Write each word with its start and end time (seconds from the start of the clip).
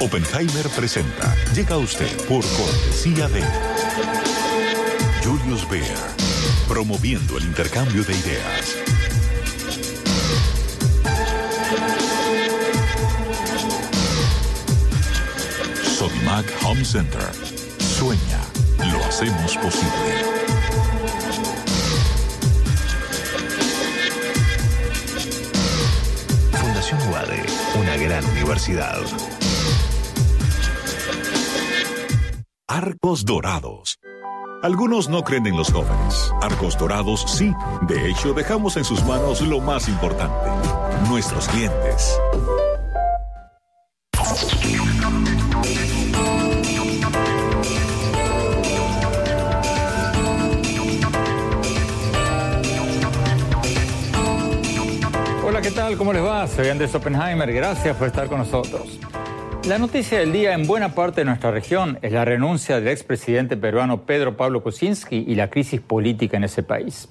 Oppenheimer 0.00 0.68
presenta. 0.76 1.34
Llega 1.54 1.74
a 1.74 1.78
usted 1.78 2.08
por 2.26 2.44
cortesía 2.56 3.28
de 3.28 3.42
Julius 5.24 5.68
Baer, 5.68 5.98
promoviendo 6.68 7.36
el 7.36 7.44
intercambio 7.44 8.04
de 8.04 8.16
ideas. 8.16 8.76
Sodimac 15.82 16.46
Home 16.64 16.84
Center. 16.84 17.30
Sueña, 17.80 18.40
lo 18.92 19.04
hacemos 19.04 19.56
posible. 19.56 19.90
Fundación 26.52 27.00
UADE, 27.10 27.46
una 27.80 27.96
gran 27.96 28.24
universidad. 28.26 29.02
Arcos 32.70 33.24
Dorados. 33.24 33.98
Algunos 34.62 35.08
no 35.08 35.22
creen 35.22 35.46
en 35.46 35.56
los 35.56 35.72
jóvenes. 35.72 36.30
Arcos 36.42 36.76
Dorados 36.76 37.24
sí. 37.26 37.50
De 37.88 38.10
hecho, 38.10 38.34
dejamos 38.34 38.76
en 38.76 38.84
sus 38.84 39.02
manos 39.06 39.40
lo 39.40 39.58
más 39.58 39.88
importante, 39.88 40.50
nuestros 41.08 41.48
clientes. 41.48 42.20
Hola, 55.42 55.62
¿qué 55.62 55.70
tal? 55.70 55.96
¿Cómo 55.96 56.12
les 56.12 56.22
va? 56.22 56.46
Soy 56.46 56.68
Andrés 56.68 56.94
Oppenheimer. 56.94 57.50
Gracias 57.50 57.96
por 57.96 58.08
estar 58.08 58.28
con 58.28 58.40
nosotros. 58.40 58.98
La 59.68 59.76
noticia 59.76 60.20
del 60.20 60.32
día 60.32 60.54
en 60.54 60.66
buena 60.66 60.94
parte 60.94 61.20
de 61.20 61.26
nuestra 61.26 61.50
región 61.50 61.98
es 62.00 62.10
la 62.10 62.24
renuncia 62.24 62.76
del 62.76 62.88
expresidente 62.88 63.54
peruano 63.54 64.06
Pedro 64.06 64.34
Pablo 64.34 64.62
Kuczynski 64.62 65.26
y 65.28 65.34
la 65.34 65.50
crisis 65.50 65.82
política 65.82 66.38
en 66.38 66.44
ese 66.44 66.62
país. 66.62 67.06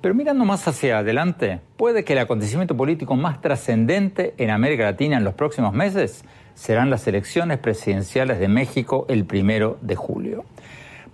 Pero 0.00 0.12
mirando 0.12 0.44
más 0.44 0.66
hacia 0.66 0.98
adelante, 0.98 1.60
puede 1.76 2.02
que 2.02 2.14
el 2.14 2.18
acontecimiento 2.18 2.76
político 2.76 3.14
más 3.14 3.40
trascendente 3.40 4.34
en 4.38 4.50
América 4.50 4.82
Latina 4.82 5.18
en 5.18 5.22
los 5.22 5.34
próximos 5.34 5.72
meses 5.72 6.24
serán 6.54 6.90
las 6.90 7.06
elecciones 7.06 7.58
presidenciales 7.58 8.40
de 8.40 8.48
México 8.48 9.06
el 9.08 9.24
primero 9.24 9.78
de 9.80 9.94
julio. 9.94 10.44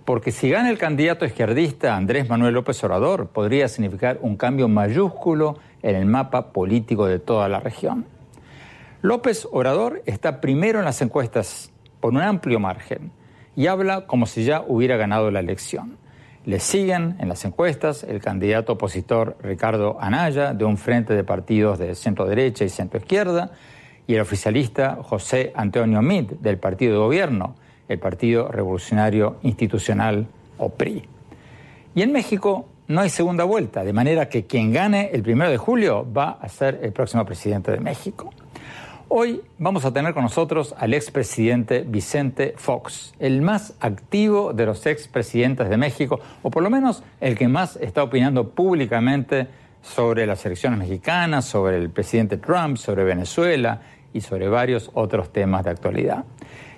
Porque 0.03 0.31
si 0.31 0.49
gana 0.49 0.71
el 0.71 0.79
candidato 0.79 1.25
izquierdista 1.25 1.95
Andrés 1.95 2.27
Manuel 2.27 2.55
López 2.55 2.83
Obrador, 2.83 3.27
podría 3.27 3.67
significar 3.67 4.17
un 4.23 4.35
cambio 4.35 4.67
mayúsculo 4.67 5.59
en 5.83 5.95
el 5.95 6.07
mapa 6.07 6.51
político 6.51 7.05
de 7.05 7.19
toda 7.19 7.47
la 7.49 7.59
región. 7.59 8.07
López 9.03 9.47
Obrador 9.51 10.03
está 10.05 10.41
primero 10.41 10.77
en 10.77 10.85
las 10.85 11.01
encuestas 11.01 11.71
por 11.99 12.13
un 12.13 12.21
amplio 12.21 12.59
margen 12.59 13.11
y 13.55 13.65
habla 13.65 14.05
como 14.05 14.27
si 14.27 14.43
ya 14.43 14.63
hubiera 14.67 14.95
ganado 14.95 15.31
la 15.31 15.39
elección. 15.39 15.97
Le 16.45 16.59
siguen 16.59 17.15
en 17.19 17.27
las 17.27 17.43
encuestas 17.43 18.03
el 18.03 18.21
candidato 18.21 18.73
opositor 18.73 19.37
Ricardo 19.41 19.97
Anaya 19.99 20.53
de 20.53 20.65
un 20.65 20.77
frente 20.77 21.15
de 21.15 21.23
partidos 21.23 21.79
de 21.79 21.95
centro 21.95 22.27
derecha 22.27 22.63
y 22.63 22.69
centro 22.69 22.99
izquierda 22.99 23.49
y 24.05 24.13
el 24.13 24.21
oficialista 24.21 24.99
José 25.01 25.51
Antonio 25.55 26.03
Mid 26.03 26.33
del 26.33 26.59
partido 26.59 26.93
de 26.93 26.99
gobierno, 26.99 27.55
el 27.87 27.97
Partido 27.97 28.49
Revolucionario 28.49 29.37
Institucional 29.41 30.27
o 30.59 30.69
PRI. 30.69 31.09
Y 31.95 32.03
en 32.03 32.11
México 32.11 32.67
no 32.87 33.01
hay 33.01 33.09
segunda 33.09 33.45
vuelta, 33.45 33.83
de 33.83 33.93
manera 33.93 34.29
que 34.29 34.45
quien 34.45 34.71
gane 34.71 35.09
el 35.11 35.23
primero 35.23 35.49
de 35.49 35.57
julio 35.57 36.05
va 36.15 36.37
a 36.39 36.47
ser 36.49 36.81
el 36.83 36.91
próximo 36.91 37.25
presidente 37.25 37.71
de 37.71 37.79
México. 37.79 38.31
Hoy 39.13 39.41
vamos 39.59 39.83
a 39.83 39.91
tener 39.91 40.13
con 40.13 40.23
nosotros 40.23 40.73
al 40.77 40.93
expresidente 40.93 41.83
Vicente 41.85 42.53
Fox, 42.55 43.13
el 43.19 43.41
más 43.41 43.73
activo 43.81 44.53
de 44.53 44.65
los 44.65 44.85
expresidentes 44.85 45.69
de 45.69 45.75
México, 45.75 46.21
o 46.43 46.49
por 46.49 46.63
lo 46.63 46.69
menos 46.69 47.03
el 47.19 47.37
que 47.37 47.49
más 47.49 47.75
está 47.75 48.03
opinando 48.03 48.51
públicamente 48.51 49.49
sobre 49.81 50.25
las 50.25 50.45
elecciones 50.45 50.79
mexicanas, 50.79 51.43
sobre 51.43 51.75
el 51.75 51.89
presidente 51.89 52.37
Trump, 52.37 52.77
sobre 52.77 53.03
Venezuela 53.03 53.81
y 54.13 54.21
sobre 54.21 54.47
varios 54.47 54.89
otros 54.93 55.33
temas 55.33 55.65
de 55.65 55.71
actualidad. 55.71 56.23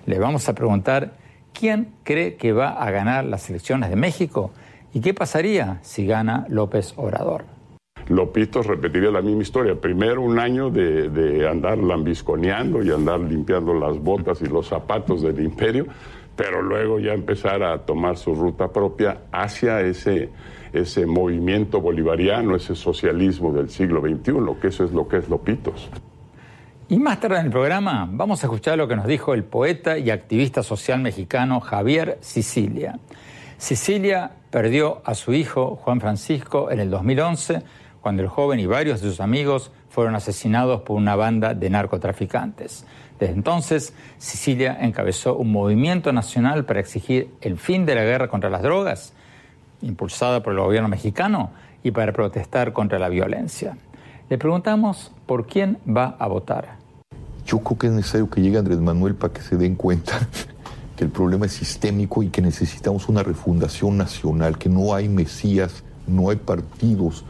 Le 0.08 0.18
vamos 0.18 0.50
a 0.50 0.56
preguntar 0.56 1.14
quién 1.54 1.94
cree 2.04 2.36
que 2.36 2.52
va 2.52 2.70
a 2.70 2.90
ganar 2.90 3.26
las 3.26 3.48
elecciones 3.52 3.92
de 3.92 3.96
México 3.96 4.52
y 4.92 5.02
qué 5.02 5.14
pasaría 5.14 5.78
si 5.84 6.08
gana 6.08 6.48
López 6.50 6.96
Obrador. 6.96 7.53
Lopitos 8.10 8.68
repetiría 8.68 9.12
la 9.12 9.22
misma 9.22 9.42
historia. 9.42 9.76
Primero 9.76 10.22
un 10.22 10.40
año 10.40 10.70
de, 10.70 11.10
de, 11.10 11.48
andar 11.48 11.78
lambisconeando 11.78 12.84
y 12.84 12.92
andar 12.92 13.20
limpiando 13.20 13.74
las 13.74 13.98
botas 13.98 14.42
y 14.42 14.46
los 14.46 14.68
zapatos 14.68 15.22
del 15.22 15.40
imperio, 15.40 15.88
pero 16.36 16.62
luego 16.62 17.00
ya 17.00 17.14
empezar 17.14 17.64
a 17.64 17.80
tomar 17.80 18.18
su 18.18 18.36
ruta 18.36 18.68
propia 18.70 19.22
hacia 19.32 19.82
ese, 19.82 20.30
ese 20.74 21.06
movimiento 21.06 21.80
bolivariano, 21.80 22.56
ese 22.56 22.76
socialismo 22.76 23.54
del 23.54 23.70
siglo 23.70 24.02
XXI, 24.02 24.34
que 24.60 24.68
eso 24.68 24.84
es 24.84 24.92
lo 24.92 25.08
que 25.08 25.18
es 25.18 25.30
Lopitos. 25.30 25.90
Y 26.90 27.00
más 27.00 27.20
tarde 27.20 27.40
en 27.40 27.46
el 27.46 27.52
programa 27.52 28.08
vamos 28.12 28.44
a 28.44 28.48
escuchar 28.48 28.78
lo 28.78 28.88
que 28.88 28.96
nos 28.96 29.08
dijo 29.08 29.34
el 29.34 29.44
poeta 29.44 29.98
y 29.98 30.10
activista 30.10 30.62
social 30.62 31.00
mexicano 31.00 31.62
Javier 31.62 32.18
Sicilia. 32.22 33.00
Sicilia 33.58 34.32
perdió 34.50 35.02
a 35.06 35.16
su 35.16 35.34
hijo 35.34 35.78
Juan 35.78 36.02
Francisco 36.02 36.70
en 36.70 36.82
el 36.82 36.90
2011 36.90 37.64
cuando 38.04 38.22
el 38.22 38.28
joven 38.28 38.60
y 38.60 38.66
varios 38.66 39.00
de 39.02 39.10
sus 39.10 39.22
amigos 39.22 39.72
fueron 39.90 40.14
asesinados 40.14 40.82
por 40.82 40.98
una 40.98 41.16
banda 41.16 41.54
de 41.54 41.70
narcotraficantes. 41.70 42.86
Desde 43.18 43.34
entonces, 43.34 43.94
Sicilia 44.18 44.78
encabezó 44.82 45.38
un 45.38 45.54
movimiento 45.54 46.12
nacional 46.12 46.66
para 46.66 46.82
exigir 46.82 47.30
el 47.40 47.58
fin 47.58 47.86
de 47.86 47.96
la 47.96 48.04
guerra 48.04 48.28
contra 48.28 48.50
las 48.50 48.62
drogas, 48.62 49.14
impulsada 49.82 50.44
por 50.44 50.52
el 50.52 50.60
gobierno 50.60 50.90
mexicano, 50.90 51.52
y 51.82 51.92
para 51.92 52.12
protestar 52.12 52.74
contra 52.74 53.00
la 53.00 53.08
violencia. 53.08 53.78
Le 54.30 54.38
preguntamos 54.38 55.12
por 55.26 55.48
quién 55.48 55.78
va 55.88 56.18
a 56.20 56.28
votar. 56.28 56.76
Yo 57.46 57.60
creo 57.60 57.78
que 57.78 57.88
es 57.88 57.94
necesario 57.94 58.30
que 58.30 58.42
llegue 58.42 58.58
Andrés 58.58 58.80
Manuel 58.80 59.16
para 59.16 59.32
que 59.32 59.42
se 59.42 59.56
den 59.56 59.76
cuenta 59.76 60.28
que 60.98 61.06
el 61.06 61.10
problema 61.10 61.46
es 61.46 61.54
sistémico 61.54 62.22
y 62.22 62.28
que 62.28 62.42
necesitamos 62.42 63.08
una 63.08 63.24
refundación 63.24 63.98
nacional, 63.98 64.58
que 64.58 64.68
no 64.68 64.94
hay 64.94 65.08
mesías, 65.08 65.86
no 66.06 66.30
hay 66.30 66.36
partidos 66.36 67.24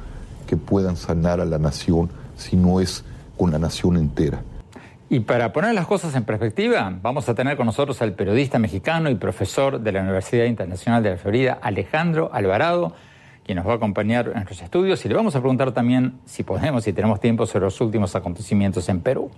que 0.54 0.58
puedan 0.58 0.98
sanar 0.98 1.42
a 1.42 1.46
la 1.46 1.58
nación 1.58 2.12
si 2.38 2.56
no 2.56 2.80
es 2.80 3.04
con 3.38 3.52
la 3.52 3.58
nación 3.58 3.98
entera. 3.98 4.44
Y 5.10 5.22
para 5.22 5.52
poner 5.52 5.74
las 5.74 5.88
cosas 5.88 6.16
en 6.16 6.26
perspectiva, 6.26 6.96
vamos 7.02 7.28
a 7.28 7.34
tener 7.34 7.58
con 7.58 7.66
nosotros 7.66 8.00
al 8.04 8.14
periodista 8.14 8.60
mexicano 8.60 9.10
y 9.10 9.16
profesor 9.16 9.80
de 9.80 9.92
la 9.92 10.02
Universidad 10.02 10.46
Internacional 10.46 11.02
de 11.02 11.10
la 11.10 11.18
Florida, 11.18 11.58
Alejandro 11.60 12.30
Alvarado, 12.32 12.94
quien 13.44 13.56
nos 13.56 13.68
va 13.68 13.74
a 13.74 13.76
acompañar 13.78 14.28
en 14.28 14.34
nuestros 14.34 14.62
estudios 14.62 15.04
y 15.06 15.10
le 15.10 15.16
vamos 15.16 15.36
a 15.36 15.40
preguntar 15.40 15.72
también, 15.72 16.20
si 16.26 16.44
podemos, 16.44 16.84
si 16.84 16.94
tenemos 16.94 17.20
tiempo, 17.20 17.48
sobre 17.48 17.66
los 17.66 17.82
últimos 17.82 18.16
acontecimientos 18.16 18.88
en 18.90 19.02
Perú. 19.02 19.32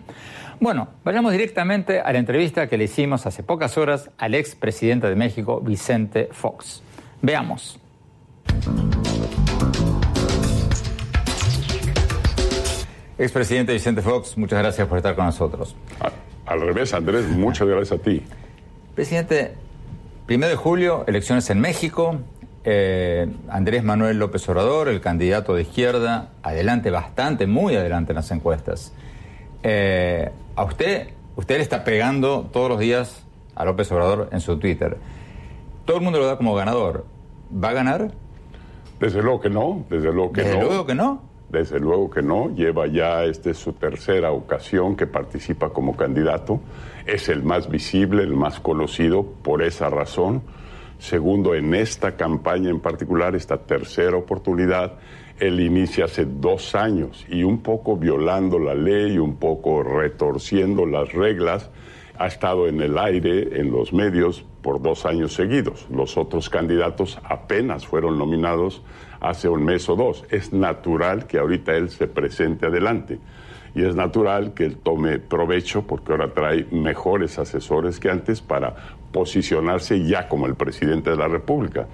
Bueno, 0.59 0.89
vayamos 1.06 1.31
directamente 1.31 2.01
a 2.01 2.12
la 2.12 2.19
entrevista 2.19 2.67
que 2.67 2.77
le 2.77 2.83
hicimos 2.83 3.25
hace 3.25 3.41
pocas 3.41 3.77
horas 3.77 4.09
al 4.17 4.35
expresidente 4.35 5.07
de 5.07 5.15
México, 5.15 5.62
Vicente 5.62 6.27
Fox. 6.33 6.83
Veamos. 7.21 7.79
Expresidente 13.17 13.71
Vicente 13.73 14.01
Fox, 14.01 14.38
muchas 14.38 14.59
gracias 14.59 14.88
por 14.88 14.97
estar 14.97 15.15
con 15.15 15.25
nosotros. 15.25 15.75
Al 16.45 16.62
revés, 16.62 16.94
Andrés, 16.94 17.27
muchas 17.29 17.67
gracias 17.67 18.00
a 18.00 18.03
ti. 18.03 18.21
Presidente, 18.94 19.53
primero 20.25 20.50
de 20.50 20.56
julio, 20.57 21.06
elecciones 21.07 21.50
en 21.50 21.59
México. 21.62 22.17
Eh, 22.65 23.27
Andrés 23.50 23.83
Manuel 23.83 24.17
López 24.19 24.47
Obrador, 24.50 24.89
el 24.89 25.00
candidato 25.00 25.53
de 25.56 25.62
izquierda, 25.62 26.29
adelante 26.44 26.89
bastante, 26.89 27.47
muy 27.47 27.75
adelante 27.75 28.12
en 28.12 28.15
las 28.17 28.31
encuestas. 28.31 28.91
Eh, 29.63 30.29
a 30.56 30.63
usted, 30.63 31.09
usted 31.35 31.57
le 31.57 31.62
está 31.63 31.83
pegando 31.83 32.50
todos 32.51 32.69
los 32.69 32.79
días 32.79 33.23
a 33.56 33.65
López 33.65 33.91
Obrador 33.91 34.29
en 34.31 34.41
su 34.41 34.57
Twitter. 34.57 34.97
Todo 35.85 35.97
el 35.97 36.03
mundo 36.03 36.19
lo 36.19 36.25
da 36.25 36.38
como 36.38 36.53
ganador. 36.56 37.06
¿Va 37.51 37.69
a 37.69 37.73
ganar? 37.73 38.12
Desde 39.00 39.21
luego 39.21 39.39
que 39.39 39.50
no, 39.50 39.85
desde 39.89 40.12
luego 40.12 40.31
que 40.33 40.41
Desde 40.44 40.57
no. 40.59 40.65
luego 40.65 40.85
que 40.85 40.95
no. 40.95 41.21
Desde 41.50 41.80
luego 41.80 42.09
que 42.09 42.21
no, 42.21 42.53
lleva 42.56 42.88
ya 42.88 43.24
esta 43.24 43.51
es 43.51 43.57
su 43.57 43.74
tercera 43.74 44.31
ocasión 44.31 44.95
que 44.95 45.07
participa 45.07 45.69
como 45.69 45.95
candidato, 45.95 46.59
es 47.06 47.30
el 47.30 47.44
más 47.44 47.69
visible, 47.69 48.24
el 48.24 48.33
más 48.33 48.59
conocido 48.59 49.24
por 49.24 49.62
esa 49.62 49.89
razón. 49.89 50.42
Segundo, 50.97 51.53
en 51.53 51.75
esta 51.75 52.15
campaña 52.15 52.69
en 52.69 52.80
particular, 52.80 53.36
esta 53.36 53.57
tercera 53.57 54.18
oportunidad, 54.18 54.94
él 55.39 55.59
inicia 55.59 56.06
hace 56.06 56.25
dos 56.25 56.75
años 56.75 57.25
y 57.30 57.44
un 57.44 57.62
poco 57.62 57.98
violando 57.98 58.57
la 58.57 58.74
ley, 58.74 59.18
un 59.18 59.36
poco 59.36 59.83
retorciendo 59.83 60.86
las 60.86 61.12
reglas, 61.12 61.69
ha 62.18 62.27
estado 62.27 62.68
en 62.68 62.81
el 62.81 62.98
aire, 62.98 63.59
en 63.59 63.71
los 63.71 63.91
medios, 63.91 64.45
por 64.65 64.81
dos 64.81 65.06
años 65.06 65.35
seguidos. 65.35 65.85
Los 65.91 66.17
otros 66.17 66.50
candidatos 66.50 67.19
apenas 67.23 67.85
fueron 67.85 68.17
nominados 68.17 68.81
hace 69.21 69.47
un 69.47 69.63
mes 69.63 69.88
o 69.89 69.95
dos. 69.95 70.25
Es 70.31 70.53
natural 70.53 71.27
que 71.27 71.38
ahorita 71.38 71.75
él 71.75 71.91
se 71.91 72.07
presente 72.07 72.65
adelante. 72.65 73.19
Y 73.75 73.85
es 73.85 73.95
natural 73.95 74.56
que 74.56 74.65
él 74.65 74.77
tome 74.77 75.19
provecho 75.19 75.83
porque 75.83 76.13
ahora 76.13 76.33
trae 76.33 76.65
mejores 76.71 77.38
asesores 77.38 78.00
que 78.00 78.09
antes 78.09 78.41
para 78.41 78.75
posicionarse 79.12 80.03
ya 80.03 80.27
como 80.27 80.47
el 80.47 80.56
presidente 80.56 81.12
de 81.12 81.17
la 81.17 81.27
República. 81.27 81.85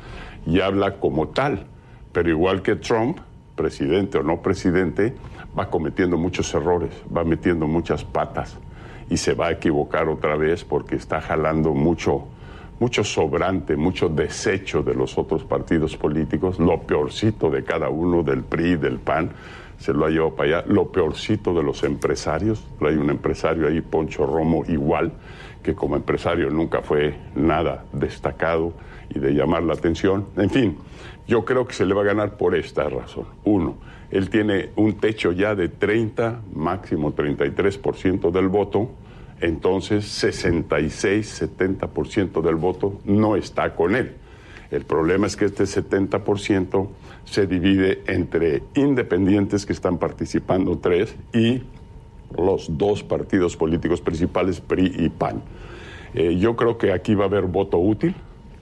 Y 0.45 0.61
habla 0.61 0.93
como 0.93 1.27
tal. 1.27 1.65
Pero 2.13 2.29
igual 2.29 2.61
que 2.61 2.77
Trump, 2.77 3.19
presidente 3.53 4.17
o 4.17 4.23
no 4.23 4.41
presidente, 4.41 5.13
va 5.59 5.69
cometiendo 5.69 6.17
muchos 6.17 6.53
errores, 6.53 6.91
va 7.13 7.25
metiendo 7.25 7.67
muchas 7.67 8.05
patas 8.05 8.57
y 9.09 9.17
se 9.17 9.33
va 9.33 9.47
a 9.47 9.51
equivocar 9.51 10.07
otra 10.07 10.37
vez 10.37 10.63
porque 10.63 10.95
está 10.95 11.19
jalando 11.19 11.73
mucho, 11.73 12.27
mucho 12.81 13.03
sobrante, 13.03 13.75
mucho 13.75 14.09
desecho 14.09 14.81
de 14.81 14.95
los 14.95 15.15
otros 15.15 15.43
partidos 15.43 15.95
políticos, 15.95 16.57
lo 16.57 16.81
peorcito 16.81 17.51
de 17.51 17.63
cada 17.63 17.89
uno, 17.89 18.23
del 18.23 18.41
PRI, 18.41 18.77
del 18.77 18.97
PAN, 18.97 19.29
se 19.77 19.93
lo 19.93 20.03
ha 20.03 20.09
llevado 20.09 20.35
para 20.35 20.61
allá, 20.61 20.67
lo 20.67 20.91
peorcito 20.91 21.53
de 21.53 21.61
los 21.61 21.83
empresarios, 21.83 22.65
hay 22.81 22.95
un 22.95 23.11
empresario 23.11 23.67
ahí, 23.67 23.81
Poncho 23.81 24.25
Romo, 24.25 24.63
igual, 24.67 25.11
que 25.61 25.75
como 25.75 25.95
empresario 25.95 26.49
nunca 26.49 26.81
fue 26.81 27.13
nada 27.35 27.85
destacado 27.93 28.73
y 29.13 29.19
de 29.19 29.35
llamar 29.35 29.61
la 29.61 29.73
atención. 29.73 30.25
En 30.35 30.49
fin, 30.49 30.75
yo 31.27 31.45
creo 31.45 31.67
que 31.67 31.75
se 31.75 31.85
le 31.85 31.93
va 31.93 32.01
a 32.01 32.05
ganar 32.05 32.35
por 32.35 32.55
esta 32.55 32.89
razón. 32.89 33.27
Uno, 33.43 33.75
él 34.09 34.31
tiene 34.31 34.69
un 34.75 34.93
techo 34.93 35.31
ya 35.33 35.53
de 35.53 35.69
30, 35.69 36.41
máximo 36.55 37.13
33% 37.13 38.31
del 38.31 38.47
voto, 38.47 38.89
entonces 39.41 40.05
66, 40.05 41.41
70% 41.59 42.41
del 42.41 42.55
voto 42.55 42.99
no 43.05 43.35
está 43.35 43.75
con 43.75 43.95
él. 43.95 44.15
El 44.69 44.85
problema 44.85 45.27
es 45.27 45.35
que 45.35 45.45
este 45.45 45.65
70% 45.65 46.87
se 47.25 47.45
divide 47.45 48.01
entre 48.07 48.63
independientes 48.75 49.65
que 49.65 49.73
están 49.73 49.97
participando, 49.97 50.77
tres, 50.77 51.15
y 51.33 51.61
los 52.37 52.77
dos 52.77 53.03
partidos 53.03 53.57
políticos 53.57 53.99
principales, 53.99 54.61
PRI 54.61 54.93
y 54.97 55.09
PAN. 55.09 55.41
Eh, 56.13 56.37
yo 56.37 56.55
creo 56.55 56.77
que 56.77 56.93
aquí 56.93 57.15
va 57.15 57.25
a 57.25 57.27
haber 57.27 57.43
voto 57.43 57.77
útil, 57.77 58.15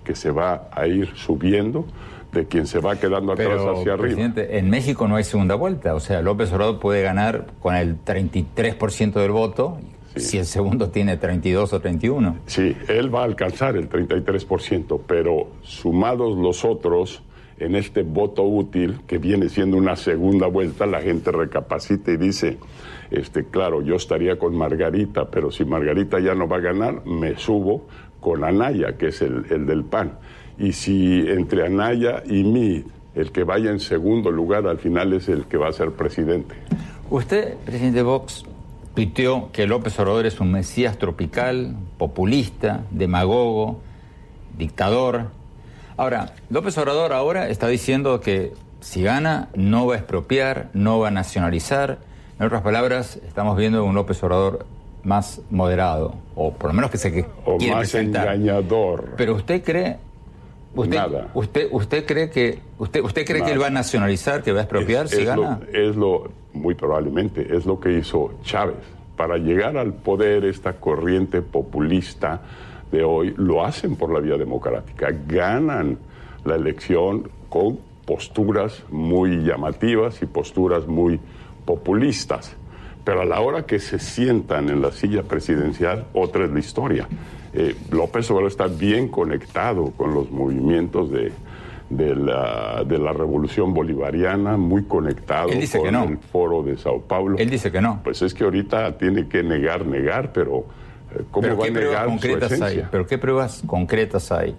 que 0.03 0.15
se 0.15 0.31
va 0.31 0.69
a 0.71 0.87
ir 0.87 1.11
subiendo 1.15 1.85
de 2.31 2.47
quien 2.47 2.67
se 2.67 2.79
va 2.79 2.95
quedando 2.95 3.33
atrás 3.33 3.47
Pero, 3.49 3.71
hacia 3.71 3.93
arriba. 3.93 3.97
presidente, 3.97 4.57
en 4.57 4.69
México 4.69 5.07
no 5.07 5.15
hay 5.15 5.23
segunda 5.23 5.55
vuelta. 5.55 5.95
O 5.95 5.99
sea, 5.99 6.21
López 6.21 6.51
Obrador 6.51 6.79
puede 6.79 7.01
ganar 7.01 7.47
con 7.59 7.75
el 7.75 8.03
33% 8.03 9.13
del 9.13 9.31
voto 9.31 9.77
si 10.19 10.37
el 10.37 10.45
segundo 10.45 10.89
tiene 10.89 11.17
32 11.17 11.73
o 11.73 11.79
31. 11.79 12.37
Sí, 12.45 12.75
él 12.87 13.13
va 13.13 13.21
a 13.21 13.25
alcanzar 13.25 13.75
el 13.75 13.89
33%, 13.89 14.99
pero 15.07 15.47
sumados 15.61 16.37
los 16.37 16.65
otros 16.65 17.23
en 17.59 17.75
este 17.75 18.03
voto 18.03 18.43
útil 18.43 19.01
que 19.05 19.17
viene 19.17 19.49
siendo 19.49 19.77
una 19.77 19.95
segunda 19.95 20.47
vuelta, 20.47 20.85
la 20.85 21.01
gente 21.01 21.31
recapacita 21.31 22.11
y 22.11 22.17
dice, 22.17 22.57
este, 23.11 23.45
claro, 23.45 23.81
yo 23.81 23.95
estaría 23.95 24.37
con 24.39 24.55
Margarita, 24.55 25.29
pero 25.29 25.51
si 25.51 25.65
Margarita 25.65 26.19
ya 26.19 26.35
no 26.35 26.47
va 26.47 26.57
a 26.57 26.61
ganar, 26.61 27.05
me 27.05 27.37
subo 27.37 27.87
con 28.19 28.43
Anaya, 28.43 28.97
que 28.97 29.07
es 29.07 29.21
el, 29.21 29.45
el 29.49 29.65
del 29.65 29.83
PAN. 29.83 30.13
Y 30.57 30.73
si 30.73 31.19
entre 31.27 31.65
Anaya 31.65 32.23
y 32.25 32.43
mí, 32.43 32.83
el 33.15 33.31
que 33.31 33.43
vaya 33.43 33.71
en 33.71 33.79
segundo 33.79 34.31
lugar 34.31 34.67
al 34.67 34.77
final 34.77 35.13
es 35.13 35.29
el 35.29 35.45
que 35.45 35.57
va 35.57 35.69
a 35.69 35.73
ser 35.73 35.91
presidente. 35.91 36.55
Usted, 37.09 37.55
presidente 37.65 38.03
Vox, 38.03 38.45
tuiteó 38.99 39.49
que 39.53 39.65
López 39.65 39.97
Obrador 39.97 40.25
es 40.25 40.41
un 40.41 40.51
mesías 40.51 40.97
tropical, 40.97 41.73
populista, 41.97 42.81
demagogo, 42.91 43.79
dictador. 44.57 45.27
Ahora, 45.95 46.33
López 46.49 46.77
Obrador 46.77 47.13
ahora 47.13 47.47
está 47.47 47.69
diciendo 47.69 48.19
que 48.19 48.51
si 48.81 49.01
gana 49.01 49.47
no 49.55 49.87
va 49.87 49.93
a 49.95 49.97
expropiar, 49.99 50.67
no 50.73 50.99
va 50.99 51.07
a 51.07 51.11
nacionalizar. 51.11 51.99
En 52.41 52.45
otras 52.45 52.61
palabras, 52.61 53.17
estamos 53.25 53.55
viendo 53.57 53.85
un 53.85 53.95
López 53.95 54.21
Obrador 54.21 54.65
más 55.05 55.39
moderado, 55.49 56.15
o 56.35 56.51
por 56.51 56.71
lo 56.71 56.73
menos 56.73 56.91
que 56.91 56.97
se 56.97 57.13
que 57.13 57.25
O 57.45 57.55
quiere 57.55 57.75
más 57.75 57.89
presentar. 57.89 58.35
engañador. 58.35 59.13
Pero 59.15 59.33
usted 59.35 59.63
cree, 59.63 59.95
usted, 60.75 60.97
Nada. 60.97 61.29
usted, 61.35 61.69
usted 61.71 62.05
cree 62.05 62.29
que 62.29 62.59
usted, 62.77 63.01
usted 63.01 63.25
cree 63.25 63.43
que 63.43 63.51
él 63.53 63.61
va 63.61 63.67
a 63.67 63.69
nacionalizar, 63.69 64.43
que 64.43 64.51
va 64.51 64.59
a 64.59 64.63
expropiar 64.63 65.05
Es- 65.05 65.11
si 65.11 65.21
es 65.21 65.25
gana. 65.25 65.61
Lo, 65.71 65.79
es 65.79 65.95
lo, 65.95 66.31
muy 66.53 66.75
probablemente, 66.75 67.55
es 67.55 67.65
lo 67.65 67.79
que 67.79 67.97
hizo 67.97 68.39
Chávez. 68.43 68.77
Para 69.15 69.37
llegar 69.37 69.77
al 69.77 69.93
poder, 69.93 70.45
esta 70.45 70.73
corriente 70.73 71.41
populista 71.41 72.41
de 72.91 73.03
hoy 73.03 73.33
lo 73.37 73.63
hacen 73.63 73.95
por 73.95 74.11
la 74.11 74.19
vía 74.19 74.37
democrática. 74.37 75.09
Ganan 75.27 75.97
la 76.45 76.55
elección 76.55 77.29
con 77.49 77.79
posturas 78.05 78.83
muy 78.89 79.43
llamativas 79.43 80.21
y 80.21 80.25
posturas 80.25 80.87
muy 80.87 81.19
populistas. 81.65 82.55
Pero 83.03 83.21
a 83.21 83.25
la 83.25 83.41
hora 83.41 83.65
que 83.65 83.79
se 83.79 83.99
sientan 83.99 84.69
en 84.69 84.81
la 84.81 84.91
silla 84.91 85.23
presidencial, 85.23 86.07
otra 86.13 86.45
es 86.45 86.51
la 86.51 86.59
historia. 86.59 87.07
Eh, 87.53 87.75
López 87.91 88.29
Obrador 88.31 88.51
está 88.51 88.67
bien 88.67 89.07
conectado 89.07 89.91
con 89.97 90.13
los 90.13 90.31
movimientos 90.31 91.11
de, 91.11 91.31
de 91.89 92.15
la, 92.15 92.83
de 92.85 92.97
la 92.99 93.13
revolución 93.13 93.73
bolivariana, 93.73 94.57
muy 94.57 94.83
conectado 94.83 95.49
Él 95.49 95.61
dice 95.61 95.79
con 95.79 95.87
que 95.87 95.91
no. 95.91 96.03
el 96.03 96.17
foro 96.17 96.63
de 96.63 96.77
Sao 96.77 97.01
Paulo. 97.01 97.37
Él 97.37 97.49
dice 97.49 97.71
que 97.71 97.81
no. 97.81 98.01
Pues 98.03 98.21
es 98.21 98.33
que 98.33 98.43
ahorita 98.43 98.97
tiene 98.97 99.27
que 99.27 99.41
negar, 99.43 99.85
negar, 99.85 100.31
pero 100.31 100.65
eh, 101.11 101.23
¿cómo 101.31 101.41
Pero 101.41 101.57
va 101.57 101.63
a 101.63 101.67
¿qué 101.67 101.71
pruebas 101.71 101.91
negar 101.91 102.03
su 102.03 102.09
concretas 102.09 102.61
hay? 102.61 102.87
Pero 102.91 103.07
qué 103.07 103.17
pruebas 103.17 103.63
concretas 103.65 104.31
hay 104.31 104.55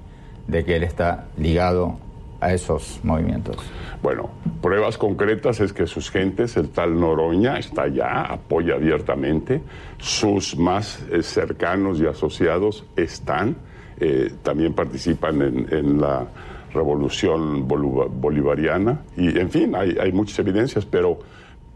de 0.49 0.65
que 0.65 0.77
él 0.77 0.83
está 0.83 1.27
ligado 1.37 1.99
a 2.41 2.53
esos 2.53 3.01
movimientos. 3.05 3.57
Bueno, 4.03 4.31
pruebas 4.63 4.97
concretas 4.97 5.61
es 5.61 5.73
que 5.73 5.87
sus 5.87 6.11
gentes, 6.11 6.57
el 6.57 6.71
tal 6.71 6.99
Noroña, 6.99 7.59
está 7.59 7.83
allá, 7.83 8.23
apoya 8.23 8.75
abiertamente, 8.75 9.61
sus 9.99 10.57
más 10.57 11.05
eh, 11.13 11.23
cercanos 11.23 12.01
y 12.01 12.07
asociados 12.07 12.85
están, 12.97 13.57
eh, 14.01 14.33
también 14.43 14.73
participan 14.73 15.43
en, 15.43 15.69
en 15.71 16.01
la 16.01 16.27
revolución 16.73 17.67
bolivariana, 17.67 19.03
y 19.17 19.39
en 19.39 19.51
fin, 19.51 19.75
hay, 19.75 19.97
hay 20.01 20.13
muchas 20.13 20.39
evidencias, 20.39 20.85
pero, 20.85 21.19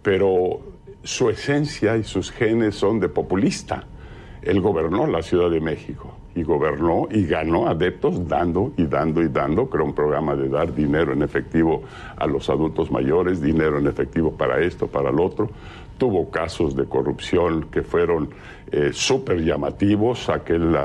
pero 0.02 0.60
su 1.02 1.28
esencia 1.28 1.96
y 1.96 2.04
sus 2.04 2.30
genes 2.30 2.74
son 2.74 2.98
de 3.00 3.08
populista. 3.08 3.84
Él 4.42 4.60
gobernó 4.60 5.06
la 5.06 5.22
Ciudad 5.22 5.50
de 5.50 5.60
México 5.60 6.14
y 6.34 6.42
gobernó 6.42 7.08
y 7.10 7.26
ganó 7.26 7.68
adeptos 7.68 8.26
dando 8.26 8.72
y 8.76 8.84
dando 8.86 9.22
y 9.22 9.28
dando. 9.28 9.68
Creó 9.68 9.84
un 9.84 9.94
programa 9.94 10.34
de 10.34 10.48
dar 10.48 10.74
dinero 10.74 11.12
en 11.12 11.22
efectivo 11.22 11.82
a 12.16 12.26
los 12.26 12.50
adultos 12.50 12.90
mayores, 12.90 13.40
dinero 13.40 13.78
en 13.78 13.86
efectivo 13.86 14.32
para 14.32 14.60
esto, 14.60 14.86
para 14.86 15.10
lo 15.12 15.24
otro. 15.24 15.50
Tuvo 15.98 16.30
casos 16.30 16.74
de 16.74 16.86
corrupción 16.86 17.68
que 17.70 17.82
fueron 17.82 18.30
eh, 18.70 18.90
súper 18.92 19.44
llamativos. 19.44 20.28
Aquel, 20.28 20.76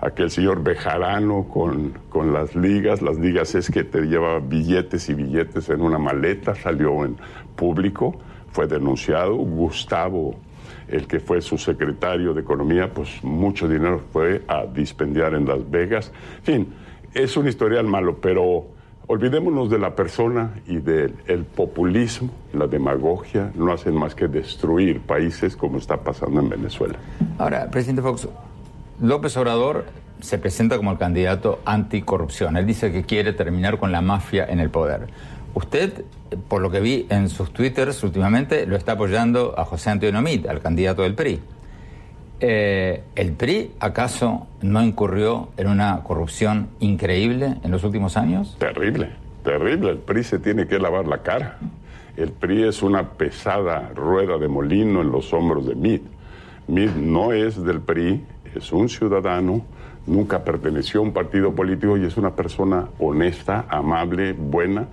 aquel 0.00 0.30
señor 0.30 0.62
Bejarano 0.62 1.48
con, 1.48 1.92
con 2.08 2.32
las 2.32 2.54
ligas. 2.54 3.02
Las 3.02 3.18
ligas 3.18 3.54
es 3.54 3.70
que 3.70 3.84
te 3.84 4.02
lleva 4.02 4.38
billetes 4.38 5.08
y 5.08 5.14
billetes 5.14 5.68
en 5.68 5.80
una 5.80 5.98
maleta, 5.98 6.54
salió 6.54 7.04
en 7.04 7.16
público, 7.56 8.16
fue 8.50 8.66
denunciado. 8.66 9.34
Gustavo 9.36 10.36
el 10.88 11.06
que 11.06 11.20
fue 11.20 11.40
su 11.42 11.58
secretario 11.58 12.32
de 12.32 12.40
Economía, 12.40 12.92
pues 12.92 13.22
mucho 13.22 13.68
dinero 13.68 14.00
fue 14.12 14.42
a 14.48 14.64
dispendiar 14.64 15.34
en 15.34 15.46
Las 15.46 15.70
Vegas. 15.70 16.12
En 16.38 16.44
fin, 16.44 16.74
es 17.12 17.36
un 17.36 17.46
historial 17.46 17.86
malo, 17.86 18.16
pero 18.20 18.66
Olvidémonos 19.10 19.70
de 19.70 19.78
la 19.78 19.96
persona 19.96 20.60
y 20.66 20.76
del 20.76 21.14
el 21.28 21.44
populismo, 21.44 22.28
la 22.52 22.66
demagogia, 22.66 23.50
no 23.54 23.72
hacen 23.72 23.94
más 23.94 24.14
que 24.14 24.28
destruir 24.28 25.00
países 25.00 25.56
como 25.56 25.78
está 25.78 25.96
pasando 25.96 26.40
en 26.40 26.50
Venezuela. 26.50 26.98
Ahora, 27.38 27.70
presidente 27.70 28.02
Fox, 28.02 28.28
López 29.00 29.36
Obrador 29.36 29.84
se 30.20 30.38
presenta 30.38 30.76
como 30.76 30.90
el 30.90 30.98
candidato 30.98 31.60
anticorrupción. 31.64 32.56
Él 32.56 32.66
dice 32.66 32.90
que 32.90 33.04
quiere 33.04 33.32
terminar 33.32 33.78
con 33.78 33.92
la 33.92 34.00
mafia 34.00 34.44
en 34.48 34.58
el 34.58 34.70
poder. 34.70 35.06
Usted, 35.54 36.04
por 36.48 36.60
lo 36.60 36.70
que 36.70 36.80
vi 36.80 37.06
en 37.08 37.28
sus 37.28 37.52
twitters 37.52 38.02
últimamente, 38.02 38.66
lo 38.66 38.76
está 38.76 38.92
apoyando 38.92 39.54
a 39.56 39.64
José 39.64 39.90
Antonio 39.90 40.20
Mit, 40.20 40.46
al 40.48 40.60
candidato 40.60 41.02
del 41.02 41.14
PRI. 41.14 41.40
Eh, 42.40 43.02
¿El 43.16 43.32
PRI 43.32 43.72
acaso 43.80 44.46
no 44.62 44.82
incurrió 44.82 45.48
en 45.56 45.68
una 45.68 46.02
corrupción 46.02 46.68
increíble 46.80 47.56
en 47.62 47.70
los 47.70 47.84
últimos 47.84 48.16
años? 48.16 48.56
Terrible, 48.58 49.10
terrible. 49.44 49.90
El 49.90 49.98
PRI 49.98 50.24
se 50.24 50.38
tiene 50.38 50.66
que 50.66 50.78
lavar 50.78 51.06
la 51.06 51.22
cara. 51.22 51.58
El 52.16 52.32
PRI 52.32 52.64
es 52.64 52.82
una 52.82 53.10
pesada 53.10 53.90
rueda 53.94 54.38
de 54.38 54.48
molino 54.48 55.00
en 55.02 55.10
los 55.10 55.32
hombros 55.32 55.66
de 55.66 55.74
Mid. 55.76 56.00
Mid 56.68 56.90
no 56.90 57.32
es 57.32 57.64
del 57.64 57.80
PRI, 57.80 58.24
es 58.58 58.72
un 58.72 58.88
ciudadano, 58.88 59.64
nunca 60.06 60.44
perteneció 60.44 61.00
a 61.00 61.04
un 61.04 61.12
partido 61.12 61.54
político 61.54 61.96
y 61.96 62.04
es 62.04 62.16
una 62.16 62.34
persona 62.34 62.88
honesta, 62.98 63.66
amable, 63.68 64.32
buena 64.32 64.88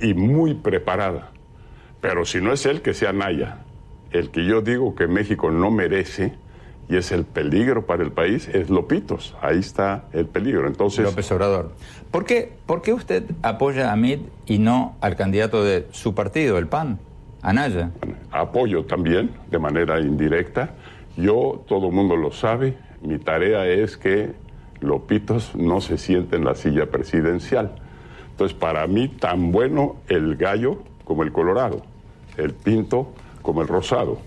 y 0.00 0.14
muy 0.14 0.54
preparada. 0.54 1.30
Pero 2.00 2.24
si 2.24 2.40
no 2.40 2.52
es 2.52 2.64
él, 2.66 2.80
que 2.80 2.94
sea 2.94 3.12
Naya. 3.12 3.58
El 4.10 4.30
que 4.30 4.44
yo 4.44 4.62
digo 4.62 4.94
que 4.94 5.06
México 5.06 5.50
no 5.50 5.70
merece 5.70 6.32
y 6.88 6.96
es 6.96 7.12
el 7.12 7.24
peligro 7.24 7.84
para 7.84 8.02
el 8.02 8.12
país, 8.12 8.48
es 8.48 8.70
Lopitos. 8.70 9.36
Ahí 9.42 9.58
está 9.58 10.04
el 10.12 10.26
peligro. 10.26 10.66
Entonces, 10.66 11.04
López 11.04 11.30
Obrador. 11.32 11.72
¿Por 12.10 12.24
qué, 12.24 12.52
¿Por 12.64 12.80
qué 12.80 12.94
usted 12.94 13.24
apoya 13.42 13.92
a 13.92 13.96
Mid 13.96 14.20
y 14.46 14.58
no 14.58 14.96
al 15.00 15.16
candidato 15.16 15.62
de 15.62 15.86
su 15.90 16.14
partido, 16.14 16.56
el 16.56 16.66
PAN, 16.66 16.98
Anaya? 17.42 17.90
Apoyo 18.30 18.84
también, 18.84 19.32
de 19.50 19.58
manera 19.58 20.00
indirecta. 20.00 20.70
Yo, 21.16 21.62
todo 21.68 21.88
el 21.88 21.92
mundo 21.92 22.16
lo 22.16 22.32
sabe, 22.32 22.78
mi 23.02 23.18
tarea 23.18 23.66
es 23.66 23.96
que 23.96 24.32
Lopitos 24.80 25.54
no 25.56 25.80
se 25.80 25.98
siente 25.98 26.36
en 26.36 26.44
la 26.44 26.54
silla 26.54 26.86
presidencial. 26.86 27.72
Entonces, 28.30 28.56
para 28.56 28.86
mí, 28.86 29.08
tan 29.08 29.50
bueno 29.50 29.96
el 30.08 30.36
gallo 30.36 30.78
como 31.04 31.22
el 31.22 31.32
colorado, 31.32 31.82
el 32.36 32.54
pinto 32.54 33.12
como 33.42 33.62
el 33.62 33.68
rosado. 33.68 34.18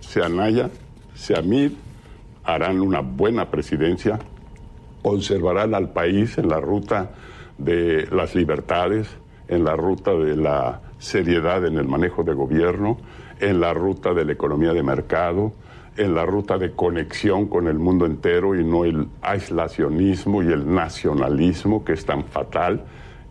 Sea 0.00 0.26
Anaya, 0.26 0.70
sea 1.14 1.42
Mid, 1.42 1.72
harán 2.44 2.80
una 2.80 3.00
buena 3.00 3.50
presidencia, 3.50 4.18
conservarán 5.02 5.74
al 5.74 5.90
país 5.90 6.38
en 6.38 6.48
la 6.48 6.60
ruta 6.60 7.10
de 7.58 8.08
las 8.10 8.34
libertades, 8.34 9.08
en 9.48 9.64
la 9.64 9.76
ruta 9.76 10.12
de 10.12 10.36
la 10.36 10.80
seriedad 10.98 11.66
en 11.66 11.76
el 11.76 11.86
manejo 11.86 12.22
de 12.22 12.32
gobierno, 12.32 12.98
en 13.40 13.60
la 13.60 13.74
ruta 13.74 14.14
de 14.14 14.24
la 14.24 14.32
economía 14.32 14.72
de 14.72 14.82
mercado, 14.82 15.52
en 15.96 16.14
la 16.14 16.24
ruta 16.24 16.58
de 16.58 16.72
conexión 16.72 17.46
con 17.46 17.68
el 17.68 17.78
mundo 17.78 18.06
entero 18.06 18.54
y 18.58 18.64
no 18.64 18.84
el 18.84 19.08
aislacionismo 19.20 20.42
y 20.42 20.46
el 20.46 20.72
nacionalismo 20.72 21.84
que 21.84 21.92
es 21.92 22.04
tan 22.04 22.24
fatal 22.24 22.84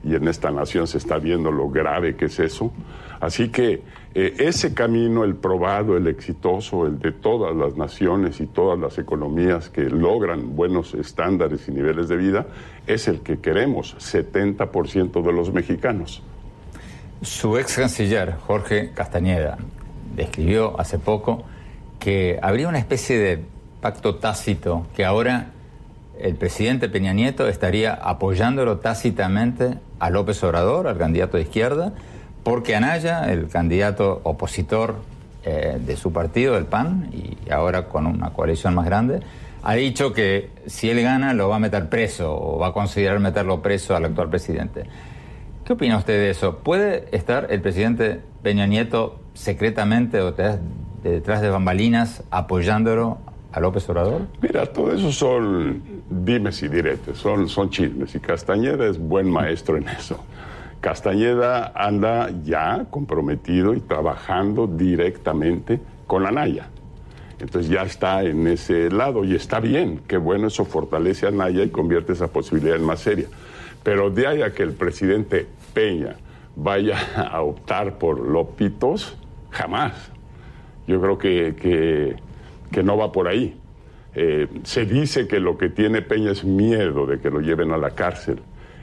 y 0.04 0.16
en 0.16 0.28
esta 0.28 0.52
nación 0.52 0.88
se 0.88 0.98
está 0.98 1.18
viendo 1.18 1.52
lo 1.52 1.70
grave 1.70 2.16
que 2.16 2.26
es 2.26 2.40
eso. 2.40 2.72
Así 3.20 3.50
que 3.50 3.84
eh, 4.16 4.36
ese 4.40 4.74
camino, 4.74 5.24
el 5.24 5.36
probado, 5.36 5.96
el 5.96 6.08
exitoso, 6.08 6.88
el 6.88 7.00
de 7.00 7.12
todas 7.12 7.56
las 7.56 7.78
naciones 7.78 8.42
y 8.42 8.48
todas 8.48 8.80
las 8.80 8.98
economías 8.98 9.70
que 9.70 9.84
logran 9.84 10.56
buenos 10.56 10.96
estándares 10.96 11.68
y 11.68 11.72
niveles 11.72 12.10
de 12.10 12.18
vida, 12.18 12.48
es 12.88 13.08
el 13.08 13.22
que 13.22 13.40
queremos, 13.40 13.96
70% 14.00 15.22
de 15.22 15.34
los 15.34 15.54
mexicanos. 15.54 16.24
Su 17.22 17.60
ex 17.60 17.76
canciller, 17.76 18.36
Jorge 18.48 18.92
Castañeda, 18.96 19.60
describió 20.16 20.80
hace 20.80 20.98
poco 20.98 21.44
que 22.02 22.40
habría 22.42 22.68
una 22.68 22.80
especie 22.80 23.18
de 23.20 23.40
pacto 23.80 24.16
tácito 24.16 24.88
que 24.96 25.06
ahora 25.06 25.52
el 26.20 26.36
presidente 26.36 26.90
Peña 26.90 27.14
Nieto 27.14 27.48
estaría 27.48 27.94
apoyándolo 27.94 28.80
tácitamente 28.80 29.78
a 30.00 30.10
López 30.10 30.44
Obrador, 30.44 30.88
al 30.88 30.98
candidato 30.98 31.38
de 31.38 31.44
izquierda, 31.44 31.94
porque 32.44 32.76
Anaya, 32.76 33.32
el 33.32 33.48
candidato 33.50 34.20
opositor 34.24 34.96
eh, 35.46 35.78
de 35.80 35.96
su 35.96 36.12
partido, 36.12 36.58
el 36.58 36.66
PAN, 36.66 37.12
y 37.14 37.52
ahora 37.52 37.88
con 37.88 38.08
una 38.08 38.32
coalición 38.32 38.74
más 38.74 38.86
grande, 38.86 39.20
ha 39.62 39.76
dicho 39.76 40.12
que 40.12 40.50
si 40.66 40.90
él 40.90 41.02
gana 41.04 41.36
lo 41.36 41.50
va 41.50 41.58
a 41.58 41.60
meter 41.60 41.88
preso 41.88 42.36
o 42.36 42.58
va 42.58 42.68
a 42.68 42.74
considerar 42.74 43.20
meterlo 43.20 43.62
preso 43.62 43.96
al 43.96 44.06
actual 44.06 44.30
presidente. 44.30 44.86
¿Qué 45.66 45.74
opina 45.74 45.98
usted 45.98 46.14
de 46.14 46.32
eso? 46.32 46.58
¿Puede 46.58 47.06
estar 47.16 47.48
el 47.52 47.62
presidente 47.62 48.22
Peña 48.42 48.66
Nieto 48.66 49.20
secretamente 49.36 50.20
o 50.20 50.34
detrás 51.10 51.42
de 51.42 51.50
bambalinas 51.50 52.24
apoyándolo 52.32 53.18
a 53.52 53.60
López 53.60 53.90
Obrador? 53.90 54.22
Mira, 54.42 54.66
todo 54.66 54.94
eso 54.94 55.12
son 55.12 55.82
dimes 56.10 56.62
y 56.64 56.68
diretes, 56.68 57.18
son, 57.18 57.50
son 57.50 57.70
chismes 57.70 58.16
y 58.16 58.20
Castañeda 58.20 58.88
es 58.88 58.98
buen 58.98 59.30
maestro 59.30 59.78
en 59.78 59.88
eso. 59.90 60.24
Castañeda 60.80 61.72
anda 61.76 62.32
ya 62.44 62.86
comprometido 62.90 63.74
y 63.76 63.82
trabajando 63.82 64.68
directamente 64.68 65.80
con 66.08 66.24
la 66.24 66.32
Naya. 66.32 66.70
Entonces 67.40 67.70
ya 67.70 67.84
está 67.84 68.24
en 68.24 68.48
ese 68.48 68.90
lado 68.90 69.24
y 69.24 69.36
está 69.36 69.60
bien, 69.60 70.02
qué 70.08 70.18
bueno, 70.18 70.48
eso 70.48 70.66
fortalece 70.66 71.28
a 71.28 71.32
Naya 71.32 71.64
y 71.64 71.70
convierte 71.70 72.14
esa 72.14 72.28
posibilidad 72.28 72.76
en 72.76 72.84
más 72.84 73.00
seria. 73.00 73.28
Pero 73.84 74.10
de 74.10 74.28
ahí 74.28 74.42
a 74.42 74.54
que 74.54 74.64
el 74.64 74.74
presidente 74.74 75.48
Peña 75.74 76.16
vaya 76.56 76.98
a 77.16 77.42
optar 77.42 77.98
por 77.98 78.20
Lopitos, 78.20 79.16
jamás. 79.50 80.12
Yo 80.88 81.00
creo 81.00 81.18
que, 81.18 82.16
que, 82.72 82.84
no 82.84 82.98
va 82.98 83.12
por 83.12 83.28
ahí. 83.28 83.58
Eh, 84.14 84.48
se 84.64 84.86
dice 84.86 85.28
que 85.28 85.40
lo 85.40 85.58
que 85.58 85.70
tiene 85.70 86.02
Peña 86.02 86.32
es 86.32 86.44
miedo 86.44 87.06
de 87.06 87.20
que 87.20 87.30
lo 87.30 87.40
lleven 87.40 87.72
a 87.72 87.78
la 87.78 87.92
cárcel. 87.92 88.40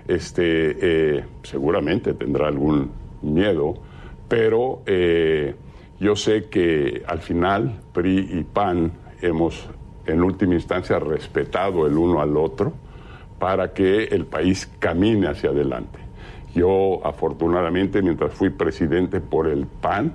Este, 0.06 1.16
eh, 1.18 1.24
seguramente 1.42 2.14
tendrá 2.14 2.48
algún 2.48 2.90
miedo, 3.20 3.74
pero 4.26 4.82
eh, 4.86 5.54
yo 6.00 6.16
sé 6.16 6.46
que 6.46 7.02
al 7.06 7.18
final 7.20 7.80
PRI 7.92 8.28
y 8.38 8.44
PAN 8.44 8.92
hemos 9.20 9.68
en 10.06 10.22
última 10.22 10.54
instancia 10.54 10.98
respetado 10.98 11.86
el 11.86 11.96
uno 11.96 12.20
al 12.20 12.36
otro 12.36 12.72
para 13.38 13.72
que 13.72 14.04
el 14.04 14.24
país 14.24 14.70
camine 14.78 15.28
hacia 15.28 15.50
adelante. 15.50 15.98
Yo 16.54 17.06
afortunadamente 17.06 18.02
mientras 18.02 18.32
fui 18.32 18.50
presidente 18.50 19.20
por 19.20 19.46
el 19.46 19.66
PAN, 19.66 20.14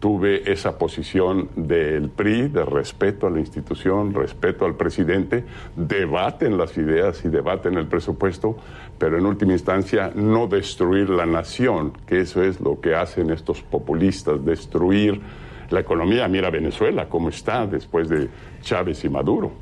tuve 0.00 0.50
esa 0.50 0.78
posición 0.78 1.50
del 1.54 2.08
PRI 2.08 2.48
de 2.48 2.64
respeto 2.64 3.26
a 3.26 3.30
la 3.30 3.38
institución, 3.38 4.14
respeto 4.14 4.64
al 4.64 4.74
presidente, 4.74 5.44
debaten 5.76 6.56
las 6.56 6.76
ideas 6.78 7.22
y 7.24 7.28
debaten 7.28 7.76
el 7.76 7.86
presupuesto, 7.86 8.56
pero 8.98 9.18
en 9.18 9.26
última 9.26 9.52
instancia 9.52 10.10
no 10.14 10.46
destruir 10.46 11.10
la 11.10 11.26
nación, 11.26 11.92
que 12.06 12.20
eso 12.20 12.42
es 12.42 12.60
lo 12.60 12.80
que 12.80 12.94
hacen 12.94 13.30
estos 13.30 13.62
populistas, 13.62 14.44
destruir 14.44 15.20
la 15.68 15.80
economía. 15.80 16.26
Mira 16.28 16.50
Venezuela, 16.50 17.08
cómo 17.08 17.28
está 17.28 17.66
después 17.66 18.08
de 18.08 18.28
Chávez 18.62 19.04
y 19.04 19.08
Maduro. 19.10 19.52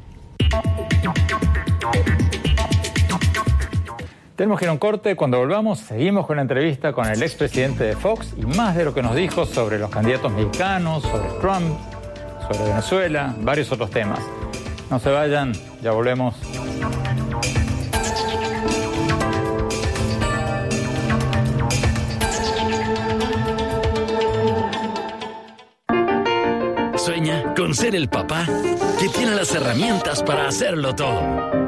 Tenemos 4.39 4.61
que 4.61 4.67
ir 4.67 4.69
a 4.69 4.73
un 4.73 4.79
corte. 4.79 5.17
Cuando 5.17 5.37
volvamos, 5.39 5.81
seguimos 5.81 6.25
con 6.25 6.37
la 6.37 6.43
entrevista 6.43 6.93
con 6.93 7.09
el 7.09 7.21
expresidente 7.25 7.83
de 7.83 7.97
Fox 7.97 8.35
y 8.37 8.47
más 8.47 8.77
de 8.77 8.85
lo 8.85 8.95
que 8.95 9.03
nos 9.03 9.17
dijo 9.17 9.45
sobre 9.45 9.81
los 9.81 9.91
candidatos 9.91 10.31
mexicanos, 10.31 11.03
sobre 11.03 11.29
Trump, 11.41 11.77
sobre 12.47 12.69
Venezuela, 12.69 13.35
varios 13.41 13.73
otros 13.73 13.91
temas. 13.91 14.21
No 14.91 15.01
se 15.01 15.11
vayan, 15.11 15.53
ya 15.83 15.91
volvemos. 15.91 16.37
Sueña 26.95 27.55
con 27.57 27.75
ser 27.75 27.97
el 27.97 28.09
papá 28.09 28.47
que 29.01 29.09
tiene 29.09 29.35
las 29.35 29.53
herramientas 29.53 30.23
para 30.23 30.47
hacerlo 30.47 30.95
todo. 30.95 31.68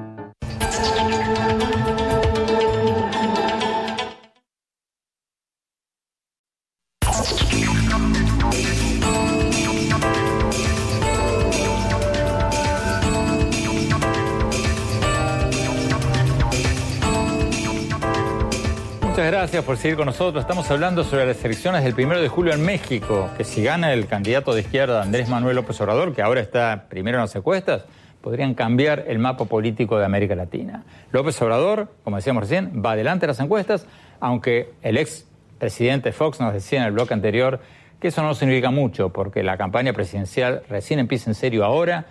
Gracias 19.51 19.65
por 19.65 19.75
seguir 19.75 19.97
con 19.97 20.05
nosotros. 20.05 20.43
Estamos 20.43 20.71
hablando 20.71 21.03
sobre 21.03 21.25
las 21.25 21.43
elecciones 21.43 21.83
del 21.83 21.93
primero 21.93 22.21
de 22.21 22.29
julio 22.29 22.53
en 22.53 22.63
México, 22.63 23.29
que 23.35 23.43
si 23.43 23.61
gana 23.61 23.91
el 23.91 24.07
candidato 24.07 24.53
de 24.53 24.61
izquierda 24.61 25.01
Andrés 25.01 25.27
Manuel 25.27 25.57
López 25.57 25.81
Obrador, 25.81 26.15
que 26.15 26.21
ahora 26.21 26.39
está 26.39 26.85
primero 26.87 27.17
en 27.17 27.23
las 27.23 27.35
encuestas, 27.35 27.83
podrían 28.21 28.53
cambiar 28.53 29.03
el 29.09 29.19
mapa 29.19 29.43
político 29.43 29.99
de 29.99 30.05
América 30.05 30.35
Latina. 30.35 30.85
López 31.11 31.41
Obrador, 31.41 31.89
como 32.05 32.15
decíamos 32.15 32.43
recién, 32.43 32.81
va 32.81 32.93
adelante 32.93 33.25
en 33.25 33.27
las 33.27 33.41
encuestas, 33.41 33.87
aunque 34.21 34.71
el 34.83 34.95
ex 34.95 35.27
presidente 35.59 36.13
Fox 36.13 36.39
nos 36.39 36.53
decía 36.53 36.79
en 36.79 36.85
el 36.85 36.93
bloque 36.93 37.13
anterior 37.13 37.59
que 37.99 38.07
eso 38.07 38.23
no 38.23 38.33
significa 38.35 38.71
mucho, 38.71 39.09
porque 39.09 39.43
la 39.43 39.57
campaña 39.57 39.91
presidencial 39.91 40.63
recién 40.69 40.97
empieza 40.97 41.29
en 41.29 41.35
serio 41.35 41.65
ahora 41.65 42.05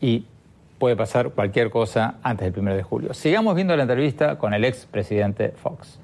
y 0.00 0.26
puede 0.78 0.94
pasar 0.94 1.30
cualquier 1.30 1.68
cosa 1.68 2.14
antes 2.22 2.44
del 2.44 2.52
primero 2.52 2.76
de 2.76 2.84
julio. 2.84 3.12
Sigamos 3.12 3.56
viendo 3.56 3.74
la 3.74 3.82
entrevista 3.82 4.38
con 4.38 4.54
el 4.54 4.64
ex 4.64 4.86
presidente 4.86 5.48
Fox. 5.48 5.98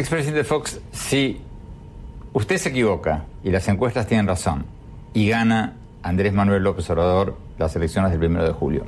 Expresidente 0.00 0.44
Fox, 0.44 0.80
si 0.92 1.40
usted 2.32 2.56
se 2.56 2.70
equivoca 2.70 3.24
y 3.44 3.50
las 3.50 3.68
encuestas 3.68 4.06
tienen 4.06 4.26
razón 4.26 4.64
y 5.12 5.28
gana 5.28 5.74
Andrés 6.02 6.32
Manuel 6.32 6.62
López 6.62 6.88
Obrador 6.90 7.36
las 7.58 7.76
elecciones 7.76 8.10
del 8.10 8.20
primero 8.20 8.44
de 8.44 8.52
julio, 8.52 8.84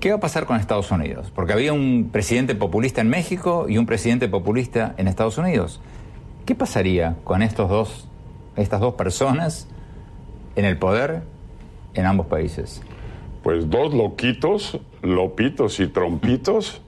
¿qué 0.00 0.10
va 0.10 0.16
a 0.16 0.20
pasar 0.20 0.46
con 0.46 0.58
Estados 0.58 0.90
Unidos? 0.90 1.30
Porque 1.34 1.52
había 1.52 1.72
un 1.72 2.08
presidente 2.10 2.54
populista 2.54 3.00
en 3.00 3.10
México 3.10 3.66
y 3.68 3.78
un 3.78 3.86
presidente 3.86 4.28
populista 4.28 4.94
en 4.96 5.06
Estados 5.06 5.36
Unidos. 5.36 5.80
¿Qué 6.46 6.54
pasaría 6.54 7.16
con 7.24 7.42
estos 7.42 7.68
dos, 7.68 8.08
estas 8.56 8.80
dos 8.80 8.94
personas 8.94 9.68
en 10.56 10.64
el 10.64 10.78
poder 10.78 11.22
en 11.92 12.06
ambos 12.06 12.26
países? 12.26 12.80
Pues 13.42 13.70
dos 13.70 13.94
loquitos, 13.94 14.78
lopitos 15.02 15.80
y 15.80 15.86
trompitos 15.86 16.82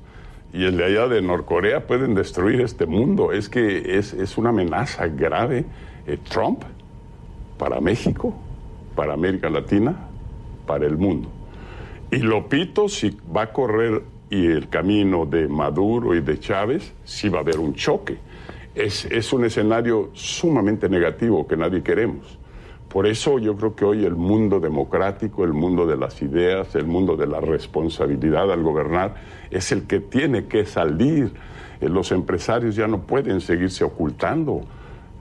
y 0.53 0.65
el 0.65 0.77
de 0.77 0.85
allá 0.85 1.09
de 1.09 1.23
Norcorea 1.23 1.87
pueden 1.87 2.15
destruir 2.15 2.61
este 2.61 2.85
mundo. 2.85 3.33
Es 3.33 3.49
que 3.49 3.99
es, 3.99 4.13
es 4.13 4.37
una 4.37 4.51
amenaza 4.51 5.07
grave. 5.09 5.65
Eh, 6.07 6.19
Trump 6.29 6.63
para 7.59 7.81
México, 7.81 8.35
para 8.95 9.15
América 9.15 9.49
Latina, 9.49 10.09
para 10.67 10.87
el 10.87 10.99
mundo. 10.99 11.29
Y 12.11 12.19
Lopito, 12.19 12.89
si 12.89 13.17
va 13.35 13.43
a 13.43 13.53
correr 13.53 14.03
y 14.29 14.47
el 14.47 14.69
camino 14.69 15.25
de 15.25 15.49
Maduro 15.49 16.15
y 16.15 16.21
de 16.21 16.39
Chávez, 16.39 16.93
sí 17.05 17.29
va 17.29 17.39
a 17.39 17.41
haber 17.43 17.59
un 17.59 17.75
choque. 17.75 18.19
Es, 18.75 19.05
es 19.07 19.33
un 19.33 19.45
escenario 19.45 20.11
sumamente 20.13 20.89
negativo 20.89 21.47
que 21.47 21.57
nadie 21.57 21.83
queremos. 21.83 22.39
Por 22.93 23.07
eso 23.07 23.39
yo 23.39 23.57
creo 23.57 23.75
que 23.75 23.87
hoy 23.87 24.05
el 24.05 24.17
mundo 24.17 24.61
democrático, 24.61 25.45
el 25.45 25.55
mundo 25.55 25.87
de 25.87 25.97
las 25.97 26.21
ideas, 26.21 26.75
el 26.75 26.85
mundo 26.85 27.17
de 27.17 27.27
la 27.27 27.41
responsabilidad 27.41 28.53
al 28.53 28.63
gobernar, 28.63 29.15
es 29.51 29.73
el 29.73 29.85
que 29.85 30.01
tiene 30.01 30.45
que 30.45 30.67
salir. 30.67 31.33
Eh, 31.81 31.89
los 31.89 32.13
empresarios 32.13 32.77
ya 32.77 32.87
no 32.87 33.01
pueden 33.05 33.41
seguirse 33.41 33.83
ocultando. 33.83 34.61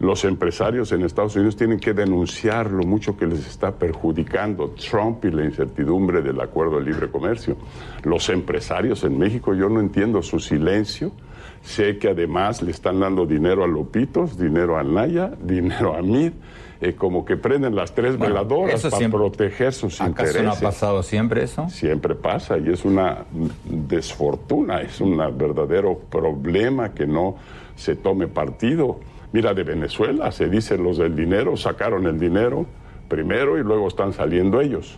Los 0.02 0.26
empresarios 0.26 0.92
en 0.92 1.04
Estados 1.04 1.38
Unidos 1.38 1.56
tienen 1.56 1.80
que 1.80 1.94
denunciar 1.94 2.72
lo 2.72 2.84
mucho 2.84 3.16
que 3.16 3.26
les 3.26 3.48
está 3.48 3.72
perjudicando 3.72 4.72
Trump 4.72 5.24
y 5.24 5.32
la 5.32 5.46
incertidumbre 5.46 6.22
del 6.22 6.42
acuerdo 6.42 6.78
de 6.78 6.88
libre 6.88 7.10
comercio. 7.10 7.56
Los 8.04 8.28
empresarios 8.28 9.06
en 9.06 9.18
México, 9.18 9.54
yo 9.54 9.70
no 9.70 9.80
entiendo 9.80 10.22
su 10.24 10.42
silencio. 10.42 11.14
Sé 11.62 12.00
que 12.00 12.10
además 12.10 12.62
le 12.62 12.72
están 12.72 13.00
dando 13.00 13.26
dinero 13.26 13.64
a 13.64 13.68
Lopitos, 13.68 14.38
dinero 14.38 14.78
a 14.78 14.84
Naya, 14.84 15.32
dinero 15.42 15.96
a 15.96 16.02
Mid 16.02 16.34
eh, 16.82 16.96
como 16.96 17.24
que 17.24 17.38
prenden 17.38 17.76
las 17.76 17.94
tres 17.94 18.18
veladoras 18.18 18.82
para 18.88 19.10
proteger 19.10 19.72
sus 19.72 20.00
intereses. 20.00 20.36
¿Acaso 20.38 20.62
no 20.62 20.68
ha 20.68 20.72
pasado 20.72 21.04
siempre 21.04 21.44
eso? 21.44 21.70
Siempre 21.70 22.16
pasa 22.16 22.58
y 22.58 22.70
es 22.70 22.84
una 22.84 23.20
desfortuna, 23.66 24.82
es 24.82 25.00
un 25.00 25.18
verdadero 25.38 26.00
problema 26.10 26.92
que 26.92 27.06
no 27.06 27.36
se 27.76 27.96
tome 27.96 28.28
partido. 28.28 29.00
Mira, 29.32 29.54
de 29.54 29.64
Venezuela 29.64 30.32
se 30.32 30.50
dice 30.50 30.76
los 30.76 30.98
del 30.98 31.16
dinero 31.16 31.56
sacaron 31.56 32.08
el 32.08 32.20
dinero 32.20 32.66
primero 33.08 33.60
y 33.60 33.64
luego 33.64 33.88
están 33.88 34.14
saliendo 34.14 34.60
ellos. 34.60 34.98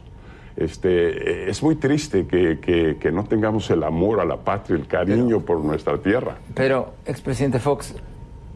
Este, 0.55 1.49
es 1.49 1.61
muy 1.63 1.75
triste 1.75 2.27
que, 2.27 2.59
que, 2.61 2.97
que 2.97 3.11
no 3.11 3.25
tengamos 3.25 3.69
el 3.71 3.83
amor 3.83 4.21
a 4.21 4.25
la 4.25 4.37
patria, 4.37 4.77
el 4.77 4.87
cariño 4.87 5.41
por 5.41 5.59
nuestra 5.59 5.97
tierra. 5.97 6.37
Pero, 6.53 6.93
expresidente 7.05 7.59
Fox, 7.59 7.95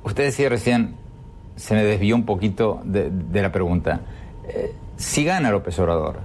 usted 0.03 0.23
decía 0.23 0.47
recién, 0.47 0.95
se 1.57 1.73
me 1.73 1.83
desvió 1.83 2.15
un 2.15 2.23
poquito 2.23 2.79
de, 2.85 3.11
la 3.41 3.51
pregunta. 3.51 3.99
Eh, 4.47 4.73
si 4.95 5.25
gana 5.25 5.51
López 5.51 5.77
Obrador, 5.79 6.19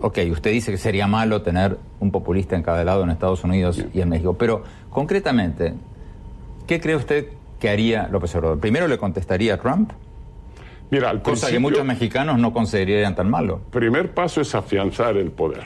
ok, 0.00 0.18
usted 0.30 0.52
dice 0.52 0.70
que 0.70 0.78
sería 0.78 1.06
malo 1.06 1.42
tener 1.42 1.76
un 2.00 2.10
populista 2.10 2.56
en 2.56 2.62
cada 2.62 2.82
lado 2.84 3.02
en 3.02 3.10
Estados 3.10 3.44
Unidos 3.44 3.84
y 3.92 4.00
en 4.00 4.08
México, 4.08 4.34
pero 4.34 4.62
concretamente, 4.88 5.74
¿qué 6.66 6.80
cree 6.80 6.96
usted 6.96 7.26
que 7.60 7.68
haría 7.68 8.08
López 8.08 8.34
Obrador? 8.36 8.60
Primero 8.60 8.88
le 8.88 8.96
contestaría 8.96 9.54
a 9.54 9.56
Trump. 9.58 9.92
Mira, 10.90 11.10
al 11.10 11.20
cosa 11.20 11.50
que 11.50 11.58
muchos 11.58 11.84
mexicanos 11.84 12.38
no 12.38 12.52
considerarían 12.52 13.16
tan 13.16 13.28
malo. 13.28 13.60
Primer 13.72 14.14
paso 14.14 14.40
es 14.40 14.54
afianzar 14.54 15.16
el 15.16 15.32
poder. 15.32 15.64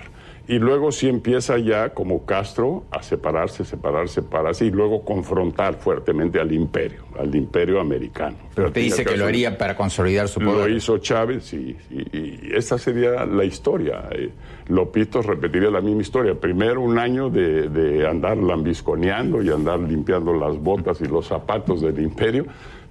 Y 0.50 0.58
luego 0.58 0.90
sí 0.90 1.08
empieza 1.08 1.58
ya, 1.58 1.90
como 1.90 2.26
Castro, 2.26 2.82
a 2.90 3.04
separarse, 3.04 3.64
separarse, 3.64 4.14
separarse 4.14 4.64
y 4.64 4.72
luego 4.72 5.04
confrontar 5.04 5.76
fuertemente 5.76 6.40
al 6.40 6.50
imperio, 6.50 7.04
al 7.16 7.32
imperio 7.36 7.80
americano. 7.80 8.36
Pero 8.56 8.66
usted 8.66 8.80
dice 8.80 9.04
que 9.04 9.16
lo 9.16 9.26
haría 9.26 9.56
para 9.56 9.76
consolidar 9.76 10.26
su 10.26 10.40
poder. 10.40 10.68
Lo 10.68 10.76
hizo 10.76 10.98
Chávez 10.98 11.52
y, 11.52 11.76
y, 11.88 12.50
esa 12.52 12.78
sería 12.78 13.24
la 13.26 13.44
historia. 13.44 14.08
Eh, 14.10 14.30
Lopito 14.66 15.22
repetiría 15.22 15.70
la 15.70 15.80
misma 15.80 16.02
historia. 16.02 16.34
Primero 16.34 16.80
un 16.80 16.98
año 16.98 17.30
de, 17.30 17.68
de 17.68 18.08
andar 18.08 18.36
lambisconeando 18.36 19.44
y 19.44 19.50
andar 19.50 19.78
limpiando 19.78 20.34
las 20.34 20.58
botas 20.58 21.00
y 21.00 21.04
los 21.04 21.28
zapatos 21.28 21.80
del 21.80 22.00
imperio, 22.00 22.44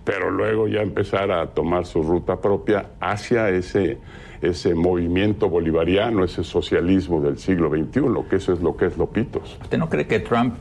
pero 0.05 0.31
luego 0.31 0.69
ya 0.69 0.79
empezar 0.79 1.29
a 1.29 1.47
tomar 1.47 1.85
su 1.85 2.03
ruta 2.03 2.39
propia 2.39 2.91
hacia 3.01 3.49
ese 3.49 3.97
ese 4.41 4.73
movimiento 4.73 5.49
bolivariano, 5.49 6.23
ese 6.23 6.43
socialismo 6.43 7.21
del 7.21 7.37
siglo 7.37 7.69
XXI, 7.69 8.01
que 8.29 8.37
eso 8.37 8.53
es 8.53 8.61
lo 8.61 8.75
que 8.75 8.85
es 8.85 8.97
Lopitos. 8.97 9.57
¿Usted 9.61 9.77
no 9.77 9.89
cree 9.89 10.07
que 10.07 10.19
Trump, 10.19 10.55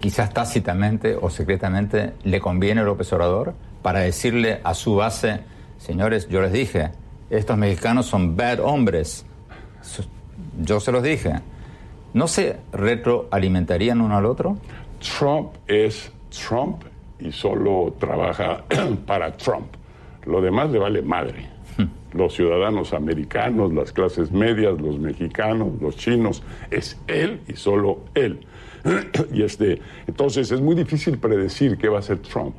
quizás 0.00 0.32
tácitamente 0.32 1.16
o 1.20 1.28
secretamente, 1.28 2.14
le 2.24 2.40
conviene 2.40 2.80
a 2.80 2.84
López 2.84 3.12
Obrador 3.12 3.54
para 3.82 4.00
decirle 4.00 4.60
a 4.64 4.74
su 4.74 4.96
base, 4.96 5.40
señores, 5.76 6.28
yo 6.28 6.40
les 6.40 6.52
dije, 6.52 6.90
estos 7.30 7.58
mexicanos 7.58 8.06
son 8.06 8.36
bad 8.36 8.60
hombres, 8.60 9.26
yo 10.60 10.80
se 10.80 10.92
los 10.92 11.02
dije, 11.02 11.34
¿no 12.14 12.26
se 12.26 12.56
retroalimentarían 12.72 14.00
uno 14.00 14.16
al 14.16 14.24
otro? 14.24 14.56
Trump 15.18 15.52
es 15.66 16.10
Trump 16.30 16.82
y 17.20 17.32
solo 17.32 17.94
trabaja 17.98 18.64
para 19.06 19.36
Trump. 19.36 19.66
Lo 20.24 20.40
demás 20.40 20.70
le 20.70 20.78
vale 20.78 21.02
madre 21.02 21.57
los 22.12 22.34
ciudadanos 22.34 22.92
americanos, 22.92 23.72
las 23.72 23.92
clases 23.92 24.32
medias, 24.32 24.80
los 24.80 24.98
mexicanos, 24.98 25.80
los 25.80 25.96
chinos, 25.96 26.42
es 26.70 26.98
él 27.06 27.40
y 27.48 27.54
solo 27.54 28.00
él. 28.14 28.40
y 29.32 29.42
este, 29.42 29.80
entonces 30.06 30.50
es 30.50 30.60
muy 30.60 30.74
difícil 30.74 31.18
predecir 31.18 31.76
qué 31.76 31.88
va 31.88 31.96
a 31.96 32.00
hacer 32.00 32.18
Trump. 32.18 32.54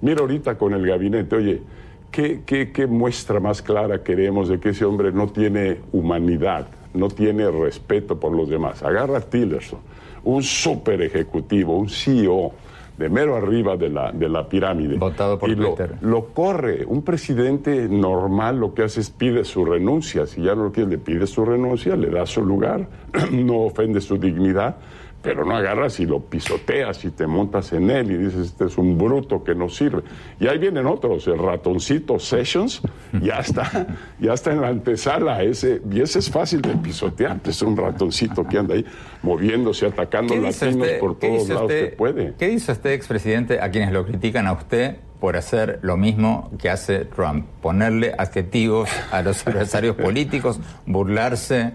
Mira 0.00 0.20
ahorita 0.20 0.56
con 0.56 0.74
el 0.74 0.86
gabinete, 0.86 1.36
oye, 1.36 1.62
¿qué, 2.10 2.42
qué, 2.44 2.72
qué 2.72 2.86
muestra 2.86 3.40
más 3.40 3.62
clara 3.62 4.02
queremos 4.02 4.48
de 4.48 4.60
que 4.60 4.70
ese 4.70 4.84
hombre 4.84 5.12
no 5.12 5.28
tiene 5.28 5.78
humanidad, 5.92 6.68
no 6.92 7.08
tiene 7.08 7.50
respeto 7.50 8.18
por 8.18 8.32
los 8.32 8.48
demás? 8.48 8.82
Agarra 8.82 9.18
a 9.18 9.20
Tillerson, 9.20 9.80
un 10.24 10.42
super 10.42 11.00
ejecutivo, 11.02 11.76
un 11.76 11.88
CEO 11.88 12.52
de 12.96 13.08
mero 13.08 13.36
arriba 13.36 13.76
de 13.76 13.88
la, 13.88 14.12
de 14.12 14.28
la 14.28 14.48
pirámide. 14.48 14.96
Votado 14.96 15.38
por 15.38 15.50
y 15.50 15.56
lo, 15.56 16.26
corre. 16.32 16.84
Un 16.86 17.02
presidente 17.02 17.88
normal 17.88 18.58
lo 18.58 18.72
que 18.72 18.84
hace 18.84 19.00
es 19.00 19.10
pide 19.10 19.44
su 19.44 19.64
renuncia. 19.64 20.26
Si 20.26 20.42
ya 20.42 20.54
no 20.54 20.64
lo 20.64 20.72
quiere, 20.72 20.90
le 20.90 20.98
pide 20.98 21.26
su 21.26 21.44
renuncia, 21.44 21.96
le 21.96 22.10
da 22.10 22.24
su 22.26 22.44
lugar, 22.44 22.86
no 23.32 23.62
ofende 23.62 24.00
su 24.00 24.16
dignidad 24.16 24.76
pero 25.24 25.44
no 25.44 25.56
agarras 25.56 25.98
y 26.00 26.06
lo 26.06 26.20
pisoteas 26.20 27.02
y 27.04 27.10
te 27.10 27.26
montas 27.26 27.72
en 27.72 27.90
él 27.90 28.10
y 28.12 28.16
dices, 28.18 28.48
este 28.48 28.66
es 28.66 28.76
un 28.76 28.98
bruto 28.98 29.42
que 29.42 29.54
no 29.54 29.70
sirve. 29.70 30.02
Y 30.38 30.46
ahí 30.46 30.58
vienen 30.58 30.86
otros, 30.86 31.26
el 31.26 31.38
ratoncito 31.38 32.18
Sessions, 32.18 32.82
ya 33.22 33.38
está, 33.38 33.86
ya 34.20 34.34
está 34.34 34.52
en 34.52 34.60
la 34.60 34.68
antesala, 34.68 35.42
ese, 35.42 35.80
y 35.90 36.02
ese 36.02 36.18
es 36.18 36.30
fácil 36.30 36.60
de 36.60 36.76
pisotear, 36.76 37.40
es 37.46 37.62
un 37.62 37.74
ratoncito 37.74 38.46
que 38.46 38.58
anda 38.58 38.74
ahí 38.74 38.84
moviéndose, 39.22 39.86
atacando 39.86 40.36
latinos 40.36 40.88
por 41.00 41.18
todos 41.18 41.48
lados 41.48 41.72
que 41.72 41.86
puede. 41.96 42.34
¿Qué 42.38 42.48
dice 42.48 42.72
usted, 42.72 42.92
expresidente, 42.92 43.60
a 43.60 43.70
quienes 43.70 43.92
lo 43.92 44.04
critican 44.04 44.46
a 44.46 44.52
usted 44.52 44.96
por 45.20 45.38
hacer 45.38 45.78
lo 45.80 45.96
mismo 45.96 46.50
que 46.58 46.68
hace 46.68 47.06
Trump? 47.06 47.46
Ponerle 47.62 48.14
adjetivos 48.18 48.90
a 49.10 49.22
los 49.22 49.46
adversarios 49.46 49.96
políticos, 49.96 50.60
burlarse 50.84 51.72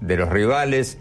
de 0.00 0.16
los 0.16 0.30
rivales. 0.30 0.98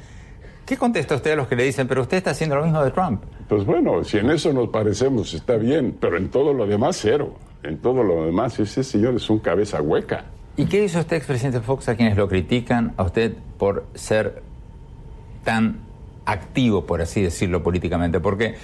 ¿Qué 0.65 0.77
contesta 0.77 1.13
usted 1.13 1.33
a 1.33 1.35
los 1.35 1.47
que 1.47 1.55
le 1.55 1.63
dicen, 1.63 1.87
pero 1.87 2.01
usted 2.01 2.17
está 2.17 2.31
haciendo 2.31 2.55
lo 2.55 2.63
mismo 2.63 2.83
de 2.83 2.89
Trump? 2.89 3.21
Pues 3.47 3.63
bueno, 3.65 4.03
si 4.03 4.17
en 4.17 4.31
eso 4.31 4.51
nos 4.51 4.69
parecemos 4.69 5.31
está 5.35 5.57
bien, 5.57 5.95
pero 5.99 6.17
en 6.17 6.29
todo 6.29 6.53
lo 6.53 6.65
demás 6.65 6.97
cero. 6.99 7.35
En 7.61 7.77
todo 7.77 8.01
lo 8.01 8.25
demás 8.25 8.59
ese 8.59 8.83
señor 8.83 9.15
es 9.15 9.29
un 9.29 9.39
cabeza 9.39 9.79
hueca. 9.79 10.25
¿Y 10.57 10.65
qué 10.65 10.83
hizo 10.83 10.99
usted, 10.99 11.17
expresidente 11.17 11.59
Fox, 11.59 11.87
a 11.89 11.95
quienes 11.95 12.17
lo 12.17 12.27
critican 12.27 12.93
a 12.97 13.03
usted 13.03 13.33
por 13.59 13.85
ser 13.93 14.41
tan 15.43 15.81
activo, 16.25 16.85
por 16.85 16.99
así 17.01 17.21
decirlo 17.21 17.61
políticamente? 17.61 18.19
Porque, 18.19 18.55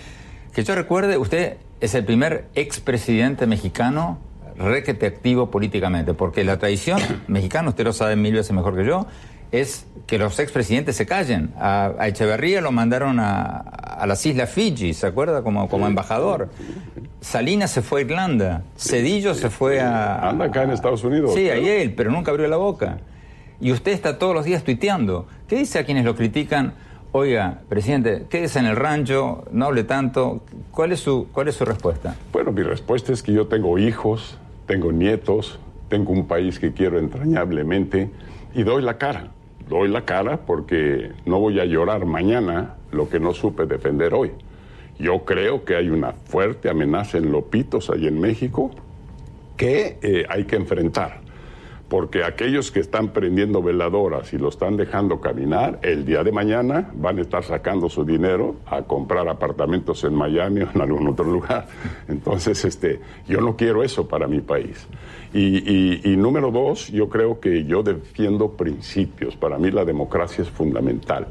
que 0.54 0.64
yo 0.64 0.74
recuerde, 0.74 1.20
usted 1.20 1.58
es 1.82 1.94
el 1.94 2.04
primer 2.04 2.46
expresidente 2.56 3.46
mexicano 3.46 4.18
requete 4.56 5.06
activo 5.06 5.52
políticamente, 5.52 6.14
porque 6.14 6.44
la 6.44 6.58
tradición 6.58 7.00
mexicana, 7.28 7.70
usted 7.70 7.84
lo 7.84 7.94
sabe 7.94 8.16
mil 8.16 8.34
veces 8.34 8.54
mejor 8.54 8.76
que 8.76 8.86
yo, 8.86 9.06
es 9.52 9.86
que 10.08 10.18
los 10.18 10.40
expresidentes 10.40 10.96
se 10.96 11.06
callen. 11.06 11.54
A, 11.58 11.94
Echeverría 12.08 12.62
lo 12.62 12.72
mandaron 12.72 13.20
a, 13.20 14.06
las 14.06 14.26
Islas 14.26 14.50
Fiji, 14.50 14.94
¿se 14.94 15.06
acuerda? 15.06 15.44
Como, 15.44 15.70
como 15.70 15.88
embajador. 15.88 16.50
Salinas 17.20 17.72
se 17.72 17.82
fue 17.82 18.02
a 18.02 18.04
Irlanda. 18.04 18.64
Cedillo 18.78 19.36
se 19.36 19.50
fue 19.50 19.80
a... 19.80 20.30
Anda 20.30 20.46
acá 20.46 20.64
en 20.64 20.72
Estados 20.72 21.04
Unidos. 21.04 21.34
Sí, 21.34 21.50
a 21.50 21.56
él, 21.56 21.94
pero 21.94 22.12
nunca 22.12 22.32
abrió 22.32 22.48
la 22.48 22.58
boca. 22.58 23.00
Y 23.60 23.72
usted 23.72 23.92
está 23.92 24.18
todos 24.18 24.34
los 24.34 24.46
días 24.46 24.64
tuiteando. 24.64 25.28
¿Qué 25.48 25.58
dice 25.58 25.78
a 25.78 25.86
quienes 25.86 26.06
lo 26.06 26.16
critican? 26.16 26.74
Oiga, 27.12 27.60
presidente, 27.68 28.26
quédese 28.30 28.60
en 28.60 28.66
el 28.66 28.76
rancho, 28.76 29.44
no 29.52 29.66
hable 29.66 29.84
tanto. 29.84 30.44
¿Cuál 30.72 30.94
es 30.94 31.02
su, 31.02 31.28
cuál 31.32 31.50
es 31.50 31.56
su 31.56 31.66
respuesta? 31.66 32.16
Bueno, 32.32 32.52
mi 32.54 32.64
respuesta 32.64 33.12
es 33.12 33.22
que 33.22 33.34
yo 33.34 33.48
tengo 33.48 33.78
hijos, 33.78 34.38
tengo 34.66 34.92
nietos, 34.92 35.60
tengo 35.90 36.14
un 36.14 36.26
país 36.26 36.58
que 36.58 36.72
quiero 36.72 36.98
entrañablemente 36.98 38.10
y 38.56 38.64
doy 38.64 38.82
la 38.82 38.98
cara 38.98 39.28
doy 39.72 39.88
la 39.88 40.04
cara 40.04 40.38
porque 40.46 41.12
no 41.26 41.40
voy 41.40 41.62
a 41.62 41.66
llorar 41.66 42.06
mañana 42.06 42.76
lo 42.92 43.08
que 43.10 43.22
no 43.22 43.34
supe 43.34 43.66
defender 43.66 44.14
hoy. 44.14 44.32
Yo 45.00 45.24
creo 45.24 45.64
que 45.64 45.78
hay 45.78 45.90
una 45.90 46.12
fuerte 46.12 46.70
amenaza 46.70 47.18
en 47.18 47.32
Lopitos, 47.32 47.90
ahí 47.90 48.06
en 48.06 48.20
México, 48.20 48.70
que 49.56 49.98
eh, 50.02 50.26
hay 50.28 50.44
que 50.44 50.58
enfrentar. 50.58 51.21
Porque 51.92 52.24
aquellos 52.24 52.72
que 52.72 52.80
están 52.80 53.10
prendiendo 53.10 53.62
veladoras 53.62 54.32
y 54.32 54.38
lo 54.38 54.48
están 54.48 54.78
dejando 54.78 55.20
caminar, 55.20 55.78
el 55.82 56.06
día 56.06 56.24
de 56.24 56.32
mañana 56.32 56.90
van 56.94 57.18
a 57.18 57.22
estar 57.22 57.44
sacando 57.44 57.90
su 57.90 58.06
dinero 58.06 58.56
a 58.66 58.84
comprar 58.84 59.28
apartamentos 59.28 60.06
en 60.06 60.16
Miami 60.16 60.62
o 60.62 60.70
en 60.74 60.80
algún 60.80 61.06
otro 61.10 61.26
lugar. 61.26 61.68
Entonces, 62.08 62.64
este, 62.64 63.02
yo 63.28 63.42
no 63.42 63.58
quiero 63.58 63.84
eso 63.84 64.08
para 64.08 64.26
mi 64.26 64.40
país. 64.40 64.88
Y, 65.34 66.16
número 66.16 66.50
dos, 66.50 66.88
yo 66.88 67.10
creo 67.10 67.42
que 67.42 67.66
yo 67.66 67.84
defiendo 67.84 68.54
principios. 68.54 69.36
Para 69.36 69.58
mí 69.58 69.70
la 69.70 69.84
democracia 69.84 70.44
es 70.44 70.50
fundamental 70.50 71.28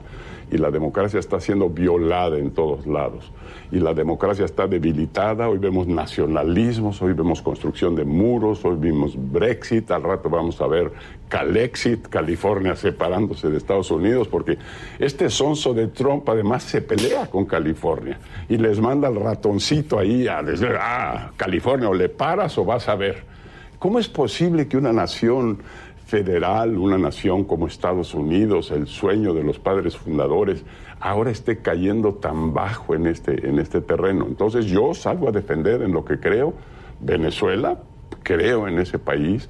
y 0.51 0.59
la 0.59 0.71
democracia 0.71 1.21
está 1.21 1.41
siendo 1.41 1.69
violada 1.69 2.39
en 2.39 2.51
todos 2.51 2.87
lados. 2.87 3.31
Y 3.71 3.79
la 3.79 3.95
democracia 3.95 4.45
está 4.45 4.67
debilitada, 4.67 5.49
hoy 5.49 5.59
vemos 5.59 5.87
nacionalismos, 5.87 7.01
hoy 7.03 7.13
vemos 7.13 7.41
construcción 7.41 7.95
de 7.95 8.05
muros, 8.05 8.65
hoy 8.65 8.77
vimos 8.77 9.15
Brexit, 9.17 9.91
al 9.91 10.03
rato 10.03 10.29
vamos 10.29 10.61
a 10.61 10.67
ver 10.67 10.93
Calexit, 11.29 12.09
California 12.09 12.75
separándose 12.75 13.49
de 13.49 13.57
Estados 13.57 13.91
Unidos, 13.91 14.27
porque 14.29 14.59
este 14.99 15.31
sonso 15.31 15.73
de 15.73 15.89
Trump 15.89 16.29
además 16.29 16.65
se 16.65 16.83
pelea 16.83 17.27
con 17.27 17.45
California 17.45 18.19
y 18.49 18.57
les 18.57 18.81
manda 18.81 19.09
el 19.09 19.17
ratoncito 19.17 19.99
ahí 19.99 20.27
a 20.27 20.43
decir, 20.43 20.75
ah, 20.81 21.31
California, 21.37 21.89
o 21.89 21.95
le 21.95 22.09
paras 22.09 22.59
o 22.59 22.65
vas 22.65 22.89
a 22.89 22.97
ver. 22.97 23.31
¿Cómo 23.79 23.99
es 23.99 24.09
posible 24.09 24.69
que 24.69 24.77
una 24.77 24.93
nación 24.93 25.63
federal, 26.11 26.77
una 26.77 26.99
nación 26.99 27.45
como 27.45 27.69
Estados 27.69 28.15
Unidos, 28.15 28.73
el 28.73 28.89
sueño 28.89 29.33
de 29.33 29.45
los 29.45 29.61
padres 29.61 29.97
fundadores, 29.97 30.65
ahora 30.99 31.31
esté 31.31 31.59
cayendo 31.59 32.15
tan 32.15 32.53
bajo 32.53 32.97
en 32.97 33.07
este, 33.07 33.49
en 33.49 33.61
este 33.61 33.81
terreno? 33.81 34.27
Entonces 34.27 34.67
yo 34.67 34.93
salgo 34.93 35.29
a 35.29 35.33
defender 35.33 35.83
en 35.83 35.93
lo 35.93 36.05
que 36.05 36.19
creo 36.19 36.53
Venezuela, 36.99 37.79
creo 38.25 38.67
en 38.67 38.81
ese 38.81 38.99
país, 38.99 39.49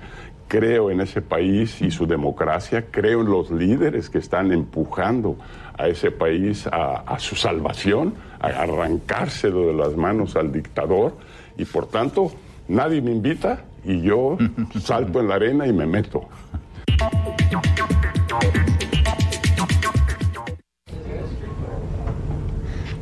creo 0.48 0.90
en 0.90 1.00
ese 1.00 1.22
país 1.22 1.80
y 1.80 1.90
su 1.90 2.06
democracia, 2.06 2.84
creo 2.90 3.22
en 3.22 3.30
los 3.30 3.50
líderes 3.50 4.10
que 4.10 4.18
están 4.18 4.52
empujando 4.52 5.36
a 5.78 5.88
ese 5.88 6.10
país 6.10 6.66
a, 6.66 6.96
a 7.06 7.18
su 7.18 7.36
salvación, 7.36 8.12
a 8.38 8.48
arrancárselo 8.48 9.68
de 9.68 9.72
las 9.72 9.96
manos 9.96 10.36
al 10.36 10.52
dictador 10.52 11.14
y 11.56 11.64
por 11.64 11.86
tanto 11.86 12.32
nadie 12.68 13.00
me 13.00 13.12
invita 13.12 13.64
y 13.84 14.00
yo 14.02 14.36
salto 14.80 15.20
en 15.20 15.28
la 15.28 15.36
arena 15.36 15.66
y 15.66 15.72
me 15.72 15.86
meto. 15.86 16.28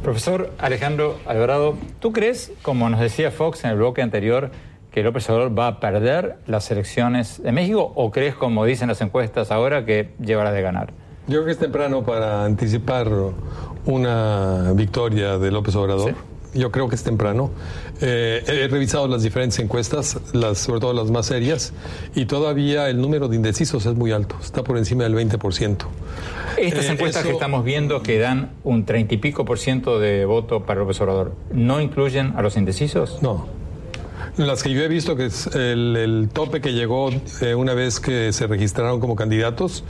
Profesor 0.02 0.52
Alejandro 0.58 1.18
Alvarado, 1.26 1.76
¿tú 2.00 2.12
crees, 2.12 2.52
como 2.62 2.88
nos 2.88 2.98
decía 2.98 3.30
Fox 3.30 3.64
en 3.64 3.72
el 3.72 3.76
bloque 3.76 4.00
anterior, 4.00 4.50
que 4.90 5.02
López 5.02 5.28
Obrador 5.28 5.58
va 5.58 5.66
a 5.66 5.80
perder 5.80 6.38
las 6.46 6.70
elecciones 6.70 7.42
de 7.42 7.52
México 7.52 7.92
o 7.94 8.10
crees, 8.10 8.34
como 8.34 8.64
dicen 8.64 8.88
las 8.88 9.02
encuestas 9.02 9.50
ahora, 9.50 9.84
que 9.84 10.14
llevará 10.18 10.50
de 10.52 10.62
ganar? 10.62 10.94
Yo 11.26 11.34
creo 11.34 11.44
que 11.44 11.50
es 11.50 11.58
temprano 11.58 12.04
para 12.04 12.44
anticipar 12.44 13.06
una 13.84 14.72
victoria 14.72 15.36
de 15.36 15.50
López 15.50 15.76
Obrador. 15.76 16.14
Yo 16.58 16.70
creo 16.72 16.88
que 16.88 16.96
es 16.96 17.04
temprano. 17.04 17.50
Eh, 18.00 18.42
he 18.46 18.68
revisado 18.68 19.06
las 19.08 19.22
diferentes 19.22 19.58
encuestas, 19.58 20.18
las, 20.32 20.58
sobre 20.58 20.80
todo 20.80 20.92
las 20.92 21.10
más 21.10 21.26
serias, 21.26 21.72
y 22.14 22.26
todavía 22.26 22.88
el 22.88 23.00
número 23.00 23.28
de 23.28 23.36
indecisos 23.36 23.86
es 23.86 23.94
muy 23.94 24.12
alto, 24.12 24.36
está 24.42 24.62
por 24.64 24.76
encima 24.76 25.04
del 25.04 25.14
20%. 25.14 25.86
Estas 26.56 26.86
eh, 26.86 26.92
encuestas 26.92 27.24
que 27.24 27.30
estamos 27.30 27.64
viendo 27.64 28.02
que 28.02 28.18
dan 28.18 28.50
un 28.64 28.84
30 28.84 29.14
y 29.14 29.18
pico 29.18 29.44
por 29.44 29.58
ciento 29.58 30.00
de 30.00 30.24
voto 30.24 30.64
para 30.64 30.80
López 30.80 31.00
Obrador, 31.00 31.32
¿no 31.52 31.80
incluyen 31.80 32.34
a 32.36 32.42
los 32.42 32.56
indecisos? 32.56 33.22
No. 33.22 33.57
Las 34.38 34.62
que 34.62 34.70
yo 34.72 34.82
he 34.82 34.88
visto, 34.88 35.16
que 35.16 35.26
es 35.26 35.48
el, 35.48 36.28
tope 36.32 36.60
que 36.60 36.72
llegó 36.72 37.10
eh, 37.40 37.56
una 37.56 37.74
vez 37.74 37.98
que 37.98 38.32
se 38.32 38.46
registraron 38.46 39.00
como 39.00 39.16
candidatos, 39.16 39.82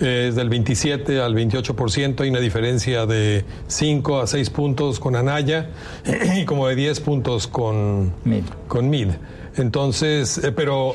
es 0.00 0.34
del 0.36 0.48
27 0.48 1.20
al 1.20 1.34
28%, 1.34 2.22
hay 2.22 2.30
una 2.30 2.40
diferencia 2.40 3.04
de 3.04 3.44
5 3.66 4.20
a 4.20 4.26
6 4.26 4.48
puntos 4.50 5.00
con 5.00 5.16
Anaya 5.16 5.68
y 6.34 6.46
como 6.46 6.66
de 6.68 6.76
10 6.76 7.00
puntos 7.00 7.46
con 7.46 8.14
Mid. 8.24 8.44
Con 8.68 8.88
Mid. 8.88 9.08
Entonces, 9.56 10.38
eh, 10.38 10.52
pero 10.52 10.94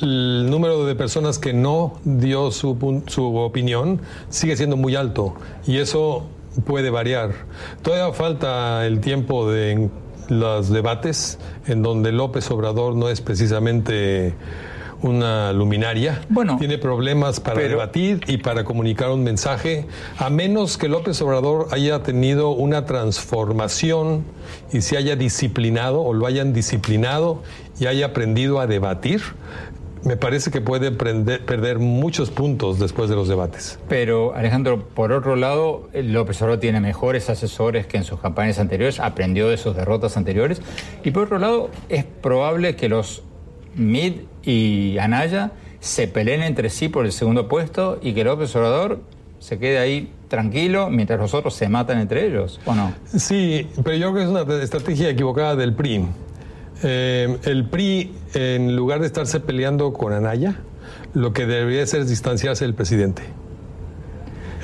el 0.00 0.48
número 0.48 0.86
de 0.86 0.94
personas 0.94 1.40
que 1.40 1.52
no 1.52 1.98
dio 2.04 2.52
su, 2.52 3.02
su 3.08 3.36
opinión 3.36 4.00
sigue 4.28 4.56
siendo 4.56 4.76
muy 4.76 4.94
alto 4.94 5.34
y 5.66 5.78
eso 5.78 6.28
puede 6.64 6.90
variar. 6.90 7.32
Todavía 7.82 8.14
falta 8.14 8.86
el 8.86 9.00
tiempo 9.00 9.50
de 9.50 9.90
los 10.28 10.70
debates 10.70 11.38
en 11.66 11.82
donde 11.82 12.12
López 12.12 12.50
Obrador 12.50 12.94
no 12.94 13.08
es 13.08 13.20
precisamente 13.20 14.34
una 15.04 15.52
luminaria, 15.52 16.22
bueno, 16.30 16.56
tiene 16.58 16.78
problemas 16.78 17.38
para 17.38 17.60
debatir 17.60 18.20
y 18.26 18.38
para 18.38 18.64
comunicar 18.64 19.10
un 19.10 19.22
mensaje, 19.22 19.86
a 20.16 20.30
menos 20.30 20.78
que 20.78 20.88
López 20.88 21.20
Obrador 21.20 21.68
haya 21.72 22.02
tenido 22.02 22.50
una 22.50 22.86
transformación 22.86 24.24
y 24.72 24.80
se 24.80 24.96
haya 24.96 25.14
disciplinado 25.14 26.00
o 26.00 26.14
lo 26.14 26.26
hayan 26.26 26.54
disciplinado 26.54 27.42
y 27.78 27.84
haya 27.86 28.06
aprendido 28.06 28.60
a 28.60 28.66
debatir. 28.66 29.20
Me 30.04 30.18
parece 30.18 30.50
que 30.50 30.60
puede 30.60 30.92
perder 30.92 31.78
muchos 31.78 32.30
puntos 32.30 32.78
después 32.78 33.08
de 33.08 33.16
los 33.16 33.26
debates. 33.26 33.78
Pero, 33.88 34.34
Alejandro, 34.34 34.86
por 34.88 35.12
otro 35.12 35.34
lado, 35.34 35.88
López 35.94 36.40
Obrador 36.42 36.60
tiene 36.60 36.80
mejores 36.80 37.30
asesores 37.30 37.86
que 37.86 37.96
en 37.96 38.04
sus 38.04 38.20
campañas 38.20 38.58
anteriores, 38.58 39.00
aprendió 39.00 39.48
de 39.48 39.56
sus 39.56 39.74
derrotas 39.74 40.18
anteriores. 40.18 40.60
Y 41.04 41.10
por 41.10 41.24
otro 41.24 41.38
lado, 41.38 41.70
es 41.88 42.04
probable 42.04 42.76
que 42.76 42.90
los 42.90 43.22
Mid 43.74 44.20
y 44.42 44.98
Anaya 44.98 45.52
se 45.80 46.06
peleen 46.06 46.42
entre 46.42 46.70
sí 46.70 46.88
por 46.88 47.06
el 47.06 47.12
segundo 47.12 47.48
puesto 47.48 47.98
y 48.02 48.12
que 48.12 48.24
López 48.24 48.54
Obrador 48.56 49.00
se 49.38 49.58
quede 49.58 49.78
ahí 49.78 50.12
tranquilo 50.28 50.90
mientras 50.90 51.20
los 51.20 51.34
otros 51.34 51.54
se 51.54 51.68
matan 51.68 51.98
entre 51.98 52.26
ellos, 52.26 52.60
¿o 52.64 52.74
no? 52.74 52.94
Sí, 53.06 53.68
pero 53.82 53.96
yo 53.96 54.12
creo 54.12 54.14
que 54.14 54.22
es 54.22 54.44
una 54.44 54.62
estrategia 54.62 55.10
equivocada 55.10 55.56
del 55.56 55.74
PRI. 55.74 56.06
Eh, 56.82 57.38
el 57.44 57.68
PRI, 57.68 58.12
en 58.34 58.76
lugar 58.76 59.00
de 59.00 59.06
estarse 59.06 59.40
peleando 59.40 59.92
con 59.92 60.12
Anaya, 60.12 60.56
lo 61.14 61.32
que 61.32 61.46
debería 61.46 61.82
hacer 61.82 62.00
es 62.02 62.08
distanciarse 62.08 62.64
del 62.64 62.74
presidente. 62.74 63.22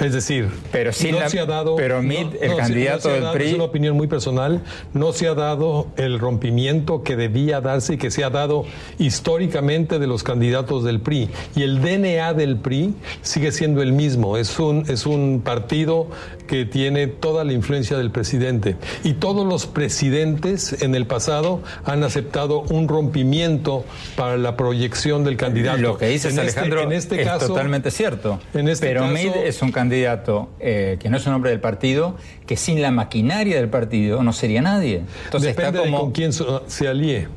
Es 0.00 0.14
decir, 0.14 0.48
pero 0.72 0.90
no 0.90 1.28
se 1.28 1.40
ha 1.40 1.46
dado. 1.46 1.76
Pero 1.76 2.00
el 2.00 2.56
candidato 2.56 3.10
del 3.10 3.30
PRI. 3.32 3.48
Es 3.48 3.54
una 3.54 3.64
opinión 3.64 3.96
muy 3.96 4.06
personal. 4.06 4.62
No 4.94 5.12
se 5.12 5.28
ha 5.28 5.34
dado 5.34 5.88
el 5.96 6.18
rompimiento 6.18 7.02
que 7.02 7.16
debía 7.16 7.60
darse 7.60 7.94
y 7.94 7.98
que 7.98 8.10
se 8.10 8.24
ha 8.24 8.30
dado 8.30 8.64
históricamente 8.98 9.98
de 9.98 10.06
los 10.06 10.22
candidatos 10.22 10.84
del 10.84 11.00
PRI. 11.00 11.28
Y 11.54 11.62
el 11.62 11.82
DNA 11.82 12.32
del 12.32 12.56
PRI 12.56 12.94
sigue 13.20 13.52
siendo 13.52 13.82
el 13.82 13.92
mismo. 13.92 14.38
Es 14.38 14.58
un, 14.58 14.84
es 14.88 15.04
un 15.04 15.42
partido 15.44 16.08
que 16.50 16.64
tiene 16.64 17.06
toda 17.06 17.44
la 17.44 17.52
influencia 17.52 17.96
del 17.96 18.10
presidente. 18.10 18.74
Y 19.04 19.12
todos 19.12 19.46
los 19.46 19.68
presidentes 19.68 20.82
en 20.82 20.96
el 20.96 21.06
pasado 21.06 21.62
han 21.84 22.02
aceptado 22.02 22.62
un 22.62 22.88
rompimiento 22.88 23.84
para 24.16 24.36
la 24.36 24.56
proyección 24.56 25.22
del 25.22 25.36
candidato. 25.36 25.78
Lo 25.78 25.96
que 25.96 26.08
dices, 26.08 26.30
este, 26.36 26.40
Alejandro, 26.40 26.82
en 26.82 26.90
este 26.90 27.22
es 27.22 27.38
totalmente 27.38 27.92
cierto. 27.92 28.40
En 28.52 28.68
este 28.68 28.88
pero 28.88 29.06
Mid 29.06 29.30
es 29.44 29.62
un 29.62 29.70
candidato 29.70 30.50
eh, 30.58 30.96
que 30.98 31.08
no 31.08 31.18
es 31.18 31.26
un 31.28 31.34
hombre 31.34 31.52
del 31.52 31.60
partido, 31.60 32.16
que 32.46 32.56
sin 32.56 32.82
la 32.82 32.90
maquinaria 32.90 33.54
del 33.54 33.68
partido 33.68 34.24
no 34.24 34.32
sería 34.32 34.60
nadie. 34.60 35.04
Entonces 35.26 35.54
Depende 35.54 35.78
está 35.78 35.84
como... 35.84 35.98
de 35.98 36.02
con 36.02 36.10
quién 36.10 36.32
se 36.32 36.88
alíe. 36.88 37.28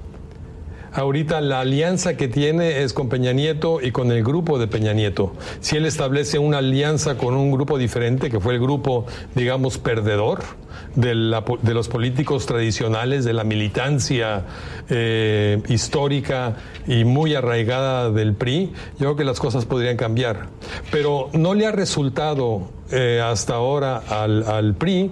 Ahorita 0.93 1.41
la 1.41 1.59
alianza 1.59 2.15
que 2.17 2.27
tiene 2.27 2.83
es 2.83 2.93
con 2.93 3.09
Peña 3.09 3.33
Nieto 3.33 3.81
y 3.81 3.91
con 3.91 4.11
el 4.11 4.23
grupo 4.23 4.59
de 4.59 4.67
Peña 4.67 4.93
Nieto. 4.93 5.33
Si 5.59 5.75
él 5.75 5.85
establece 5.85 6.37
una 6.37 6.59
alianza 6.59 7.17
con 7.17 7.33
un 7.33 7.51
grupo 7.51 7.79
diferente, 7.79 8.29
que 8.29 8.39
fue 8.39 8.53
el 8.53 8.59
grupo, 8.59 9.05
digamos, 9.33 9.79
perdedor, 9.79 10.43
de, 10.95 11.15
los 11.15 11.87
políticos 11.87 12.45
tradicionales, 12.45 13.25
de 13.25 13.33
la 13.33 13.43
militancia 13.43 14.45
eh, 14.89 15.61
histórica 15.67 16.57
y 16.87 17.03
muy 17.03 17.33
arraigada 17.33 18.11
del 18.11 18.33
PRI, 18.33 18.71
yo 18.93 18.97
creo 18.99 19.15
que 19.15 19.23
las 19.23 19.39
cosas 19.39 19.65
podrían 19.65 19.97
cambiar. 19.97 20.47
Pero 20.91 21.29
no 21.33 21.55
le 21.55 21.65
ha 21.65 21.71
resultado 21.71 22.69
eh, 22.91 23.19
hasta 23.23 23.55
ahora 23.55 23.97
al, 23.97 24.43
al 24.43 24.75
PRI 24.75 25.09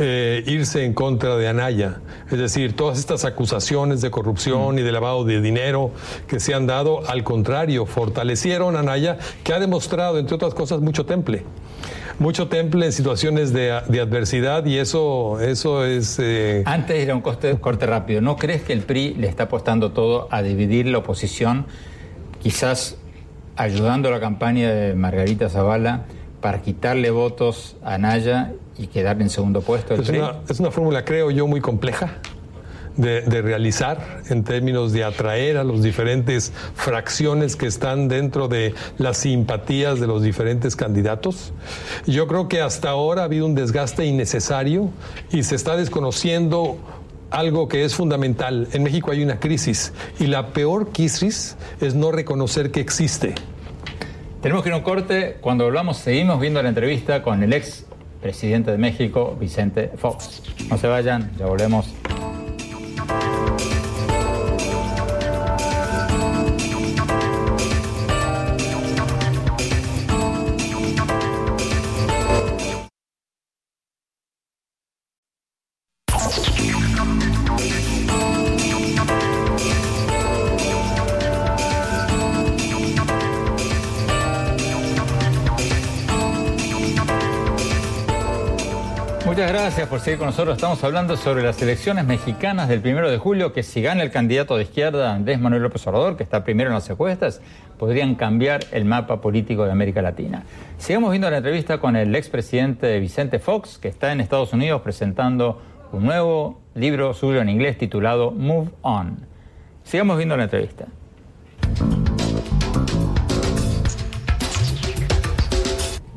eh, 0.00 0.44
irse 0.46 0.84
en 0.84 0.94
contra 0.94 1.36
de 1.36 1.48
Anaya. 1.48 2.00
Es 2.30 2.38
decir, 2.38 2.76
todas 2.76 2.98
estas 2.98 3.24
acusaciones 3.24 4.00
de 4.00 4.10
corrupción 4.12 4.78
y 4.78 4.82
de 4.82 4.92
lavado 4.92 5.24
de 5.24 5.40
dinero 5.40 5.90
que 6.28 6.38
se 6.38 6.54
han 6.54 6.68
dado, 6.68 7.04
al 7.08 7.24
contrario, 7.24 7.84
fortalecieron 7.84 8.76
a 8.76 8.80
Anaya, 8.80 9.18
que 9.42 9.52
ha 9.52 9.58
demostrado, 9.58 10.18
entre 10.18 10.36
otras 10.36 10.54
cosas, 10.54 10.80
mucho 10.80 11.04
temple 11.04 11.44
mucho 12.18 12.48
temple 12.48 12.86
en 12.86 12.92
situaciones 12.92 13.52
de, 13.52 13.70
adversidad 13.70 14.66
y 14.66 14.78
eso, 14.78 15.40
eso 15.40 15.84
es... 15.84 16.18
Eh, 16.18 16.64
Antes 16.66 16.98
era 16.98 17.14
un 17.14 17.20
corte, 17.20 17.56
corte 17.58 17.86
rápido. 17.86 18.20
¿No 18.20 18.36
crees 18.36 18.62
que 18.62 18.72
el 18.72 18.80
PRI 18.80 19.14
le 19.14 19.28
está 19.28 19.44
apostando 19.44 19.92
todo 19.92 20.26
a 20.30 20.42
dividir 20.42 20.86
la 20.86 20.98
oposición, 20.98 21.66
quizás 22.42 22.96
ayudando 23.56 24.08
a 24.08 24.12
la 24.12 24.20
campaña 24.20 24.70
de 24.72 24.94
Margarita 24.94 25.48
Zavala 25.48 26.06
para 26.40 26.60
quitarle 26.62 27.10
votos 27.10 27.76
a 27.84 27.98
Naya 27.98 28.52
y 28.78 28.86
quedar 28.86 29.20
en 29.20 29.30
segundo 29.30 29.60
puesto? 29.60 29.94
Es 29.94 30.08
una, 30.08 30.36
es 30.48 30.60
una 30.60 30.70
fórmula, 30.70 31.04
creo 31.04 31.30
yo, 31.30 31.46
muy 31.46 31.60
compleja 31.60 32.20
de, 32.98 33.42
realizar 33.42 34.22
en 34.28 34.44
términos 34.44 34.92
de 34.92 35.04
atraer 35.04 35.56
a 35.56 35.64
los 35.64 35.82
diferentes 35.82 36.52
fracciones 36.74 37.56
que 37.56 37.66
están 37.66 38.08
dentro 38.08 38.48
de 38.48 38.74
las 38.98 39.18
simpatías 39.18 40.00
de 40.00 40.06
los 40.06 40.22
diferentes 40.22 40.76
candidatos. 40.76 41.52
Yo 42.06 42.26
creo 42.26 42.48
que 42.48 42.60
hasta 42.60 42.90
ahora 42.90 43.22
ha 43.22 43.24
habido 43.24 43.46
un 43.46 43.54
desgaste 43.54 44.04
innecesario 44.04 44.90
y 45.30 45.44
se 45.44 45.54
está 45.54 45.76
desconociendo 45.76 46.76
algo 47.30 47.68
que 47.68 47.84
es 47.84 47.94
fundamental. 47.94 48.68
En 48.72 48.82
México 48.82 49.12
hay 49.12 49.22
una 49.22 49.38
crisis 49.38 49.92
y 50.18 50.26
la 50.26 50.48
peor 50.48 50.90
crisis 50.92 51.56
es 51.80 51.94
no 51.94 52.10
reconocer 52.10 52.70
que 52.72 52.80
existe. 52.80 53.34
Tenemos 54.42 54.62
que 54.62 54.70
ir 54.70 54.74
a 54.74 54.78
un 54.78 54.82
corte. 54.82 55.36
Cuando 55.40 55.64
volvamos, 55.64 55.98
seguimos 55.98 56.40
viendo 56.40 56.62
la 56.62 56.68
entrevista 56.68 57.22
con 57.22 57.42
el 57.42 57.52
ex 57.52 57.87
presidente 58.20 58.70
de 58.70 58.78
México, 58.78 59.36
Vicente 59.38 59.90
Fox. 59.96 60.42
No 60.70 60.76
se 60.78 60.86
vayan, 60.86 61.30
ya 61.38 61.46
volvemos. 61.46 61.94
Por 89.98 90.04
seguir 90.04 90.18
con 90.18 90.26
nosotros. 90.28 90.54
Estamos 90.54 90.84
hablando 90.84 91.16
sobre 91.16 91.42
las 91.42 91.60
elecciones 91.60 92.04
mexicanas 92.04 92.68
del 92.68 92.80
primero 92.80 93.10
de 93.10 93.18
julio, 93.18 93.52
que 93.52 93.64
si 93.64 93.82
gana 93.82 94.04
el 94.04 94.12
candidato 94.12 94.56
de 94.56 94.62
izquierda 94.62 95.12
Andrés 95.12 95.40
Manuel 95.40 95.64
López 95.64 95.84
Obrador, 95.88 96.16
que 96.16 96.22
está 96.22 96.44
primero 96.44 96.70
en 96.70 96.74
las 96.74 96.88
encuestas, 96.88 97.40
podrían 97.78 98.14
cambiar 98.14 98.60
el 98.70 98.84
mapa 98.84 99.20
político 99.20 99.64
de 99.64 99.72
América 99.72 100.00
Latina. 100.00 100.44
Sigamos 100.76 101.10
viendo 101.10 101.28
la 101.28 101.38
entrevista 101.38 101.78
con 101.78 101.96
el 101.96 102.14
expresidente 102.14 102.96
Vicente 103.00 103.40
Fox, 103.40 103.78
que 103.78 103.88
está 103.88 104.12
en 104.12 104.20
Estados 104.20 104.52
Unidos 104.52 104.82
presentando 104.82 105.60
un 105.90 106.04
nuevo 106.04 106.60
libro 106.76 107.12
suyo 107.12 107.40
en 107.40 107.48
inglés 107.48 107.76
titulado 107.76 108.30
Move 108.30 108.70
On. 108.82 109.26
Sigamos 109.82 110.16
viendo 110.16 110.36
la 110.36 110.44
entrevista. 110.44 110.86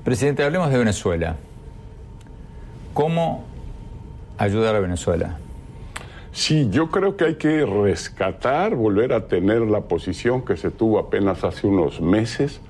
Presidente, 0.04 0.44
hablemos 0.44 0.70
de 0.70 0.78
Venezuela. 0.78 1.36
¿Cómo 2.94 3.51
ayudar 4.44 4.76
a 4.76 4.80
Venezuela? 4.80 5.38
Sí, 6.32 6.70
yo 6.72 6.90
creo 6.90 7.18
que 7.18 7.26
hay 7.26 7.36
que 7.36 7.66
rescatar, 7.66 8.76
volver 8.76 9.12
a 9.14 9.28
tener 9.28 9.62
la 9.62 9.82
posición 9.82 10.44
que 10.44 10.56
se 10.56 10.72
tuvo 10.72 10.98
apenas 10.98 11.44
hace 11.44 11.68
unos 11.68 12.00
meses 12.00 12.62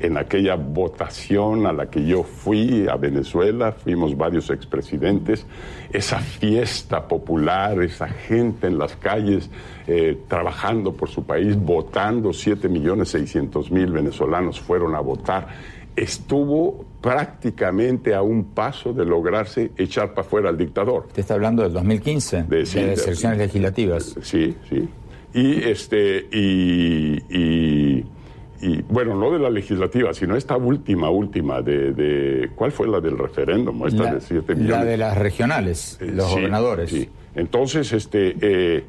en 0.00 0.16
aquella 0.16 0.54
votación 0.54 1.66
a 1.66 1.72
la 1.74 1.90
que 1.90 2.06
yo 2.06 2.22
fui 2.22 2.88
a 2.88 2.96
Venezuela, 2.96 3.72
fuimos 3.72 4.16
varios 4.16 4.48
expresidentes, 4.48 5.46
esa 5.92 6.20
fiesta 6.20 7.06
popular, 7.06 7.82
esa 7.82 8.08
gente 8.08 8.66
en 8.66 8.78
las 8.78 8.96
calles 8.96 9.50
eh, 9.86 10.18
trabajando 10.26 10.94
por 10.94 11.10
su 11.10 11.24
país, 11.24 11.54
votando, 11.56 12.32
7 12.32 12.70
millones 12.70 13.10
600 13.10 13.70
mil 13.70 13.92
venezolanos 13.92 14.58
fueron 14.58 14.94
a 14.94 15.00
votar 15.00 15.48
estuvo 15.96 16.84
prácticamente 17.00 18.14
a 18.14 18.22
un 18.22 18.44
paso 18.44 18.92
de 18.92 19.04
lograrse 19.04 19.70
echar 19.76 20.10
para 20.14 20.26
afuera 20.26 20.48
al 20.50 20.56
dictador. 20.56 21.06
Usted 21.08 21.20
está 21.20 21.34
hablando 21.34 21.62
del 21.62 21.72
2015, 21.72 22.44
de, 22.44 22.60
las 22.60 22.74
elecciones 22.74 23.38
legislativas. 23.38 24.16
Sí, 24.22 24.56
sí. 24.68 24.88
Y 25.32 25.62
este 25.62 26.26
y, 26.32 28.04
bueno, 28.90 29.14
no 29.14 29.30
de 29.30 29.38
la 29.38 29.48
legislativa, 29.48 30.12
sino 30.12 30.36
esta 30.36 30.56
última, 30.56 31.08
última 31.08 31.62
de, 31.62 32.50
¿cuál 32.54 32.72
fue 32.72 32.88
la 32.88 33.00
del 33.00 33.16
referéndum? 33.16 33.86
Esta 33.86 34.02
la, 34.02 34.14
de 34.14 34.20
7 34.20 34.54
millones. 34.54 34.76
La 34.76 34.84
de 34.84 34.96
las 34.98 35.16
regionales, 35.16 35.98
eh, 36.00 36.12
los 36.12 36.30
gobernadores. 36.30 36.90
Sí. 36.90 37.08
Entonces, 37.34 37.92
este, 37.92 38.36
eh, 38.40 38.84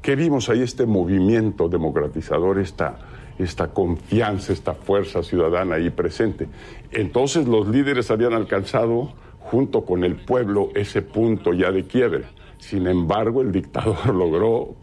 ¿qué 0.00 0.14
vimos 0.14 0.48
ahí? 0.48 0.62
Este 0.62 0.86
movimiento 0.86 1.68
democratizador, 1.68 2.60
esta 2.60 2.98
esta 3.38 3.68
confianza, 3.68 4.52
esta 4.52 4.74
fuerza 4.74 5.22
ciudadana 5.22 5.76
ahí 5.76 5.90
presente. 5.90 6.48
Entonces 6.90 7.46
los 7.46 7.68
líderes 7.68 8.10
habían 8.10 8.32
alcanzado 8.32 9.12
junto 9.38 9.84
con 9.84 10.04
el 10.04 10.16
pueblo 10.16 10.70
ese 10.74 11.02
punto 11.02 11.52
ya 11.52 11.70
de 11.70 11.84
quiebre. 11.84 12.24
Sin 12.58 12.86
embargo, 12.86 13.42
el 13.42 13.52
dictador 13.52 14.06
logró 14.14 14.74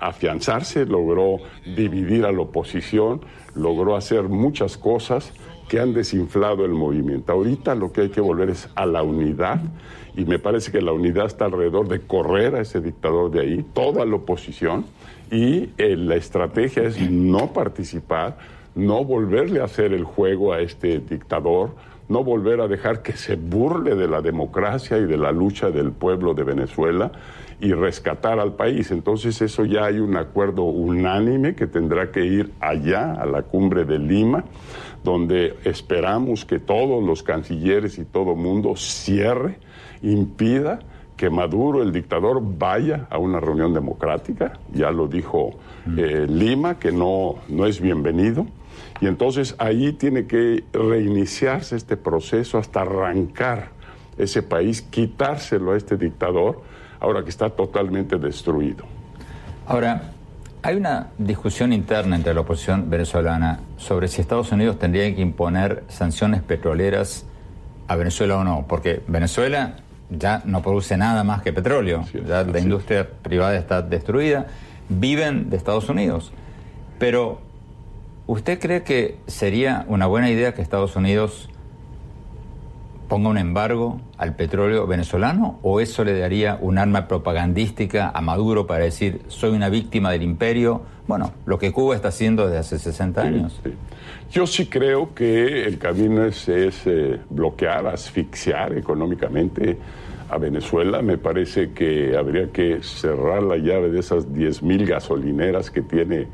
afianzarse, 0.00 0.86
logró 0.86 1.38
dividir 1.74 2.24
a 2.24 2.32
la 2.32 2.42
oposición, 2.42 3.22
logró 3.54 3.96
hacer 3.96 4.24
muchas 4.24 4.76
cosas 4.76 5.32
que 5.68 5.80
han 5.80 5.94
desinflado 5.94 6.64
el 6.64 6.72
movimiento. 6.72 7.32
Ahorita 7.32 7.74
lo 7.74 7.92
que 7.92 8.02
hay 8.02 8.08
que 8.10 8.20
volver 8.20 8.50
es 8.50 8.68
a 8.74 8.84
la 8.86 9.02
unidad 9.02 9.60
y 10.16 10.24
me 10.26 10.38
parece 10.38 10.70
que 10.70 10.80
la 10.80 10.92
unidad 10.92 11.26
está 11.26 11.46
alrededor 11.46 11.88
de 11.88 12.00
correr 12.00 12.54
a 12.54 12.60
ese 12.60 12.80
dictador 12.80 13.30
de 13.30 13.40
ahí, 13.40 13.64
toda 13.72 14.04
la 14.04 14.16
oposición, 14.16 14.84
y 15.34 15.70
eh, 15.78 15.96
la 15.96 16.14
estrategia 16.14 16.84
es 16.84 17.10
no 17.10 17.52
participar, 17.52 18.38
no 18.76 19.04
volverle 19.04 19.60
a 19.60 19.64
hacer 19.64 19.92
el 19.92 20.04
juego 20.04 20.52
a 20.52 20.60
este 20.60 21.00
dictador, 21.00 21.74
no 22.08 22.22
volver 22.22 22.60
a 22.60 22.68
dejar 22.68 23.02
que 23.02 23.14
se 23.14 23.34
burle 23.34 23.96
de 23.96 24.06
la 24.06 24.22
democracia 24.22 24.96
y 24.96 25.06
de 25.06 25.16
la 25.16 25.32
lucha 25.32 25.72
del 25.72 25.90
pueblo 25.90 26.34
de 26.34 26.44
Venezuela 26.44 27.10
y 27.60 27.72
rescatar 27.72 28.38
al 28.38 28.52
país. 28.52 28.92
Entonces 28.92 29.42
eso 29.42 29.64
ya 29.64 29.86
hay 29.86 29.98
un 29.98 30.16
acuerdo 30.16 30.62
unánime 30.62 31.56
que 31.56 31.66
tendrá 31.66 32.12
que 32.12 32.24
ir 32.24 32.52
allá, 32.60 33.14
a 33.14 33.26
la 33.26 33.42
cumbre 33.42 33.84
de 33.84 33.98
Lima, 33.98 34.44
donde 35.02 35.56
esperamos 35.64 36.44
que 36.44 36.60
todos 36.60 37.02
los 37.02 37.24
cancilleres 37.24 37.98
y 37.98 38.04
todo 38.04 38.36
mundo 38.36 38.76
cierre, 38.76 39.58
impida 40.00 40.78
que 41.16 41.30
Maduro, 41.30 41.82
el 41.82 41.92
dictador, 41.92 42.40
vaya 42.42 43.06
a 43.10 43.18
una 43.18 43.40
reunión 43.40 43.72
democrática, 43.72 44.54
ya 44.72 44.90
lo 44.90 45.06
dijo 45.06 45.50
mm. 45.86 45.98
eh, 45.98 46.26
Lima, 46.28 46.78
que 46.78 46.92
no, 46.92 47.36
no 47.48 47.66
es 47.66 47.80
bienvenido, 47.80 48.46
y 49.00 49.06
entonces 49.06 49.54
ahí 49.58 49.92
tiene 49.92 50.26
que 50.26 50.64
reiniciarse 50.72 51.76
este 51.76 51.96
proceso 51.96 52.58
hasta 52.58 52.82
arrancar 52.82 53.70
ese 54.18 54.42
país, 54.42 54.82
quitárselo 54.82 55.72
a 55.72 55.76
este 55.76 55.96
dictador, 55.96 56.62
ahora 57.00 57.22
que 57.22 57.30
está 57.30 57.50
totalmente 57.50 58.16
destruido. 58.16 58.84
Ahora, 59.66 60.12
hay 60.62 60.76
una 60.76 61.08
discusión 61.18 61.72
interna 61.72 62.16
entre 62.16 62.32
la 62.32 62.40
oposición 62.40 62.88
venezolana 62.88 63.60
sobre 63.76 64.08
si 64.08 64.20
Estados 64.20 64.50
Unidos 64.52 64.78
tendría 64.78 65.14
que 65.14 65.20
imponer 65.20 65.84
sanciones 65.88 66.42
petroleras 66.42 67.26
a 67.86 67.96
Venezuela 67.96 68.38
o 68.38 68.44
no, 68.44 68.64
porque 68.66 69.02
Venezuela 69.06 69.76
ya 70.10 70.42
no 70.44 70.62
produce 70.62 70.96
nada 70.96 71.24
más 71.24 71.42
que 71.42 71.52
petróleo, 71.52 72.04
ya 72.26 72.42
la 72.44 72.58
industria 72.58 73.08
privada 73.22 73.56
está 73.56 73.82
destruida, 73.82 74.46
viven 74.88 75.50
de 75.50 75.56
Estados 75.56 75.88
Unidos. 75.88 76.32
Pero, 76.98 77.40
¿usted 78.26 78.58
cree 78.58 78.82
que 78.82 79.18
sería 79.26 79.84
una 79.88 80.06
buena 80.06 80.30
idea 80.30 80.54
que 80.54 80.62
Estados 80.62 80.96
Unidos 80.96 81.48
ponga 83.08 83.28
un 83.28 83.38
embargo 83.38 84.00
al 84.16 84.34
petróleo 84.34 84.86
venezolano 84.86 85.58
o 85.62 85.80
eso 85.80 86.04
le 86.04 86.18
daría 86.18 86.58
un 86.60 86.78
arma 86.78 87.06
propagandística 87.06 88.10
a 88.14 88.20
Maduro 88.20 88.66
para 88.66 88.84
decir 88.84 89.22
soy 89.28 89.50
una 89.50 89.68
víctima 89.68 90.10
del 90.10 90.22
imperio? 90.22 90.82
Bueno, 91.06 91.32
lo 91.44 91.58
que 91.58 91.72
Cuba 91.72 91.94
está 91.94 92.08
haciendo 92.08 92.46
desde 92.46 92.58
hace 92.58 92.78
60 92.78 93.22
años. 93.22 93.60
Yo 94.34 94.48
sí 94.48 94.66
creo 94.66 95.14
que 95.14 95.62
el 95.62 95.78
camino 95.78 96.24
es, 96.24 96.48
eh, 96.48 97.20
bloquear, 97.30 97.86
asfixiar 97.86 98.76
económicamente 98.76 99.78
a 100.28 100.38
Venezuela. 100.38 101.02
Me 101.02 101.18
parece 101.18 101.70
que 101.70 102.16
habría 102.16 102.50
que 102.50 102.82
cerrar 102.82 103.44
la 103.44 103.56
llave 103.58 103.92
de 103.92 104.00
esas 104.00 104.26
10.000 104.26 104.88
gasolineras 104.88 105.70
que 105.70 105.82
tiene 105.82 106.26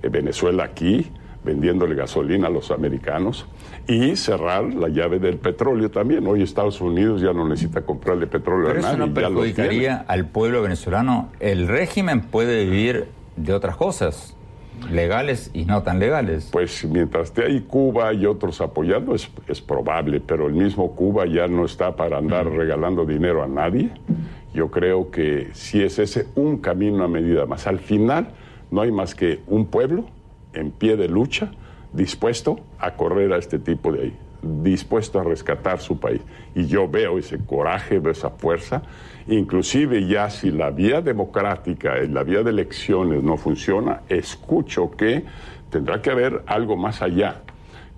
eh, 0.00 0.08
Venezuela 0.08 0.62
aquí 0.62 1.10
vendiéndole 1.42 1.96
gasolina 1.96 2.46
a 2.46 2.50
los 2.50 2.70
americanos 2.70 3.46
y 3.88 4.14
cerrar 4.14 4.62
la 4.62 4.88
llave 4.88 5.18
del 5.18 5.38
petróleo 5.38 5.90
también. 5.90 6.24
Hoy 6.28 6.44
Estados 6.44 6.80
Unidos 6.80 7.20
ya 7.20 7.32
no 7.32 7.48
necesita 7.48 7.82
comprarle 7.82 8.28
petróleo 8.28 8.68
Pero 8.68 8.78
a 8.78 8.82
nadie. 8.82 8.96
Eso 8.98 9.06
no 9.08 9.14
perjudicaría 9.14 10.04
al 10.06 10.26
pueblo 10.26 10.62
venezolano. 10.62 11.30
El 11.40 11.66
régimen 11.66 12.20
puede 12.20 12.64
vivir 12.66 13.08
de 13.36 13.52
otras 13.52 13.74
cosas 13.74 14.36
legales 14.90 15.50
y 15.54 15.64
no 15.64 15.82
tan 15.82 15.98
legales. 15.98 16.48
Pues 16.52 16.84
mientras 16.84 17.28
esté 17.28 17.46
ahí 17.46 17.60
Cuba 17.60 18.12
y 18.12 18.26
otros 18.26 18.60
apoyando 18.60 19.14
es, 19.14 19.30
es 19.46 19.60
probable, 19.60 20.20
pero 20.20 20.46
el 20.46 20.54
mismo 20.54 20.94
Cuba 20.94 21.26
ya 21.26 21.46
no 21.46 21.64
está 21.64 21.96
para 21.96 22.18
andar 22.18 22.46
regalando 22.46 23.04
dinero 23.04 23.42
a 23.42 23.46
nadie. 23.46 23.90
Yo 24.54 24.70
creo 24.70 25.10
que 25.10 25.48
si 25.52 25.82
es 25.82 25.98
ese 25.98 26.26
un 26.34 26.58
camino 26.58 27.04
a 27.04 27.08
medida 27.08 27.46
más. 27.46 27.66
Al 27.66 27.78
final 27.78 28.28
no 28.70 28.80
hay 28.80 28.90
más 28.90 29.14
que 29.14 29.40
un 29.46 29.66
pueblo 29.66 30.06
en 30.52 30.70
pie 30.70 30.96
de 30.96 31.08
lucha, 31.08 31.52
dispuesto 31.92 32.60
a 32.78 32.94
correr 32.94 33.32
a 33.32 33.36
este 33.36 33.58
tipo 33.58 33.92
de 33.92 34.02
ahí, 34.02 34.18
dispuesto 34.42 35.20
a 35.20 35.24
rescatar 35.24 35.80
su 35.80 35.98
país. 35.98 36.20
Y 36.54 36.66
yo 36.66 36.88
veo 36.88 37.18
ese 37.18 37.38
coraje, 37.38 37.98
veo 37.98 38.12
esa 38.12 38.30
fuerza, 38.30 38.82
inclusive 39.26 40.06
ya 40.06 40.30
si 40.30 40.50
la 40.50 40.70
vía 40.70 41.00
democrática, 41.00 41.96
la 42.08 42.22
vía 42.22 42.42
de 42.42 42.50
elecciones 42.50 43.22
no 43.22 43.36
funciona, 43.36 44.02
escucho 44.08 44.90
que 44.90 45.24
tendrá 45.70 46.00
que 46.00 46.10
haber 46.10 46.42
algo 46.46 46.76
más 46.76 47.02
allá. 47.02 47.42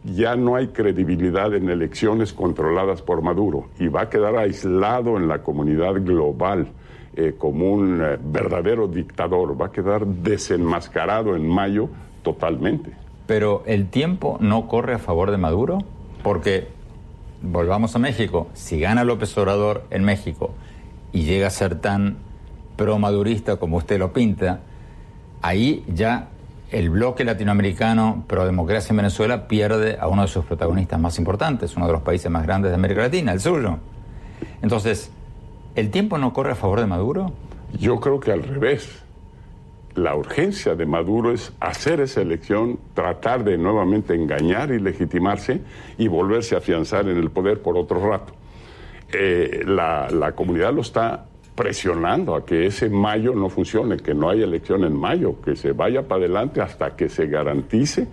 Ya 0.03 0.35
no 0.35 0.57
hay 0.57 0.69
credibilidad 0.69 1.55
en 1.55 1.69
elecciones 1.69 2.33
controladas 2.33 3.03
por 3.03 3.21
Maduro 3.21 3.69
y 3.79 3.89
va 3.89 4.03
a 4.03 4.09
quedar 4.09 4.37
aislado 4.37 5.19
en 5.19 5.29
la 5.29 5.43
comunidad 5.43 5.95
global. 5.95 6.69
Eh, 7.17 7.35
como 7.37 7.73
un 7.73 8.01
eh, 8.01 8.19
verdadero 8.23 8.87
dictador, 8.87 9.61
va 9.61 9.67
a 9.67 9.73
quedar 9.73 10.07
desenmascarado 10.07 11.35
en 11.35 11.47
mayo 11.47 11.89
totalmente. 12.23 12.93
Pero 13.27 13.63
el 13.67 13.89
tiempo 13.89 14.39
no 14.41 14.69
corre 14.69 14.95
a 14.95 14.99
favor 14.99 15.33
de 15.33 15.37
Maduro, 15.37 15.79
porque 16.23 16.69
volvamos 17.43 17.95
a 17.97 17.99
México, 17.99 18.49
si 18.55 18.81
gana 18.81 19.05
López 19.05 19.37
Obrador 19.39 19.85
en 19.91 20.05
México 20.05 20.53
y 21.13 21.25
llega 21.25 21.47
a 21.47 21.51
ser 21.51 21.81
tan 21.81 22.17
pro-madurista 22.77 23.57
como 23.57 23.77
usted 23.79 23.99
lo 23.99 24.13
pinta, 24.13 24.61
ahí 25.43 25.85
ya 25.89 26.29
el 26.71 26.91
bloque 26.91 27.25
latinoamericano 27.25 28.25
pro-democracia 28.27 28.93
en 28.93 28.99
Venezuela 28.99 29.49
pierde 29.49 29.99
a 30.01 30.07
uno 30.07 30.23
de 30.23 30.29
sus 30.29 30.45
protagonistas 30.45 31.01
más 31.01 31.19
importantes, 31.19 31.77
uno 31.77 31.87
de 31.87 31.93
los 31.93 32.03
países 32.03 32.31
más 32.31 32.45
grandes 32.45 32.71
de 32.71 32.77
América 32.77 33.03
Latina, 33.03 33.33
el 33.33 33.41
suyo. 33.41 33.79
Entonces, 34.63 35.11
¿el 35.75 35.91
tiempo 35.91 36.19
no 36.19 36.33
corre 36.33 36.53
a 36.53 36.55
favor 36.55 36.81
de 36.81 36.87
Maduro? 36.87 37.33
Yo 37.79 38.01
creo 38.01 38.21
que 38.21 38.33
al 38.33 38.43
revés 38.43 39.03
la 40.03 40.17
urgencia 40.17 40.75
de 40.75 40.87
Maduro 40.87 41.33
es 41.33 41.53
hacer 41.61 42.01
esa 42.01 42.23
elección, 42.23 42.79
tratar 42.95 43.45
de 43.45 43.59
nuevamente 43.59 44.15
engañar 44.15 44.71
y 44.73 44.81
legitimarse 44.81 45.61
y 45.99 46.09
volverse 46.09 46.55
a 46.55 46.59
afianzar 46.59 47.09
en 47.09 47.19
el 47.19 47.31
poder 47.31 47.61
por 47.61 47.77
otro 47.77 48.11
rato. 48.11 48.33
Eh, 49.13 49.63
la, 49.67 50.09
la, 50.11 50.33
comunidad 50.33 50.73
lo 50.73 50.83
está 50.83 51.27
presionando 51.55 52.35
a 52.35 52.47
que 52.47 52.67
ese 52.67 52.89
mayo 52.89 53.35
no 53.35 53.51
funcione, 53.51 53.99
que 53.99 54.15
no 54.15 54.31
haya 54.31 54.45
elección 54.45 54.85
en 54.85 54.97
mayo, 54.97 55.41
que 55.43 55.57
se 55.57 55.73
vaya 55.73 56.07
para 56.09 56.21
adelante 56.21 56.63
hasta 56.63 56.97
que 56.97 57.09
se 57.09 57.27
garantice 57.27 58.07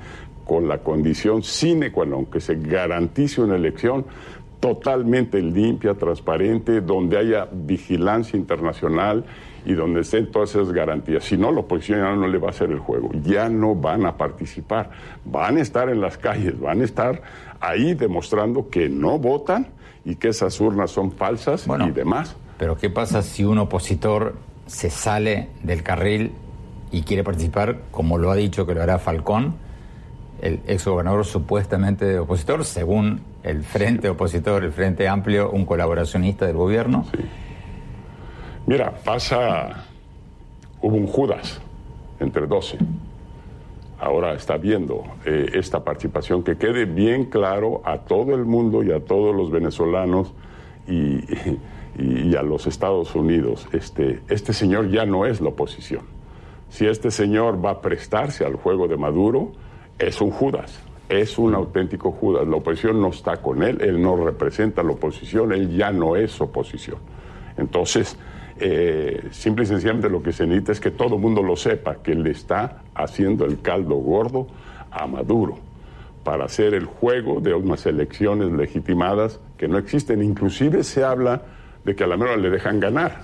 con 0.43 0.67
la 0.67 0.80
condición 0.80 1.43
sine 1.43 1.91
qua 1.91 2.06
non, 2.06 2.26
que 2.26 2.39
se 2.39 2.56
garantice 2.56 3.41
una 3.41 3.56
elección 3.56 4.06
totalmente 4.60 5.41
limpia, 5.41 5.93
transparente, 5.93 6.82
donde 6.82 7.17
haya 7.17 7.47
vigilancia 7.52 8.38
internacional 8.38 9.23
y 9.67 9.73
donde 9.73 9.99
estén 9.99 10.32
todas 10.32 10.51
esas 10.51 10.71
garantías. 10.71 11.25
Si 11.25 11.36
no, 11.36 11.51
la 11.51 11.60
oposición 11.60 11.99
ya 11.99 12.15
no 12.15 12.25
le 12.25 12.38
va 12.38 12.47
a 12.47 12.49
hacer 12.51 12.71
el 12.71 12.80
juego, 12.80 13.10
ya 13.21 13.49
no 13.49 13.75
van 13.75 14.06
a 14.06 14.15
participar, 14.15 14.91
van 15.25 15.58
a 15.58 15.62
estar 15.62 15.89
en 15.89 15.99
las 15.99 16.17
calles, 16.17 16.58
van 16.58 16.80
a 16.80 16.86
estar 16.86 17.21
ahí 17.60 17.93
demostrando 17.93 18.69
que 18.69 18.88
no 18.88 19.19
votan 19.19 19.67
y 20.06 20.15
que 20.15 20.30
esas 20.30 20.58
urnas 20.62 20.91
son 20.91 21.12
falsas 21.12 21.67
y 21.86 21.91
demás. 21.91 22.38
Pero 22.58 22.77
¿qué 22.77 22.89
pasa 22.89 23.21
si 23.21 23.43
un 23.43 23.58
opositor 23.58 24.36
se 24.67 24.89
sale 24.89 25.49
del 25.63 25.84
carril 25.84 26.32
y 26.89 27.01
quiere 27.01 27.25
participar, 27.25 27.80
como 27.91 28.17
lo 28.17 28.32
ha 28.32 28.36
dicho 28.36 28.65
que 28.65 28.73
lo 28.73 28.82
hará 28.82 28.99
Falcón, 28.99 29.56
el 30.41 30.62
exgobernador 30.65 31.25
supuestamente 31.25 32.17
opositor, 32.19 32.63
según 32.63 33.19
el 33.43 33.63
frente 33.63 34.08
opositor, 34.08 34.63
el 34.63 34.71
frente 34.71 35.10
amplio, 35.10 35.51
un 35.51 35.65
colaboracionista 35.65 36.45
del 36.45 36.56
gobierno? 36.56 37.06
Sí. 37.12 37.25
Mira, 38.67 38.91
pasa, 38.91 39.86
hubo 40.82 40.97
un 40.97 41.08
Judas 41.08 41.62
entre 42.19 42.45
12. 42.47 42.77
Ahora 43.97 44.34
está 44.34 44.58
viendo 44.58 45.06
eh, 45.23 45.51
esta 45.53 45.86
participación, 45.86 46.43
que 46.43 46.58
quede 46.58 46.84
bien 46.84 47.30
claro 47.30 47.82
a 47.86 47.99
todo 47.99 48.36
el 48.36 48.43
mundo 48.43 48.84
y 48.84 48.91
a 48.91 48.99
todos 48.99 49.34
los 49.34 49.51
venezolanos 49.51 50.34
y, 50.86 51.23
a 52.36 52.43
los 52.43 52.67
Estados 52.67 53.15
Unidos. 53.15 53.69
Este, 53.71 54.19
este 54.27 54.51
señor 54.51 54.91
ya 54.91 55.06
no 55.06 55.25
es 55.25 55.39
la 55.39 55.47
oposición. 55.47 56.01
Si 56.67 56.86
este 56.86 57.10
señor 57.10 57.63
va 57.65 57.71
a 57.71 57.82
prestarse 57.82 58.43
al 58.43 58.56
juego 58.56 58.89
de 58.89 58.97
Maduro, 58.97 59.53
es 59.97 60.19
un 60.19 60.30
Judas, 60.30 60.77
es 61.08 61.38
un 61.38 61.56
auténtico 61.56 62.12
Judas. 62.12 62.45
La 62.45 62.58
oposición 62.58 63.01
no 63.01 63.12
está 63.12 63.38
con 63.38 63.63
él, 63.63 63.77
él 63.80 64.01
no 64.01 64.17
representa 64.17 64.82
a 64.82 64.84
la 64.84 64.91
oposición, 64.91 65.53
él 65.53 65.73
ya 65.77 65.93
no 65.93 66.17
es 66.17 66.41
oposición. 66.41 66.97
Entonces, 67.58 68.17
eh, 68.60 69.28
simple 69.32 69.63
y 69.63 69.67
sencillamente 69.67 70.10
lo 70.10 70.22
que 70.22 70.32
se 70.32 70.46
necesita 70.46 70.72
es 70.72 70.80
que 70.80 70.91
todo 70.91 71.15
el 71.15 71.22
mundo 71.22 71.41
lo 71.41 71.56
sepa, 71.56 71.98
que 72.02 72.15
le 72.15 72.32
está 72.32 72.82
haciendo 72.96 73.46
el 73.46 73.62
caldo 73.62 73.96
gordo 73.96 74.48
a 74.91 75.08
Maduro 75.08 75.60
para 76.24 76.46
hacer 76.46 76.74
el 76.74 76.86
juego 76.86 77.39
de 77.39 77.54
unas 77.54 77.86
elecciones 77.86 78.52
legitimadas 78.52 79.39
que 79.58 79.67
no 79.67 79.78
existen. 79.78 80.22
Inclusive 80.22 80.84
se 80.84 81.04
habla 81.04 81.41
de 81.86 81.96
que 81.96 82.04
a 82.04 82.08
la 82.08 82.17
mera 82.17 82.36
le 82.36 82.50
dejan 82.50 82.80
ganar 82.80 83.22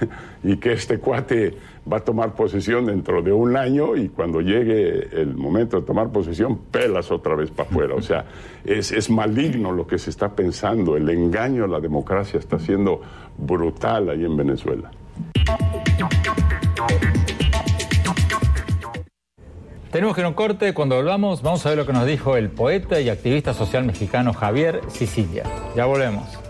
y 0.42 0.56
que 0.56 0.72
este 0.72 0.98
cuate 0.98 1.54
va 1.90 1.98
a 1.98 2.00
tomar 2.00 2.34
posesión 2.34 2.86
dentro 2.86 3.22
de 3.22 3.32
un 3.32 3.56
año 3.56 3.96
y 3.96 4.08
cuando 4.08 4.40
llegue 4.40 5.08
el 5.20 5.34
momento 5.34 5.80
de 5.80 5.86
tomar 5.86 6.10
posesión, 6.10 6.58
pelas 6.70 7.10
otra 7.10 7.34
vez 7.34 7.50
para 7.50 7.68
afuera. 7.68 7.94
O 7.94 8.02
sea, 8.02 8.24
es, 8.64 8.92
es, 8.92 9.10
maligno 9.10 9.72
lo 9.72 9.86
que 9.86 9.98
se 9.98 10.10
está 10.10 10.34
pensando, 10.34 10.96
el 10.96 11.08
engaño 11.08 11.64
a 11.64 11.68
la 11.68 11.80
democracia 11.80 12.38
está 12.38 12.58
siendo 12.58 13.00
brutal 13.36 14.10
ahí 14.10 14.24
en 14.24 14.36
Venezuela. 14.36 14.90
Tenemos 19.94 20.16
que 20.16 20.22
ir 20.22 20.24
a 20.24 20.28
un 20.28 20.34
corte, 20.34 20.74
cuando 20.74 20.96
volvamos 20.96 21.40
vamos 21.40 21.64
a 21.64 21.68
ver 21.68 21.78
lo 21.78 21.86
que 21.86 21.92
nos 21.92 22.04
dijo 22.04 22.36
el 22.36 22.50
poeta 22.50 23.00
y 23.00 23.08
activista 23.08 23.54
social 23.54 23.84
mexicano 23.84 24.32
Javier 24.32 24.80
Sicilia. 24.88 25.44
Ya 25.76 25.84
volvemos. 25.84 26.43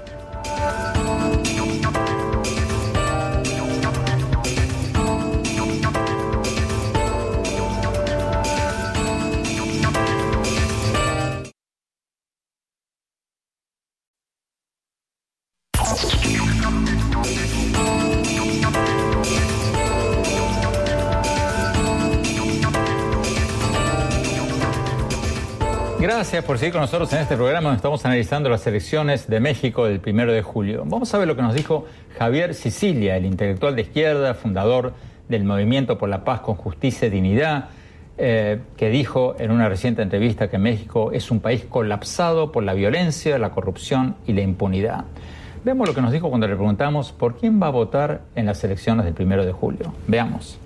Gracias 26.35 26.49
por 26.49 26.59
seguir 26.59 26.73
con 26.73 26.81
nosotros 26.81 27.13
en 27.13 27.21
este 27.21 27.37
programa 27.37 27.73
estamos 27.73 28.05
analizando 28.05 28.49
las 28.49 28.67
elecciones 28.67 29.29
de 29.29 29.39
México 29.39 29.87
del 29.87 30.01
primero 30.01 30.33
de 30.33 30.43
julio. 30.43 30.83
Vamos 30.85 31.15
a 31.15 31.19
ver 31.19 31.29
lo 31.29 31.37
que 31.37 31.43
nos 31.43 31.55
dijo 31.55 31.87
Javier 32.19 32.55
Sicilia, 32.55 33.17
el 33.17 33.25
intelectual 33.25 33.77
de 33.77 33.83
izquierda, 33.83 34.35
fundador 34.35 34.95
del 35.29 35.45
Movimiento 35.45 35.97
por 35.97 36.09
la 36.09 36.25
Paz 36.25 36.41
con 36.41 36.57
Justicia 36.57 37.07
y 37.07 37.11
Dignidad, 37.13 37.67
eh, 38.19 38.61
que 38.77 38.89
dijo 38.91 39.37
en 39.39 39.53
una 39.53 39.69
reciente 39.69 40.03
entrevista 40.03 40.51
que 40.51 40.59
México 40.59 41.13
es 41.13 41.31
un 41.31 41.39
país 41.39 41.67
colapsado 41.71 42.51
por 42.51 42.65
la 42.65 42.75
violencia, 42.75 43.39
la 43.39 43.51
corrupción 43.51 44.17
y 44.27 44.33
la 44.33 44.41
impunidad. 44.41 45.05
Veamos 45.65 45.87
lo 45.87 45.95
que 45.95 46.03
nos 46.03 46.11
dijo 46.11 46.31
cuando 46.31 46.49
le 46.49 46.57
preguntamos 46.57 47.13
por 47.13 47.37
quién 47.37 47.63
va 47.63 47.69
a 47.69 47.71
votar 47.71 48.23
en 48.35 48.47
las 48.47 48.65
elecciones 48.65 49.05
del 49.05 49.15
primero 49.15 49.47
de 49.47 49.53
julio. 49.53 49.95
Veamos. 50.09 50.59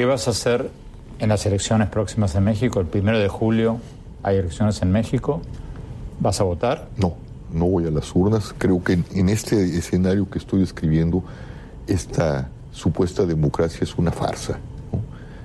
¿Qué 0.00 0.06
vas 0.06 0.28
a 0.28 0.30
hacer 0.30 0.70
en 1.18 1.28
las 1.28 1.44
elecciones 1.44 1.90
próximas 1.90 2.34
en 2.34 2.44
México. 2.44 2.80
El 2.80 2.86
primero 2.86 3.18
de 3.18 3.28
julio 3.28 3.80
hay 4.22 4.38
elecciones 4.38 4.80
en 4.80 4.90
México. 4.90 5.42
¿Vas 6.20 6.40
a 6.40 6.44
votar? 6.44 6.88
No, 6.96 7.16
no 7.52 7.66
voy 7.66 7.84
a 7.84 7.90
las 7.90 8.16
urnas. 8.16 8.54
Creo 8.56 8.82
que 8.82 8.94
en 8.94 9.28
este 9.28 9.62
escenario 9.76 10.30
que 10.30 10.38
estoy 10.38 10.60
describiendo, 10.60 11.22
esta 11.86 12.48
supuesta 12.72 13.26
democracia 13.26 13.80
es 13.82 13.94
una 13.98 14.10
farsa. 14.10 14.58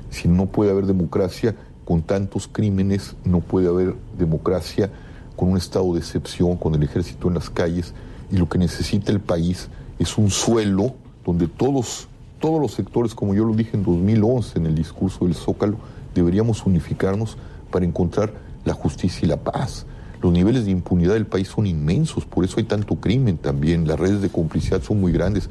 Si 0.09 0.29
no 0.29 0.45
puede 0.45 0.71
haber 0.71 0.85
democracia 0.85 1.53
con 1.83 2.01
tantos 2.01 2.47
crímenes, 2.47 3.13
no 3.25 3.41
puede 3.41 3.67
haber 3.67 3.95
democracia 4.17 4.89
con 5.35 5.49
un 5.49 5.57
estado 5.57 5.91
de 5.95 5.99
excepción, 5.99 6.55
con 6.55 6.75
el 6.75 6.83
ejército 6.83 7.27
en 7.27 7.33
las 7.33 7.49
calles, 7.49 7.93
y 8.31 8.37
lo 8.37 8.47
que 8.47 8.57
necesita 8.57 9.11
el 9.11 9.19
país 9.19 9.67
es 9.99 10.17
un 10.17 10.31
suelo 10.31 10.95
donde 11.25 11.49
todos, 11.49 12.07
todos 12.45 12.61
los 12.61 12.73
sectores, 12.73 13.15
como 13.15 13.33
yo 13.33 13.43
lo 13.43 13.55
dije 13.55 13.75
en 13.75 13.83
2011 13.83 14.59
en 14.59 14.67
el 14.67 14.75
discurso 14.75 15.25
del 15.25 15.33
Zócalo, 15.33 15.77
deberíamos 16.13 16.63
unificarnos 16.67 17.37
para 17.71 17.85
encontrar 17.85 18.33
la 18.65 18.73
justicia 18.73 19.25
y 19.25 19.29
la 19.29 19.37
paz. 19.37 19.87
Los 20.21 20.31
niveles 20.31 20.65
de 20.65 20.69
impunidad 20.69 21.15
del 21.15 21.25
país 21.25 21.47
son 21.47 21.65
inmensos, 21.65 22.23
por 22.23 22.45
eso 22.45 22.57
hay 22.59 22.65
tanto 22.65 22.97
crimen 22.97 23.39
también, 23.39 23.87
las 23.87 23.99
redes 23.99 24.21
de 24.21 24.29
complicidad 24.29 24.83
son 24.83 25.01
muy 25.01 25.11
grandes. 25.11 25.49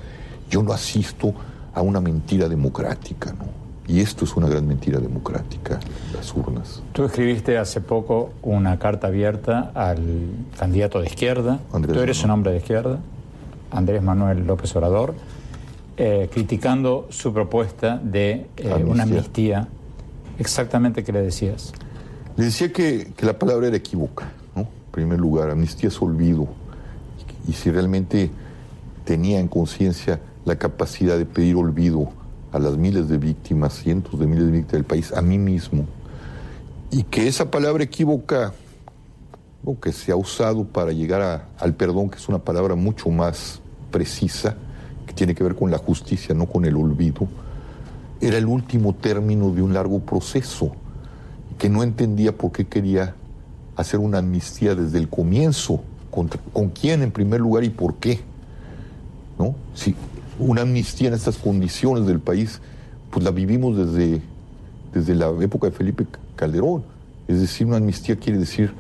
Yo 0.49 0.63
no 0.63 0.73
asisto 0.73 1.35
a 1.75 1.83
una 1.83 2.01
mentira 2.01 2.49
democrática, 2.49 3.33
¿no? 3.33 3.47
Y 3.93 3.99
esto 3.99 4.25
es 4.25 4.37
una 4.37 4.49
gran 4.49 4.69
mentira 4.69 5.01
democrática, 5.01 5.81
las 6.15 6.33
urnas. 6.33 6.81
Tú 6.93 7.07
escribiste 7.07 7.59
hace 7.59 7.81
poco 7.81 8.35
una 8.41 8.79
carta 8.79 9.09
abierta 9.09 9.73
al 9.75 9.99
candidato 10.57 11.01
de 11.01 11.09
izquierda. 11.09 11.59
Tú 11.73 11.99
eres 11.99 12.23
un 12.23 12.31
hombre 12.31 12.53
de 12.53 12.59
izquierda, 12.59 13.01
Andrés 13.73 14.01
Manuel 14.01 14.47
López 14.47 14.77
Obrador, 14.77 15.17
eh, 15.97 16.29
criticando 16.33 17.07
su 17.11 17.33
propuesta 17.33 17.99
de 18.03 18.47
eh, 18.57 18.85
una 18.85 19.05
amnistía. 19.05 19.69
Exactamente 20.39 21.05
qué 21.05 21.13
le 21.13 21.23
decías. 21.23 21.73
Le 22.37 22.47
decía 22.47 22.73
que, 22.73 23.13
que 23.17 23.25
la 23.25 23.39
palabra 23.39 23.69
era 23.69 23.77
equívoca, 23.77 24.33
¿no? 24.57 24.63
En 24.63 24.91
primer 24.91 25.21
lugar, 25.21 25.51
amnistía 25.51 25.89
es 25.89 26.03
olvido. 26.03 26.49
Y 27.47 27.53
si 27.53 27.71
realmente 27.71 28.31
tenía 29.05 29.39
en 29.39 29.49
conciencia 29.49 30.21
la 30.45 30.57
capacidad 30.57 31.17
de 31.17 31.27
pedir 31.27 31.57
olvido 31.57 32.09
a 32.53 32.59
las 32.59 32.77
miles 32.77 33.09
de 33.09 33.19
víctimas, 33.19 33.75
cientos 33.75 34.19
de 34.19 34.27
miles 34.27 34.47
de 34.47 34.53
víctimas 34.53 34.73
del 34.73 34.85
país, 34.85 35.13
a 35.13 35.23
mí 35.23 35.39
mismo, 35.39 35.87
y 36.91 37.03
que 37.03 37.27
esa 37.27 37.51
palabra 37.51 37.85
equívoca, 37.85 38.53
o 39.65 39.81
que 39.81 39.93
se 39.93 40.13
ha 40.13 40.17
usado 40.17 40.65
para 40.65 40.93
llegar 40.93 41.49
al 41.59 41.75
perdón, 41.75 42.11
que 42.11 42.19
es 42.19 42.29
una 42.29 42.39
palabra 42.39 42.75
mucho 42.75 43.09
más 43.11 43.61
precisa, 43.91 44.57
tiene 45.15 45.35
que 45.35 45.45
ver 45.45 45.55
con 45.55 45.71
la 45.71 45.79
justicia, 45.79 46.35
no 46.35 46.47
con 46.47 46.65
el 46.65 46.77
olvido, 46.77 47.29
era 48.21 48.39
el 48.39 48.47
último 48.47 48.95
término 48.95 49.51
de 49.51 49.63
un 49.63 49.75
largo 49.75 50.01
proceso, 50.01 50.73
que 51.59 51.69
no 51.69 51.83
entendía 51.83 52.37
por 52.37 52.53
qué 52.53 52.67
quería 52.67 53.15
hacer 53.77 54.01
una 54.01 54.19
amnistía 54.19 54.75
desde 54.75 54.99
el 54.99 55.09
comienzo, 55.09 55.83
con 56.11 56.69
quién 56.69 57.03
en 57.03 57.11
primer 57.11 57.41
lugar 57.41 57.65
y 57.65 57.71
por 57.71 57.97
qué. 57.97 58.21
¿No? 59.39 59.57
Si, 59.75 59.97
una 60.39 60.63
amnistía 60.63 61.09
en 61.09 61.15
estas 61.15 61.37
condiciones 61.37 62.07
del 62.07 62.21
país, 62.21 62.61
pues 63.11 63.25
la 63.25 63.31
vivimos 63.31 63.77
desde, 63.77 64.23
desde 64.93 65.15
la 65.15 65.31
época 65.41 65.69
de 65.69 65.73
Felipe 65.73 66.07
Calderón. 66.37 66.85
Es 67.29 67.41
decir, 67.41 67.67
una 67.67 67.77
amnistía 67.77 68.17
quiere 68.17 68.39
decir 68.39 68.73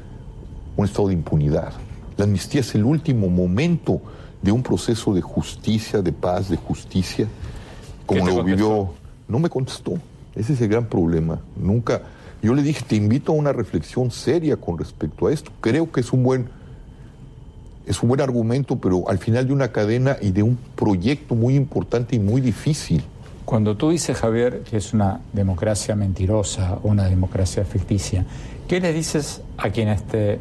un 0.76 0.84
estado 0.84 1.08
de 1.08 1.14
impunidad. 1.14 1.72
La 2.16 2.24
amnistía 2.24 2.60
es 2.60 2.74
el 2.74 2.84
último 2.84 3.28
momento 3.28 4.00
de 4.44 4.52
un 4.52 4.62
proceso 4.62 5.14
de 5.14 5.22
justicia, 5.22 6.02
de 6.02 6.12
paz, 6.12 6.50
de 6.50 6.58
justicia, 6.58 7.26
como 8.04 8.26
lo 8.26 8.44
vivió. 8.44 8.90
No 9.26 9.38
me 9.38 9.48
contestó. 9.48 9.94
Ese 10.34 10.52
es 10.52 10.60
el 10.60 10.68
gran 10.68 10.86
problema. 10.86 11.40
Nunca. 11.56 12.02
Yo 12.42 12.52
le 12.52 12.62
dije, 12.62 12.84
te 12.86 12.94
invito 12.94 13.32
a 13.32 13.36
una 13.36 13.54
reflexión 13.54 14.10
seria 14.10 14.56
con 14.56 14.76
respecto 14.76 15.28
a 15.28 15.32
esto. 15.32 15.50
Creo 15.62 15.90
que 15.90 16.00
es 16.00 16.12
un 16.12 16.22
buen 16.22 16.50
es 17.86 18.02
un 18.02 18.08
buen 18.08 18.20
argumento, 18.20 18.76
pero 18.76 19.08
al 19.08 19.18
final 19.18 19.46
de 19.46 19.52
una 19.52 19.68
cadena 19.68 20.16
y 20.20 20.30
de 20.30 20.42
un 20.42 20.58
proyecto 20.74 21.34
muy 21.34 21.54
importante 21.54 22.16
y 22.16 22.18
muy 22.18 22.40
difícil. 22.40 23.02
Cuando 23.44 23.76
tú 23.76 23.90
dices, 23.90 24.16
Javier, 24.16 24.62
que 24.62 24.78
es 24.78 24.94
una 24.94 25.20
democracia 25.32 25.94
mentirosa 25.94 26.78
o 26.82 26.88
una 26.88 27.04
democracia 27.04 27.64
ficticia, 27.64 28.24
¿qué 28.68 28.80
le 28.80 28.92
dices 28.94 29.42
a 29.58 29.68
quienes 29.68 30.02
te 30.04 30.38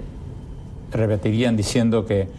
repetirían 0.92 1.58
diciendo 1.58 2.06
que 2.06 2.30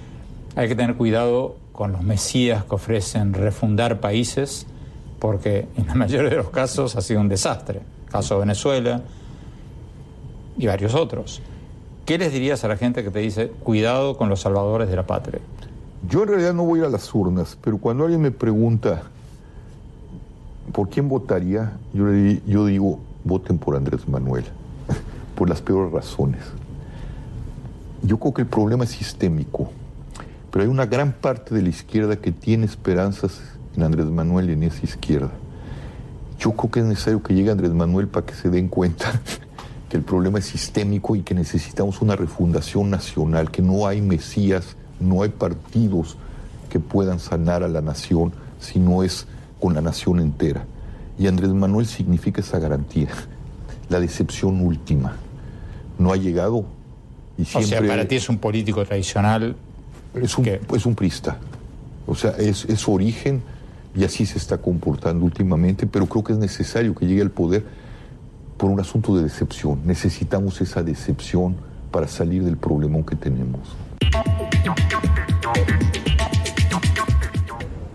hay 0.56 0.68
que 0.68 0.74
tener 0.74 0.96
cuidado 0.96 1.56
con 1.72 1.92
los 1.92 2.02
mesías 2.02 2.64
que 2.64 2.74
ofrecen 2.74 3.32
refundar 3.34 4.00
países? 4.00 4.66
Porque 5.18 5.66
en 5.76 5.86
la 5.86 5.94
mayoría 5.94 6.30
de 6.30 6.36
los 6.36 6.50
casos 6.50 6.96
ha 6.96 7.00
sido 7.00 7.20
un 7.20 7.28
desastre. 7.28 7.80
Caso 8.10 8.34
de 8.34 8.40
Venezuela 8.40 9.02
y 10.56 10.66
varios 10.66 10.94
otros. 10.94 11.42
¿Qué 12.04 12.18
les 12.18 12.32
dirías 12.32 12.62
a 12.64 12.68
la 12.68 12.76
gente 12.76 13.02
que 13.02 13.10
te 13.10 13.18
dice, 13.18 13.48
cuidado 13.48 14.16
con 14.16 14.28
los 14.28 14.40
salvadores 14.40 14.88
de 14.88 14.96
la 14.96 15.06
patria? 15.06 15.40
Yo 16.08 16.22
en 16.22 16.28
realidad 16.28 16.52
no 16.52 16.64
voy 16.64 16.80
a 16.80 16.88
las 16.88 17.12
urnas, 17.14 17.56
pero 17.60 17.78
cuando 17.78 18.04
alguien 18.04 18.20
me 18.20 18.30
pregunta 18.30 19.04
por 20.72 20.90
quién 20.90 21.08
votaría, 21.08 21.72
yo, 21.94 22.06
le, 22.06 22.42
yo 22.46 22.66
digo, 22.66 22.98
voten 23.24 23.58
por 23.58 23.74
Andrés 23.74 24.06
Manuel, 24.06 24.44
por 25.34 25.48
las 25.48 25.62
peores 25.62 25.92
razones. 25.92 26.42
Yo 28.02 28.18
creo 28.18 28.34
que 28.34 28.42
el 28.42 28.48
problema 28.48 28.84
es 28.84 28.90
sistémico, 28.90 29.70
pero 30.54 30.66
hay 30.66 30.70
una 30.70 30.86
gran 30.86 31.10
parte 31.10 31.52
de 31.52 31.62
la 31.62 31.68
izquierda 31.68 32.14
que 32.14 32.30
tiene 32.30 32.64
esperanzas 32.64 33.40
en 33.76 33.82
Andrés 33.82 34.06
Manuel 34.06 34.50
y 34.50 34.52
en 34.52 34.62
esa 34.62 34.84
izquierda. 34.84 35.32
Yo 36.38 36.52
creo 36.52 36.70
que 36.70 36.78
es 36.78 36.86
necesario 36.86 37.20
que 37.24 37.34
llegue 37.34 37.50
Andrés 37.50 37.72
Manuel 37.72 38.06
para 38.06 38.24
que 38.24 38.34
se 38.34 38.50
den 38.50 38.68
cuenta 38.68 39.20
el 39.90 40.02
problema 40.02 40.38
es 40.38 40.44
sistémico 40.44 41.16
y 41.16 41.22
que 41.22 41.34
necesitamos 41.34 42.00
una 42.02 42.14
refundación 42.14 42.88
nacional, 42.88 43.50
que 43.50 43.62
no 43.62 43.88
hay 43.88 44.00
mesías, 44.00 44.76
no 45.00 45.24
hay 45.24 45.30
partidos 45.30 46.16
que 46.70 46.78
puedan 46.78 47.18
sanar 47.18 47.64
a 47.64 47.68
la 47.68 47.80
nación 47.80 48.32
si 48.60 48.78
no 48.78 49.02
es 49.02 49.26
con 49.60 49.74
la 49.74 49.80
nación 49.80 50.20
entera. 50.20 50.66
Y 51.18 51.26
Andrés 51.26 51.50
Manuel 51.50 51.86
significa 51.86 52.42
esa 52.42 52.60
garantía, 52.60 53.08
la 53.88 53.98
decepción 53.98 54.60
última. 54.60 55.16
No 55.98 56.12
ha 56.12 56.16
llegado 56.16 56.64
y 57.36 57.44
siempre... 57.44 57.64
O 57.64 57.80
sea, 57.80 57.88
para 57.88 58.06
ti 58.06 58.14
es 58.14 58.28
un 58.28 58.38
político 58.38 58.84
tradicional. 58.84 59.56
Es 60.14 60.38
un, 60.38 60.46
es 60.46 60.86
un 60.86 60.94
prista. 60.94 61.38
O 62.06 62.14
sea, 62.14 62.32
es, 62.32 62.64
es 62.66 62.80
su 62.80 62.92
origen 62.92 63.42
y 63.94 64.04
así 64.04 64.26
se 64.26 64.38
está 64.38 64.58
comportando 64.58 65.24
últimamente, 65.24 65.86
pero 65.86 66.06
creo 66.06 66.24
que 66.24 66.32
es 66.32 66.38
necesario 66.38 66.94
que 66.94 67.06
llegue 67.06 67.22
al 67.22 67.30
poder 67.30 67.64
por 68.56 68.70
un 68.70 68.80
asunto 68.80 69.16
de 69.16 69.22
decepción. 69.22 69.80
Necesitamos 69.84 70.60
esa 70.60 70.82
decepción 70.82 71.56
para 71.90 72.08
salir 72.08 72.44
del 72.44 72.56
problemón 72.56 73.04
que 73.04 73.16
tenemos. 73.16 73.76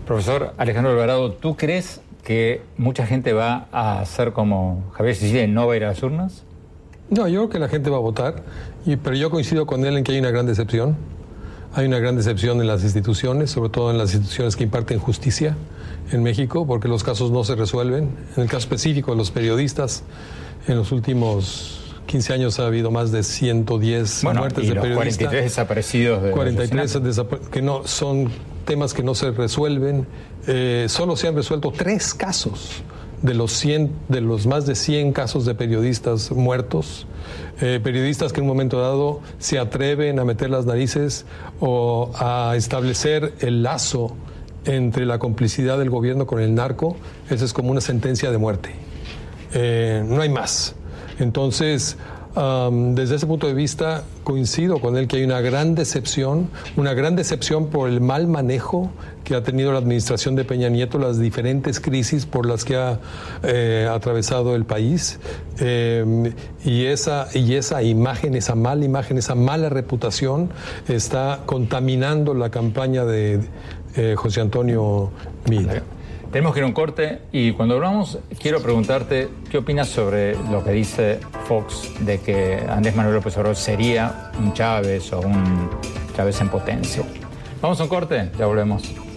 Profesor 0.06 0.54
Alejandro 0.58 0.92
Alvarado, 0.92 1.32
¿tú 1.32 1.56
crees 1.56 2.00
que 2.24 2.62
mucha 2.76 3.06
gente 3.06 3.32
va 3.32 3.68
a 3.72 4.00
hacer 4.00 4.32
como 4.32 4.90
Javier 4.92 5.14
Sicilia 5.14 5.44
y 5.44 5.48
no 5.48 5.66
va 5.66 5.74
a 5.74 5.76
ir 5.76 5.84
a 5.84 5.88
las 5.88 6.02
urnas? 6.02 6.44
No, 7.10 7.28
yo 7.28 7.40
creo 7.40 7.50
que 7.50 7.58
la 7.58 7.68
gente 7.68 7.90
va 7.90 7.96
a 7.96 8.00
votar, 8.00 8.42
y, 8.86 8.96
pero 8.96 9.16
yo 9.16 9.30
coincido 9.30 9.66
con 9.66 9.84
él 9.84 9.96
en 9.96 10.04
que 10.04 10.12
hay 10.12 10.18
una 10.18 10.30
gran 10.30 10.46
decepción. 10.46 10.96
Hay 11.72 11.86
una 11.86 11.98
gran 11.98 12.16
decepción 12.16 12.60
en 12.60 12.66
las 12.66 12.82
instituciones, 12.82 13.50
sobre 13.50 13.70
todo 13.70 13.90
en 13.90 13.98
las 13.98 14.12
instituciones 14.12 14.56
que 14.56 14.64
imparten 14.64 14.98
justicia 14.98 15.56
en 16.10 16.22
México, 16.22 16.66
porque 16.66 16.88
los 16.88 17.04
casos 17.04 17.30
no 17.30 17.44
se 17.44 17.54
resuelven. 17.54 18.10
En 18.36 18.42
el 18.42 18.48
caso 18.48 18.58
específico 18.58 19.12
de 19.12 19.16
los 19.16 19.30
periodistas, 19.30 20.02
en 20.66 20.76
los 20.76 20.90
últimos 20.90 21.94
15 22.06 22.32
años 22.32 22.58
ha 22.58 22.66
habido 22.66 22.90
más 22.90 23.12
de 23.12 23.22
110 23.22 24.24
muertes 24.24 24.68
de 24.68 24.74
periodistas. 24.74 24.94
43 24.94 25.44
desaparecidos. 25.44 26.22
De 26.24 26.30
43 26.32 26.98
que 27.52 27.62
no 27.62 27.86
son 27.86 28.30
temas 28.64 28.92
que 28.92 29.04
no 29.04 29.14
se 29.14 29.30
resuelven. 29.30 30.06
Eh, 30.48 30.86
solo 30.88 31.16
se 31.16 31.28
han 31.28 31.36
resuelto 31.36 31.70
tres 31.70 32.14
casos 32.14 32.82
de 33.22 33.34
los, 33.34 33.52
100, 33.52 33.90
de 34.08 34.20
los 34.20 34.46
más 34.46 34.66
de 34.66 34.74
100 34.74 35.12
casos 35.12 35.44
de 35.44 35.54
periodistas 35.54 36.30
muertos. 36.30 37.06
Eh, 37.60 37.80
periodistas 37.82 38.32
que 38.32 38.40
en 38.40 38.44
un 38.44 38.48
momento 38.48 38.80
dado 38.80 39.20
se 39.38 39.58
atreven 39.58 40.18
a 40.18 40.24
meter 40.24 40.50
las 40.50 40.66
narices 40.66 41.26
o 41.60 42.10
a 42.14 42.54
establecer 42.56 43.34
el 43.40 43.62
lazo 43.62 44.16
entre 44.64 45.06
la 45.06 45.18
complicidad 45.18 45.78
del 45.78 45.90
gobierno 45.90 46.26
con 46.26 46.40
el 46.40 46.54
narco, 46.54 46.96
esa 47.28 47.44
es 47.44 47.52
como 47.52 47.70
una 47.70 47.80
sentencia 47.80 48.30
de 48.30 48.38
muerte. 48.38 48.70
Eh, 49.52 50.02
no 50.06 50.20
hay 50.20 50.28
más. 50.28 50.74
Entonces, 51.18 51.96
desde 52.34 53.16
ese 53.16 53.26
punto 53.26 53.46
de 53.46 53.54
vista, 53.54 54.04
coincido 54.22 54.80
con 54.80 54.96
él 54.96 55.08
que 55.08 55.16
hay 55.16 55.24
una 55.24 55.40
gran 55.40 55.74
decepción, 55.74 56.48
una 56.76 56.94
gran 56.94 57.16
decepción 57.16 57.68
por 57.68 57.88
el 57.88 58.00
mal 58.00 58.28
manejo 58.28 58.90
que 59.24 59.34
ha 59.34 59.42
tenido 59.42 59.72
la 59.72 59.78
administración 59.78 60.36
de 60.36 60.44
Peña 60.44 60.68
Nieto, 60.68 60.98
las 60.98 61.18
diferentes 61.18 61.80
crisis 61.80 62.26
por 62.26 62.46
las 62.46 62.64
que 62.64 62.76
ha 62.76 63.00
eh, 63.42 63.88
atravesado 63.90 64.54
el 64.54 64.64
país, 64.64 65.18
eh, 65.58 66.32
y, 66.64 66.86
esa, 66.86 67.28
y 67.34 67.54
esa 67.54 67.82
imagen, 67.82 68.34
esa 68.34 68.54
mala 68.54 68.84
imagen, 68.84 69.18
esa 69.18 69.34
mala 69.34 69.68
reputación 69.68 70.50
está 70.88 71.40
contaminando 71.46 72.34
la 72.34 72.50
campaña 72.50 73.04
de 73.04 73.40
José 74.16 74.40
Antonio 74.40 75.10
Miller. 75.48 75.99
Tenemos 76.30 76.54
que 76.54 76.60
ir 76.60 76.64
a 76.64 76.66
un 76.68 76.72
corte 76.72 77.22
y 77.32 77.50
cuando 77.52 77.74
hablamos 77.74 78.18
quiero 78.38 78.62
preguntarte 78.62 79.28
qué 79.50 79.58
opinas 79.58 79.88
sobre 79.88 80.36
lo 80.50 80.62
que 80.62 80.70
dice 80.70 81.18
Fox 81.48 81.90
de 82.00 82.20
que 82.20 82.62
Andrés 82.68 82.94
Manuel 82.94 83.16
López 83.16 83.36
Obrador 83.36 83.56
sería 83.56 84.30
un 84.38 84.54
Chávez 84.54 85.12
o 85.12 85.20
un 85.20 85.68
Chávez 86.14 86.40
en 86.40 86.48
potencia. 86.48 87.02
Vamos 87.60 87.80
a 87.80 87.82
un 87.82 87.88
corte, 87.88 88.30
ya 88.38 88.46
volvemos. 88.46 89.09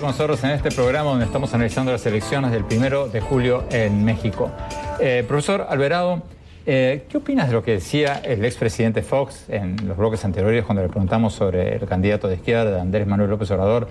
Con 0.00 0.10
nosotros 0.10 0.42
en 0.44 0.50
este 0.50 0.70
programa 0.70 1.10
donde 1.10 1.26
estamos 1.26 1.52
analizando 1.52 1.92
las 1.92 2.06
elecciones 2.06 2.50
del 2.50 2.64
primero 2.64 3.08
de 3.08 3.20
julio 3.20 3.64
en 3.70 4.04
México. 4.04 4.50
Eh, 4.98 5.22
profesor 5.28 5.66
Alvarado, 5.68 6.22
eh, 6.64 7.04
¿qué 7.10 7.18
opinas 7.18 7.48
de 7.48 7.52
lo 7.52 7.62
que 7.62 7.72
decía 7.72 8.14
el 8.24 8.44
expresidente 8.44 9.02
Fox 9.02 9.44
en 9.48 9.76
los 9.86 9.96
bloques 9.98 10.24
anteriores 10.24 10.64
cuando 10.64 10.82
le 10.82 10.88
preguntamos 10.88 11.34
sobre 11.34 11.76
el 11.76 11.86
candidato 11.86 12.26
de 12.26 12.36
izquierda, 12.36 12.80
Andrés 12.80 13.06
Manuel 13.06 13.28
López 13.28 13.50
Obrador, 13.50 13.88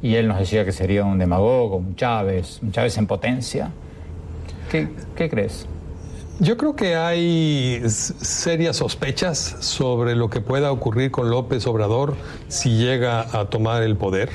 y 0.00 0.14
él 0.14 0.26
nos 0.26 0.38
decía 0.38 0.64
que 0.64 0.72
sería 0.72 1.04
un 1.04 1.18
demagogo, 1.18 1.76
un 1.76 1.96
Chávez, 1.96 2.60
un 2.62 2.72
Chávez 2.72 2.96
en 2.96 3.06
potencia? 3.06 3.70
¿Qué, 4.70 4.88
qué 5.14 5.28
crees? 5.28 5.66
Yo 6.40 6.56
creo 6.56 6.74
que 6.74 6.96
hay 6.96 7.82
serias 7.88 8.76
sospechas 8.76 9.56
sobre 9.60 10.16
lo 10.16 10.30
que 10.30 10.40
pueda 10.40 10.72
ocurrir 10.72 11.10
con 11.10 11.28
López 11.28 11.66
Obrador 11.66 12.14
si 12.48 12.78
llega 12.78 13.20
a 13.38 13.50
tomar 13.50 13.82
el 13.82 13.96
poder 13.96 14.30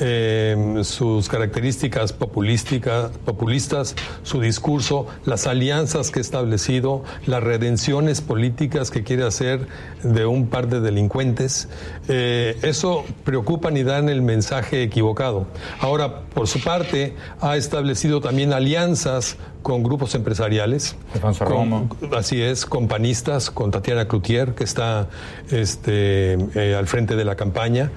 eh, 0.00 0.80
sus 0.82 1.28
características 1.28 2.12
populistas, 2.12 3.94
su 4.22 4.40
discurso, 4.40 5.06
las 5.24 5.46
alianzas 5.46 6.10
que 6.10 6.20
ha 6.20 6.22
establecido, 6.22 7.02
las 7.26 7.42
redenciones 7.42 8.20
políticas 8.20 8.90
que 8.90 9.02
quiere 9.02 9.24
hacer 9.24 9.66
de 10.02 10.26
un 10.26 10.48
par 10.48 10.68
de 10.68 10.80
delincuentes. 10.80 11.68
Eh, 12.08 12.58
eso 12.62 13.04
preocupan 13.24 13.76
y 13.76 13.82
dan 13.82 14.08
el 14.08 14.22
mensaje 14.22 14.82
equivocado. 14.82 15.46
Ahora, 15.80 16.20
por 16.22 16.48
su 16.48 16.60
parte, 16.60 17.14
ha 17.40 17.56
establecido 17.56 18.20
también 18.20 18.52
alianzas 18.52 19.36
con 19.62 19.82
grupos 19.82 20.14
empresariales. 20.14 20.96
Con, 21.38 21.90
así 22.16 22.40
es, 22.40 22.66
con 22.66 22.88
panistas, 22.88 23.50
con 23.50 23.70
Tatiana 23.70 24.06
Cloutier, 24.06 24.54
que 24.54 24.64
está 24.64 25.08
este, 25.50 26.34
eh, 26.54 26.74
al 26.76 26.86
frente 26.86 27.16
de 27.16 27.24
la 27.24 27.34
campaña, 27.36 27.90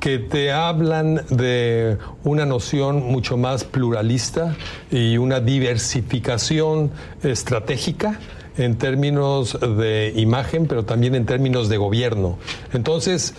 que 0.00 0.18
te 0.18 0.52
hablan 0.52 1.22
de 1.30 1.98
una 2.24 2.46
noción 2.46 3.02
mucho 3.02 3.36
más 3.36 3.64
pluralista 3.64 4.54
y 4.90 5.18
una 5.18 5.40
diversificación 5.40 6.90
estratégica 7.22 8.18
en 8.58 8.76
términos 8.76 9.58
de 9.60 10.12
imagen, 10.16 10.66
pero 10.66 10.84
también 10.84 11.14
en 11.14 11.26
términos 11.26 11.68
de 11.68 11.76
gobierno. 11.76 12.38
Entonces, 12.72 13.34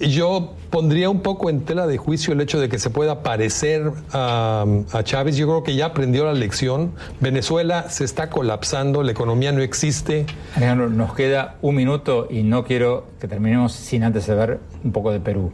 yo 0.00 0.54
pondría 0.70 1.10
un 1.10 1.20
poco 1.20 1.50
en 1.50 1.60
tela 1.60 1.86
de 1.86 1.98
juicio 1.98 2.32
el 2.32 2.40
hecho 2.40 2.58
de 2.58 2.68
que 2.68 2.78
se 2.78 2.90
pueda 2.90 3.22
parecer 3.22 3.92
a, 4.12 4.64
Chávez. 5.04 5.36
Yo 5.36 5.46
creo 5.46 5.62
que 5.62 5.74
ya 5.74 5.86
aprendió 5.86 6.24
la 6.24 6.32
lección. 6.32 6.92
Venezuela 7.20 7.90
se 7.90 8.04
está 8.04 8.30
colapsando, 8.30 9.02
la 9.02 9.12
economía 9.12 9.52
no 9.52 9.60
existe. 9.60 10.26
Alejandro, 10.54 10.88
nos 10.88 11.14
queda 11.14 11.56
un 11.60 11.74
minuto 11.74 12.26
y 12.30 12.42
no 12.42 12.64
quiero 12.64 13.06
que 13.20 13.28
terminemos 13.28 13.72
sin 13.72 14.02
antes 14.04 14.26
de 14.26 14.34
ver 14.34 14.60
un 14.82 14.92
poco 14.92 15.12
de 15.12 15.20
Perú. 15.20 15.52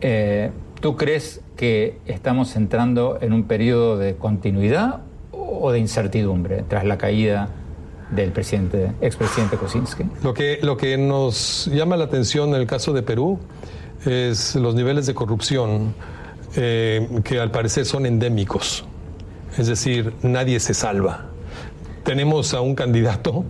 Eh, 0.00 0.50
¿Tú 0.80 0.96
crees 0.96 1.40
que 1.56 1.98
estamos 2.06 2.56
entrando 2.56 3.18
en 3.20 3.32
un 3.32 3.44
periodo 3.44 3.96
de 3.96 4.16
continuidad 4.16 5.02
o 5.30 5.70
de 5.70 5.78
incertidumbre 5.78 6.64
tras 6.68 6.84
la 6.84 6.98
caída 6.98 7.48
del 8.10 8.32
presidente, 8.32 8.92
expresidente 9.00 9.56
Kosinski? 9.56 10.04
Lo 10.22 10.34
que, 10.34 10.58
lo 10.62 10.76
que 10.76 10.98
nos 10.98 11.66
llama 11.72 11.96
la 11.96 12.04
atención 12.04 12.50
en 12.50 12.56
el 12.56 12.66
caso 12.66 12.92
de 12.92 13.02
Perú 13.02 13.38
es 14.06 14.54
los 14.54 14.74
niveles 14.74 15.06
de 15.06 15.14
corrupción 15.14 15.94
eh, 16.56 17.08
que 17.24 17.40
al 17.40 17.50
parecer 17.50 17.84
son 17.84 18.06
endémicos. 18.06 18.84
Es 19.56 19.66
decir, 19.66 20.12
nadie 20.22 20.60
se 20.60 20.74
salva. 20.74 21.26
Tenemos 22.04 22.54
a 22.54 22.60
un 22.60 22.74
candidato 22.74 23.44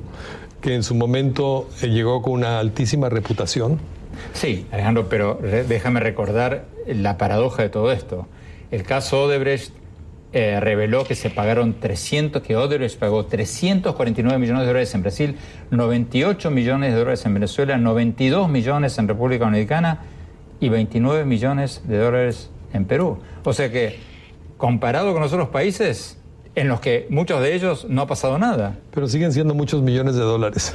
que 0.61 0.75
en 0.75 0.83
su 0.83 0.95
momento 0.95 1.69
eh, 1.83 1.89
llegó 1.89 2.23
con 2.23 2.35
una 2.35 2.59
altísima 2.59 3.09
reputación. 3.09 3.79
Sí, 4.33 4.67
Alejandro, 4.71 5.09
pero 5.09 5.39
déjame 5.69 6.01
recordar 6.01 6.67
la 6.87 7.19
paradoja 7.19 7.63
de 7.63 7.69
todo 7.69 7.91
esto. 7.91 8.27
El 8.71 8.85
caso 8.85 9.25
Odebrecht 9.25 9.73
eh, 10.33 10.61
reveló 10.61 11.05
que 11.05 11.15
se 11.15 11.31
pagaron 11.31 11.81
300, 11.81 12.43
que 12.43 12.57
Odebrecht 12.57 12.99
pagó 12.99 13.27
349 13.27 14.39
millones 14.39 14.63
de 14.63 14.67
dólares 14.67 14.95
en 14.95 15.03
Brasil, 15.03 15.37
98 15.71 16.51
millones 16.51 16.93
de 16.93 16.99
dólares 16.99 17.27
en 17.27 17.35
Venezuela, 17.35 17.77
92 17.77 18.49
millones 18.49 18.99
en 18.99 19.09
República 19.09 19.45
Dominicana 19.45 20.01
y 20.65 20.71
29 20.71 21.27
millones 21.27 21.83
de 21.85 21.99
dólares 21.99 22.51
en 22.73 22.87
Perú. 22.87 23.19
O 23.45 23.53
sea 23.53 23.71
que, 23.71 23.99
comparado 24.57 25.12
con 25.12 25.21
los 25.21 25.31
otros 25.33 25.51
países, 25.51 26.19
en 26.55 26.69
los 26.69 26.81
que 26.81 27.07
muchos 27.11 27.43
de 27.43 27.55
ellos 27.55 27.87
no 27.87 28.01
ha 28.01 28.07
pasado 28.07 28.39
nada. 28.39 28.79
Pero 28.93 29.07
siguen 29.07 29.33
siendo 29.33 29.55
muchos 29.55 29.83
millones 29.83 30.15
de 30.15 30.23
dólares. 30.23 30.73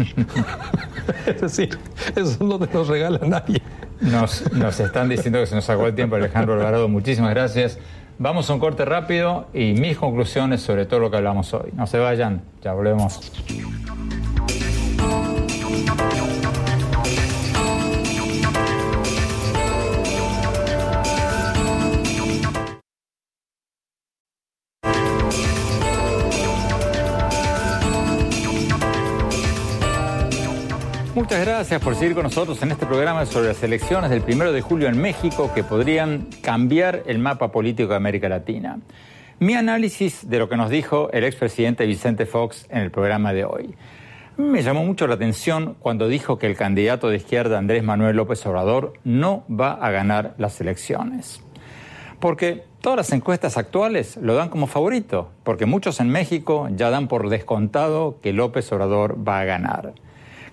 es 1.26 1.42
decir, 1.42 1.80
eso 2.16 2.44
no 2.44 2.60
te 2.60 2.72
los 2.72 2.88
regala 2.88 3.20
nadie. 3.26 3.62
Nos, 4.00 4.52
nos 4.54 4.80
están 4.80 5.10
diciendo 5.10 5.40
que 5.40 5.48
se 5.48 5.56
nos 5.56 5.66
sacó 5.66 5.88
el 5.88 5.96
tiempo, 5.96 6.18
Alejandro 6.18 6.54
Alvarado. 6.54 6.88
Muchísimas 6.88 7.32
gracias. 7.32 7.80
Vamos 8.20 8.48
a 8.50 8.54
un 8.54 8.60
corte 8.60 8.86
rápido 8.86 9.48
y 9.56 9.74
mis 9.74 9.98
conclusiones 9.98 10.62
sobre 10.62 10.86
todo 10.86 11.00
lo 11.00 11.10
que 11.10 11.18
hablamos 11.18 11.52
hoy. 11.56 11.72
No 11.74 11.88
se 11.88 11.98
vayan, 11.98 12.44
ya 12.62 12.74
volvemos. 12.74 13.32
Muchas 31.30 31.46
gracias 31.46 31.84
por 31.84 31.94
seguir 31.94 32.16
con 32.16 32.24
nosotros 32.24 32.60
en 32.64 32.72
este 32.72 32.88
programa 32.88 33.24
sobre 33.28 33.50
las 33.50 33.62
elecciones 33.62 34.10
del 34.10 34.24
primero 34.24 34.52
de 34.52 34.62
julio 34.62 34.88
en 34.88 35.00
México 35.00 35.52
que 35.54 35.64
podrían 35.64 36.26
cambiar 36.42 37.04
el 37.06 37.20
mapa 37.20 37.52
político 37.52 37.90
de 37.90 37.98
América 37.98 38.28
Latina. 38.30 38.80
Mi 39.38 39.54
análisis 39.54 40.28
de 40.28 40.40
lo 40.40 40.50
que 40.50 40.58
nos 40.58 40.72
dijo 40.72 41.12
el 41.12 41.24
expresidente 41.24 41.86
Vicente 41.86 42.26
Fox 42.26 42.66
en 42.72 42.80
el 42.80 42.90
programa 42.90 43.32
de 43.32 43.46
hoy. 43.46 43.76
Me 44.38 44.64
llamó 44.64 44.84
mucho 44.84 45.06
la 45.06 45.14
atención 45.14 45.76
cuando 45.80 46.08
dijo 46.08 46.40
que 46.40 46.48
el 46.48 46.58
candidato 46.58 47.10
de 47.10 47.18
izquierda 47.18 47.60
Andrés 47.60 47.84
Manuel 47.84 48.16
López 48.16 48.44
Obrador 48.48 48.94
no 49.04 49.46
va 49.48 49.74
a 49.74 49.92
ganar 49.92 50.34
las 50.40 50.60
elecciones. 50.62 51.44
Porque 52.20 52.64
todas 52.82 52.98
las 52.98 53.12
encuestas 53.12 53.56
actuales 53.56 54.18
lo 54.18 54.34
dan 54.34 54.50
como 54.50 54.66
favorito, 54.66 55.30
porque 55.44 55.68
muchos 55.68 56.00
en 56.00 56.10
México 56.10 56.68
ya 56.72 56.90
dan 56.90 57.08
por 57.08 57.30
descontado 57.30 58.18
que 58.20 58.34
López 58.34 58.72
Obrador 58.72 59.16
va 59.28 59.42
a 59.42 59.46
ganar. 59.46 59.94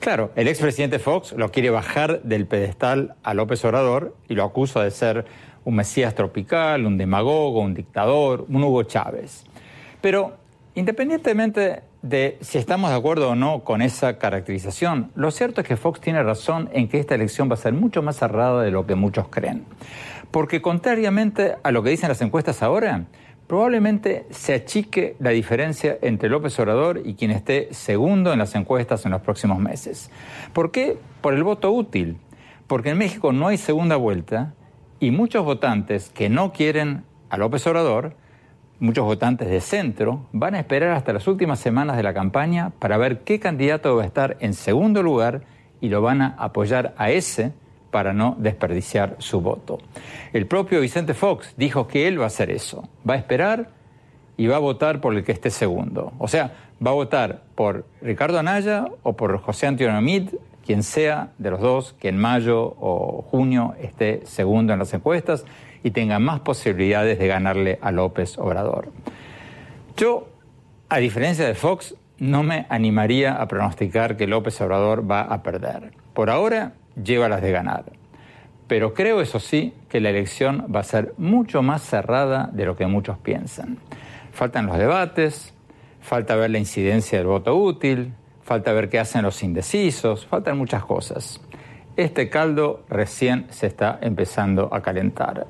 Claro, 0.06 0.30
el 0.36 0.46
expresidente 0.46 1.00
Fox 1.00 1.32
lo 1.32 1.50
quiere 1.50 1.68
bajar 1.70 2.22
del 2.22 2.46
pedestal 2.46 3.16
a 3.24 3.34
López 3.34 3.64
Obrador 3.64 4.14
y 4.28 4.36
lo 4.36 4.44
acusa 4.44 4.80
de 4.84 4.92
ser 4.92 5.24
un 5.64 5.74
mesías 5.74 6.14
tropical, 6.14 6.86
un 6.86 6.96
demagogo, 6.96 7.58
un 7.58 7.74
dictador, 7.74 8.46
un 8.48 8.62
Hugo 8.62 8.84
Chávez. 8.84 9.42
Pero 10.00 10.36
independientemente 10.76 11.82
de 12.02 12.38
si 12.40 12.56
estamos 12.56 12.90
de 12.90 12.96
acuerdo 12.96 13.30
o 13.30 13.34
no 13.34 13.64
con 13.64 13.82
esa 13.82 14.16
caracterización, 14.16 15.10
lo 15.16 15.32
cierto 15.32 15.62
es 15.62 15.66
que 15.66 15.76
Fox 15.76 16.00
tiene 16.00 16.22
razón 16.22 16.70
en 16.72 16.86
que 16.86 17.00
esta 17.00 17.16
elección 17.16 17.50
va 17.50 17.54
a 17.54 17.56
ser 17.56 17.72
mucho 17.72 18.00
más 18.00 18.14
cerrada 18.14 18.62
de 18.62 18.70
lo 18.70 18.86
que 18.86 18.94
muchos 18.94 19.26
creen. 19.26 19.64
Porque 20.30 20.62
contrariamente 20.62 21.56
a 21.64 21.72
lo 21.72 21.82
que 21.82 21.90
dicen 21.90 22.10
las 22.10 22.22
encuestas 22.22 22.62
ahora, 22.62 23.06
probablemente 23.46 24.26
se 24.30 24.54
achique 24.54 25.16
la 25.18 25.30
diferencia 25.30 25.98
entre 26.02 26.28
López 26.28 26.58
Obrador 26.58 27.02
y 27.04 27.14
quien 27.14 27.30
esté 27.30 27.68
segundo 27.72 28.32
en 28.32 28.38
las 28.38 28.54
encuestas 28.54 29.04
en 29.04 29.12
los 29.12 29.20
próximos 29.20 29.58
meses. 29.58 30.10
¿Por 30.52 30.70
qué? 30.70 30.98
Por 31.20 31.34
el 31.34 31.44
voto 31.44 31.70
útil. 31.70 32.18
Porque 32.66 32.90
en 32.90 32.98
México 32.98 33.32
no 33.32 33.46
hay 33.48 33.58
segunda 33.58 33.96
vuelta 33.96 34.54
y 34.98 35.10
muchos 35.10 35.44
votantes 35.44 36.10
que 36.10 36.28
no 36.28 36.52
quieren 36.52 37.04
a 37.30 37.36
López 37.36 37.66
Obrador, 37.66 38.14
muchos 38.80 39.04
votantes 39.04 39.48
de 39.48 39.60
centro, 39.60 40.26
van 40.32 40.54
a 40.54 40.60
esperar 40.60 40.90
hasta 40.90 41.12
las 41.12 41.28
últimas 41.28 41.60
semanas 41.60 41.96
de 41.96 42.02
la 42.02 42.14
campaña 42.14 42.70
para 42.78 42.96
ver 42.96 43.20
qué 43.20 43.38
candidato 43.38 43.96
va 43.96 44.02
a 44.02 44.06
estar 44.06 44.36
en 44.40 44.54
segundo 44.54 45.02
lugar 45.02 45.42
y 45.80 45.88
lo 45.88 46.02
van 46.02 46.22
a 46.22 46.34
apoyar 46.38 46.94
a 46.98 47.10
ese 47.10 47.52
para 47.96 48.12
no 48.12 48.36
desperdiciar 48.38 49.16
su 49.20 49.40
voto. 49.40 49.78
El 50.34 50.46
propio 50.46 50.82
Vicente 50.82 51.14
Fox 51.14 51.54
dijo 51.56 51.88
que 51.88 52.06
él 52.06 52.20
va 52.20 52.24
a 52.24 52.26
hacer 52.26 52.50
eso, 52.50 52.86
va 53.08 53.14
a 53.14 53.16
esperar 53.16 53.70
y 54.36 54.48
va 54.48 54.56
a 54.56 54.58
votar 54.58 55.00
por 55.00 55.14
el 55.14 55.24
que 55.24 55.32
esté 55.32 55.48
segundo. 55.48 56.12
O 56.18 56.28
sea, 56.28 56.52
va 56.86 56.90
a 56.90 56.92
votar 56.92 57.44
por 57.54 57.86
Ricardo 58.02 58.38
Anaya 58.38 58.84
o 59.02 59.14
por 59.14 59.38
José 59.38 59.66
Antonio 59.66 59.98
Mid, 60.02 60.28
quien 60.66 60.82
sea 60.82 61.30
de 61.38 61.50
los 61.50 61.62
dos 61.62 61.94
que 61.98 62.10
en 62.10 62.18
mayo 62.18 62.76
o 62.78 63.22
junio 63.30 63.74
esté 63.80 64.20
segundo 64.26 64.74
en 64.74 64.78
las 64.78 64.92
encuestas, 64.92 65.46
y 65.82 65.92
tenga 65.92 66.18
más 66.18 66.40
posibilidades 66.40 67.18
de 67.18 67.28
ganarle 67.28 67.78
a 67.80 67.92
López 67.92 68.36
Obrador. 68.36 68.92
Yo, 69.96 70.28
a 70.90 70.98
diferencia 70.98 71.46
de 71.46 71.54
Fox, 71.54 71.94
no 72.18 72.42
me 72.42 72.66
animaría 72.68 73.40
a 73.40 73.48
pronosticar 73.48 74.18
que 74.18 74.26
López 74.26 74.60
Obrador 74.60 75.10
va 75.10 75.22
a 75.22 75.42
perder. 75.42 75.94
Por 76.12 76.28
ahora, 76.28 76.74
lleva 77.02 77.28
las 77.28 77.42
de 77.42 77.52
ganar. 77.52 77.84
Pero 78.66 78.94
creo, 78.94 79.20
eso 79.20 79.38
sí, 79.38 79.74
que 79.88 80.00
la 80.00 80.10
elección 80.10 80.66
va 80.74 80.80
a 80.80 80.84
ser 80.84 81.14
mucho 81.18 81.62
más 81.62 81.82
cerrada 81.82 82.50
de 82.52 82.64
lo 82.64 82.76
que 82.76 82.86
muchos 82.86 83.16
piensan. 83.18 83.78
Faltan 84.32 84.66
los 84.66 84.76
debates, 84.76 85.54
falta 86.00 86.34
ver 86.36 86.50
la 86.50 86.58
incidencia 86.58 87.18
del 87.18 87.28
voto 87.28 87.54
útil, 87.56 88.12
falta 88.42 88.72
ver 88.72 88.88
qué 88.88 88.98
hacen 88.98 89.22
los 89.22 89.42
indecisos, 89.42 90.26
faltan 90.26 90.58
muchas 90.58 90.84
cosas. 90.84 91.40
Este 91.96 92.28
caldo 92.28 92.84
recién 92.88 93.46
se 93.50 93.66
está 93.66 93.98
empezando 94.02 94.68
a 94.72 94.82
calentar. 94.82 95.46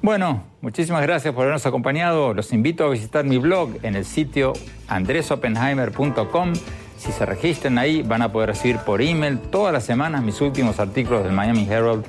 Bueno, 0.00 0.42
muchísimas 0.60 1.02
gracias 1.02 1.32
por 1.32 1.42
habernos 1.42 1.64
acompañado. 1.66 2.34
Los 2.34 2.52
invito 2.52 2.84
a 2.84 2.90
visitar 2.90 3.24
mi 3.24 3.38
blog 3.38 3.76
en 3.82 3.94
el 3.94 4.04
sitio 4.04 4.52
andresopenheimer.com. 4.88 6.52
Si 7.02 7.10
se 7.10 7.26
registran 7.26 7.78
ahí 7.78 8.02
van 8.02 8.22
a 8.22 8.30
poder 8.30 8.50
recibir 8.50 8.78
por 8.78 9.02
email 9.02 9.40
todas 9.40 9.72
las 9.72 9.82
semanas 9.82 10.22
mis 10.22 10.40
últimos 10.40 10.78
artículos 10.78 11.24
del 11.24 11.32
Miami 11.32 11.66
Herald 11.68 12.04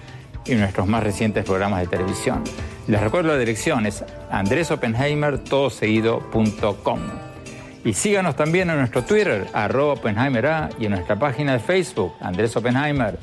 y 0.45 0.53
nuestros 0.53 0.85
más 0.85 1.01
recientes 1.01 1.43
programas 1.45 1.79
de 1.79 1.87
televisión. 1.87 2.43
Les 2.85 3.01
recuerdo 3.01 3.29
la 3.29 3.39
dirección 3.39 3.87
es 3.87 4.05
andresopenheimer.com. 4.29 6.99
Y 7.83 7.93
síganos 7.93 8.35
también 8.35 8.69
en 8.69 8.77
nuestro 8.77 9.03
Twitter, 9.03 9.47
arroba 9.51 9.93
Oppenheimer 9.93 10.69
y 10.77 10.85
en 10.85 10.91
nuestra 10.91 11.17
página 11.17 11.53
de 11.53 11.59
Facebook, 11.59 12.13
Andrés 12.21 12.55
Oppenheimer. 12.55 13.17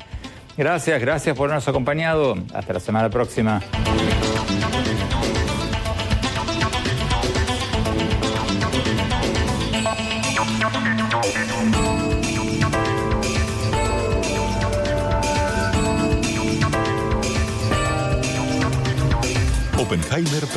Gracias, 0.57 0.99
gracias 0.99 1.37
por 1.37 1.45
habernos 1.45 1.69
acompañado. 1.69 2.35
Hasta 2.53 2.73
la 2.73 2.81
semana 2.81 3.09
próxima. 3.09 3.61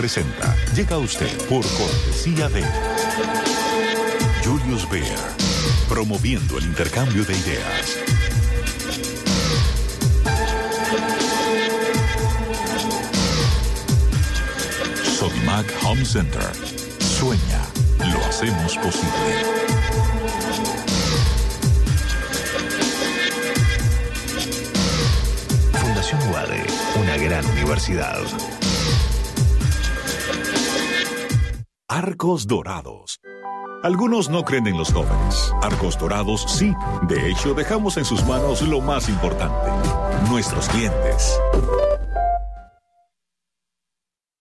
Presenta. 0.05 0.55
Llega 0.75 0.97
a 0.97 0.99
usted 0.99 1.35
por 1.49 1.65
cortesía 1.67 2.47
de 2.51 2.63
Julius 4.45 4.87
Baer, 4.91 5.19
promoviendo 5.89 6.59
el 6.59 6.65
intercambio 6.65 7.25
de 7.25 7.33
ideas. 7.33 7.97
Sodimac 15.19 15.73
Home 15.87 16.05
Center. 16.05 16.53
Sueña, 16.99 17.63
lo 18.13 18.23
hacemos 18.27 18.77
posible. 18.77 19.09
Fundación 25.73 26.21
UADE, 26.31 26.63
una 27.01 27.17
gran 27.17 27.47
universidad. 27.53 28.21
Arcos 31.97 32.49
Dorados. 32.49 33.21
Algunos 33.85 34.29
no 34.29 34.43
creen 34.43 34.67
en 34.67 34.77
los 34.77 34.93
jóvenes. 34.93 35.55
Arcos 35.63 35.97
Dorados 35.97 36.45
sí. 36.49 36.75
De 37.03 37.31
hecho, 37.31 37.55
dejamos 37.55 37.97
en 37.99 38.05
sus 38.05 38.25
manos 38.27 38.63
lo 38.63 38.81
más 38.81 39.09
importante, 39.09 39.71
nuestros 40.29 40.69
clientes. 40.71 41.39